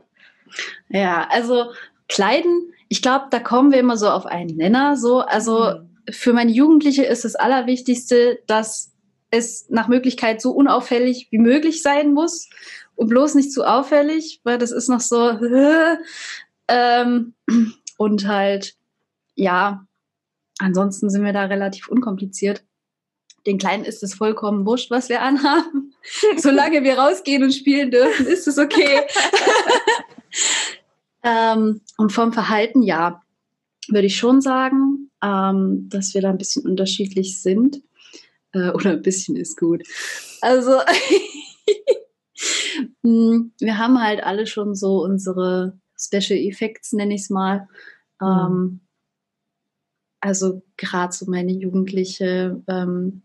Ja, 0.89 1.27
also 1.29 1.71
kleiden, 2.07 2.73
ich 2.89 3.01
glaube, 3.01 3.25
da 3.31 3.39
kommen 3.39 3.71
wir 3.71 3.79
immer 3.79 3.97
so 3.97 4.09
auf 4.09 4.25
einen 4.25 4.55
Nenner. 4.55 4.97
So, 4.97 5.19
also 5.19 5.59
mhm. 5.59 5.89
für 6.11 6.33
meine 6.33 6.51
Jugendliche 6.51 7.03
ist 7.03 7.25
das 7.25 7.35
Allerwichtigste, 7.35 8.39
dass 8.47 8.91
es 9.31 9.67
nach 9.69 9.87
Möglichkeit 9.87 10.41
so 10.41 10.51
unauffällig 10.51 11.27
wie 11.31 11.39
möglich 11.39 11.81
sein 11.81 12.13
muss 12.13 12.49
und 12.95 13.07
bloß 13.07 13.35
nicht 13.35 13.51
zu 13.51 13.63
auffällig, 13.63 14.41
weil 14.43 14.57
das 14.57 14.71
ist 14.71 14.89
noch 14.89 14.99
so 14.99 15.39
ähm, 16.67 17.33
und 17.97 18.27
halt 18.27 18.75
ja. 19.35 19.87
Ansonsten 20.59 21.09
sind 21.09 21.25
wir 21.25 21.33
da 21.33 21.45
relativ 21.45 21.87
unkompliziert. 21.87 22.63
Den 23.45 23.57
Kleinen 23.57 23.83
ist 23.83 24.03
es 24.03 24.13
vollkommen 24.13 24.65
wurscht, 24.65 24.89
was 24.89 25.09
wir 25.09 25.21
anhaben. 25.21 25.93
Solange 26.37 26.83
wir 26.83 26.97
rausgehen 26.97 27.43
und 27.43 27.53
spielen 27.53 27.91
dürfen, 27.91 28.25
ist 28.25 28.47
es 28.47 28.57
okay. 28.57 29.01
ähm, 31.23 31.81
und 31.97 32.11
vom 32.11 32.33
Verhalten, 32.33 32.81
ja, 32.81 33.21
würde 33.89 34.07
ich 34.07 34.15
schon 34.15 34.41
sagen, 34.41 35.11
ähm, 35.21 35.89
dass 35.89 36.13
wir 36.13 36.21
da 36.21 36.29
ein 36.29 36.37
bisschen 36.37 36.65
unterschiedlich 36.65 37.41
sind. 37.41 37.81
Äh, 38.53 38.69
oder 38.69 38.91
ein 38.91 39.01
bisschen 39.01 39.35
ist 39.35 39.59
gut. 39.59 39.83
Also, 40.41 40.71
hm, 43.03 43.51
wir 43.59 43.77
haben 43.77 44.01
halt 44.01 44.23
alle 44.23 44.47
schon 44.47 44.75
so 44.75 45.03
unsere 45.03 45.77
Special 45.99 46.39
Effects, 46.39 46.93
nenne 46.93 47.15
ich 47.15 47.21
es 47.21 47.29
mal. 47.29 47.67
Mhm. 48.19 48.27
Ähm, 48.27 48.79
also 50.23 50.63
gerade 50.77 51.13
so 51.13 51.29
meine 51.29 51.51
Jugendliche, 51.51 52.61
ähm, 52.67 53.23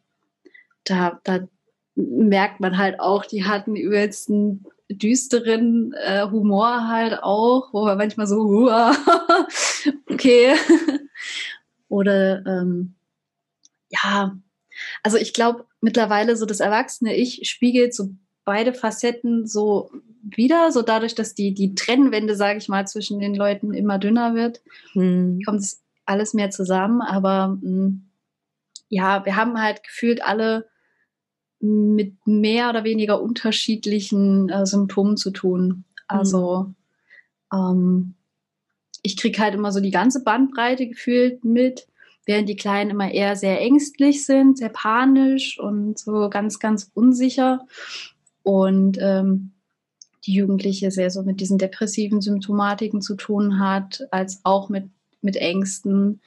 da, 0.88 1.20
da 1.24 1.46
merkt 1.94 2.60
man 2.60 2.78
halt 2.78 3.00
auch, 3.00 3.24
die 3.24 3.44
hatten 3.44 3.76
übelst 3.76 4.30
einen 4.30 4.64
düsteren 4.90 5.92
äh, 5.92 6.26
Humor 6.30 6.88
halt 6.88 7.22
auch, 7.22 7.72
wo 7.72 7.84
man 7.84 7.98
manchmal 7.98 8.26
so, 8.26 8.70
okay. 10.10 10.54
Oder 11.88 12.44
ähm, 12.46 12.94
ja, 13.90 14.36
also 15.02 15.16
ich 15.16 15.32
glaube 15.32 15.66
mittlerweile 15.80 16.36
so 16.36 16.46
das 16.46 16.60
erwachsene 16.60 17.14
Ich 17.16 17.48
spiegelt 17.48 17.94
so 17.94 18.10
beide 18.44 18.72
Facetten 18.72 19.46
so 19.46 19.90
wieder, 20.22 20.72
so 20.72 20.82
dadurch, 20.82 21.14
dass 21.14 21.34
die, 21.34 21.54
die 21.54 21.74
Trennwände, 21.74 22.34
sage 22.34 22.58
ich 22.58 22.68
mal, 22.68 22.86
zwischen 22.86 23.18
den 23.18 23.34
Leuten 23.34 23.72
immer 23.72 23.98
dünner 23.98 24.34
wird, 24.34 24.62
hm. 24.92 25.40
kommt 25.44 25.60
es 25.60 25.82
alles 26.04 26.34
mehr 26.34 26.50
zusammen, 26.50 27.00
aber 27.02 27.58
mh, 27.60 27.62
hm, 27.62 28.10
ja, 28.88 29.24
wir 29.26 29.36
haben 29.36 29.60
halt 29.60 29.82
gefühlt 29.82 30.22
alle 30.22 30.68
mit 31.60 32.14
mehr 32.26 32.70
oder 32.70 32.84
weniger 32.84 33.20
unterschiedlichen 33.20 34.48
äh, 34.48 34.66
Symptomen 34.66 35.16
zu 35.16 35.30
tun. 35.30 35.84
Also 36.06 36.72
mhm. 37.52 37.58
ähm, 37.58 38.14
ich 39.02 39.16
kriege 39.16 39.40
halt 39.40 39.54
immer 39.54 39.72
so 39.72 39.80
die 39.80 39.90
ganze 39.90 40.22
Bandbreite 40.22 40.86
gefühlt 40.86 41.44
mit, 41.44 41.88
während 42.26 42.48
die 42.48 42.56
Kleinen 42.56 42.90
immer 42.90 43.10
eher 43.10 43.36
sehr 43.36 43.60
ängstlich 43.60 44.24
sind, 44.26 44.58
sehr 44.58 44.68
panisch 44.68 45.58
und 45.58 45.98
so 45.98 46.28
ganz, 46.28 46.58
ganz 46.58 46.90
unsicher. 46.94 47.66
Und 48.42 48.98
ähm, 49.00 49.52
die 50.26 50.34
Jugendliche 50.34 50.90
sehr 50.90 51.10
so 51.10 51.22
mit 51.22 51.40
diesen 51.40 51.58
depressiven 51.58 52.20
Symptomatiken 52.20 53.00
zu 53.00 53.14
tun 53.14 53.58
hat, 53.58 54.06
als 54.10 54.40
auch 54.44 54.68
mit, 54.68 54.90
mit 55.22 55.36
Ängsten, 55.36 56.20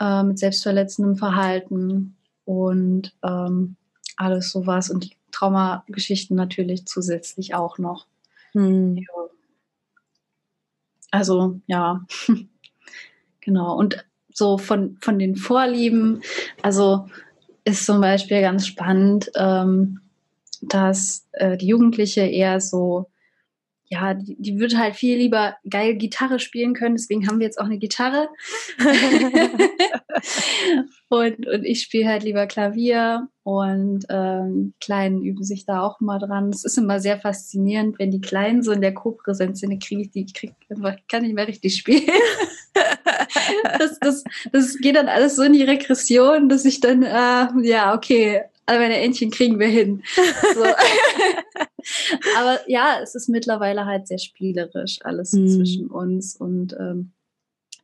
äh, 0.00 0.22
mit 0.24 0.38
selbstverletzendem 0.38 1.16
Verhalten 1.16 2.16
und 2.44 3.14
ähm, 3.22 3.76
alles 4.16 4.50
sowas 4.50 4.90
und 4.90 5.04
die 5.04 5.16
Traumageschichten 5.30 6.36
natürlich 6.36 6.86
zusätzlich 6.86 7.54
auch 7.54 7.78
noch. 7.78 8.06
Hm. 8.52 8.96
Ja. 8.96 9.04
Also 11.10 11.60
ja, 11.66 12.04
genau. 13.40 13.76
Und 13.76 14.04
so 14.32 14.58
von, 14.58 14.96
von 15.00 15.18
den 15.18 15.36
Vorlieben, 15.36 16.22
also 16.62 17.08
ist 17.64 17.86
zum 17.86 18.00
Beispiel 18.00 18.40
ganz 18.40 18.66
spannend, 18.66 19.30
ähm, 19.36 20.00
dass 20.60 21.26
äh, 21.32 21.56
die 21.56 21.68
Jugendliche 21.68 22.22
eher 22.22 22.60
so 22.60 23.08
ja, 23.86 24.14
die, 24.14 24.34
die 24.38 24.58
würde 24.58 24.78
halt 24.78 24.96
viel 24.96 25.18
lieber 25.18 25.56
geil 25.68 25.96
Gitarre 25.96 26.40
spielen 26.40 26.74
können, 26.74 26.96
deswegen 26.96 27.28
haben 27.28 27.38
wir 27.38 27.46
jetzt 27.46 27.60
auch 27.60 27.66
eine 27.66 27.78
Gitarre. 27.78 28.28
und, 31.08 31.46
und 31.46 31.64
ich 31.64 31.82
spiele 31.82 32.08
halt 32.08 32.22
lieber 32.22 32.46
Klavier 32.46 33.28
und 33.44 34.06
ähm, 34.08 34.72
Kleinen 34.80 35.22
üben 35.22 35.44
sich 35.44 35.66
da 35.66 35.82
auch 35.82 36.00
mal 36.00 36.18
dran. 36.18 36.48
Es 36.48 36.64
ist 36.64 36.78
immer 36.78 36.98
sehr 36.98 37.20
faszinierend, 37.20 37.98
wenn 37.98 38.10
die 38.10 38.22
Kleinen 38.22 38.62
so 38.62 38.72
in 38.72 38.80
der 38.80 38.94
Co-Präsenz 38.94 39.60
sind, 39.60 39.82
kriege 39.82 40.00
ich 40.00 40.10
die, 40.10 40.24
krieg, 40.24 40.54
kann 41.08 41.22
nicht 41.22 41.34
mehr 41.34 41.46
richtig 41.46 41.76
spielen. 41.76 42.08
das, 43.78 43.98
das, 44.00 44.24
das 44.50 44.78
geht 44.78 44.96
dann 44.96 45.08
alles 45.08 45.36
so 45.36 45.42
in 45.42 45.52
die 45.52 45.62
Regression, 45.62 46.48
dass 46.48 46.64
ich 46.64 46.80
dann, 46.80 47.02
äh, 47.02 47.68
ja, 47.68 47.94
okay, 47.94 48.44
alle 48.64 48.78
meine 48.78 48.96
Entchen 48.96 49.30
kriegen 49.30 49.58
wir 49.58 49.68
hin. 49.68 50.02
So. 50.54 50.64
Aber 52.38 52.58
ja, 52.66 52.98
es 53.02 53.14
ist 53.14 53.28
mittlerweile 53.28 53.84
halt 53.84 54.08
sehr 54.08 54.18
spielerisch 54.18 55.00
alles 55.02 55.32
mhm. 55.32 55.48
zwischen 55.48 55.88
uns 55.88 56.34
und 56.34 56.74
ähm, 56.80 57.12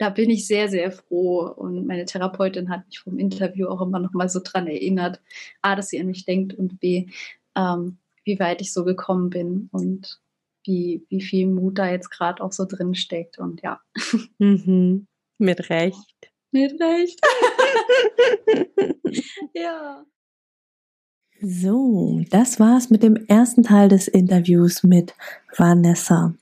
da 0.01 0.09
bin 0.09 0.31
ich 0.31 0.47
sehr, 0.47 0.71
sehr 0.71 0.91
froh. 0.91 1.41
Und 1.41 1.87
meine 1.87 2.07
Therapeutin 2.07 2.71
hat 2.71 2.87
mich 2.87 3.01
vom 3.01 3.19
Interview 3.19 3.69
auch 3.69 3.83
immer 3.83 3.99
noch 3.99 4.15
mal 4.15 4.31
so 4.31 4.41
dran 4.43 4.67
erinnert, 4.67 5.21
A, 5.61 5.77
dass 5.77 5.89
sie 5.89 6.01
an 6.01 6.07
mich 6.07 6.25
denkt 6.25 6.55
und 6.55 6.81
B, 6.81 7.09
ähm, 7.55 7.99
wie 8.25 8.41
weit 8.41 8.63
ich 8.63 8.73
so 8.73 8.85
gekommen 8.85 9.29
bin 9.29 9.69
und 9.73 10.19
wie, 10.65 11.05
wie 11.11 11.21
viel 11.21 11.47
Mut 11.49 11.79
da 11.79 11.91
jetzt 11.91 12.09
gerade 12.09 12.43
auch 12.43 12.53
so 12.53 12.65
drin 12.65 12.95
steckt. 12.95 13.39
Und 13.39 13.61
ja. 13.63 13.81
Mhm. 14.39 15.07
Mit 15.37 15.69
Recht. 15.69 16.33
Mit 16.51 16.81
Recht. 16.81 17.21
ja. 19.55 20.05
So, 21.43 22.23
das 22.31 22.59
war's 22.59 22.89
mit 22.89 23.03
dem 23.03 23.17
ersten 23.17 23.63
Teil 23.63 23.91
des 23.91 24.09
Interviews 24.09 24.83
mit 24.83 25.15
Vanessa. 25.57 26.35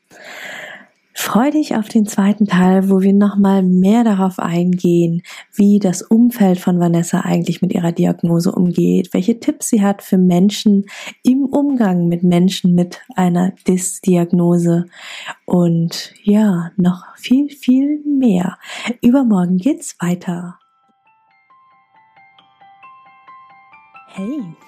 Freu 1.21 1.51
dich 1.51 1.75
auf 1.75 1.89
den 1.89 2.07
zweiten 2.07 2.47
Teil, 2.47 2.89
wo 2.91 3.01
wir 3.01 3.13
nochmal 3.13 3.65
mehr 3.65 4.05
darauf 4.05 4.39
eingehen, 4.39 5.23
wie 5.53 5.81
das 5.81 6.01
Umfeld 6.01 6.61
von 6.61 6.79
Vanessa 6.79 7.23
eigentlich 7.23 7.61
mit 7.61 7.73
ihrer 7.75 7.91
Diagnose 7.91 8.53
umgeht, 8.53 9.13
welche 9.13 9.41
Tipps 9.41 9.69
sie 9.69 9.83
hat 9.83 10.01
für 10.01 10.17
Menschen 10.17 10.87
im 11.25 11.45
Umgang 11.47 12.07
mit 12.07 12.23
Menschen 12.23 12.77
mit 12.77 13.01
einer 13.17 13.51
Dis-Diagnose 13.67 14.87
und 15.45 16.15
ja, 16.23 16.71
noch 16.77 17.05
viel, 17.17 17.51
viel 17.51 18.01
mehr. 18.07 18.57
Übermorgen 19.03 19.57
geht's 19.57 19.97
weiter. 19.99 20.61
Hey! 24.15 24.68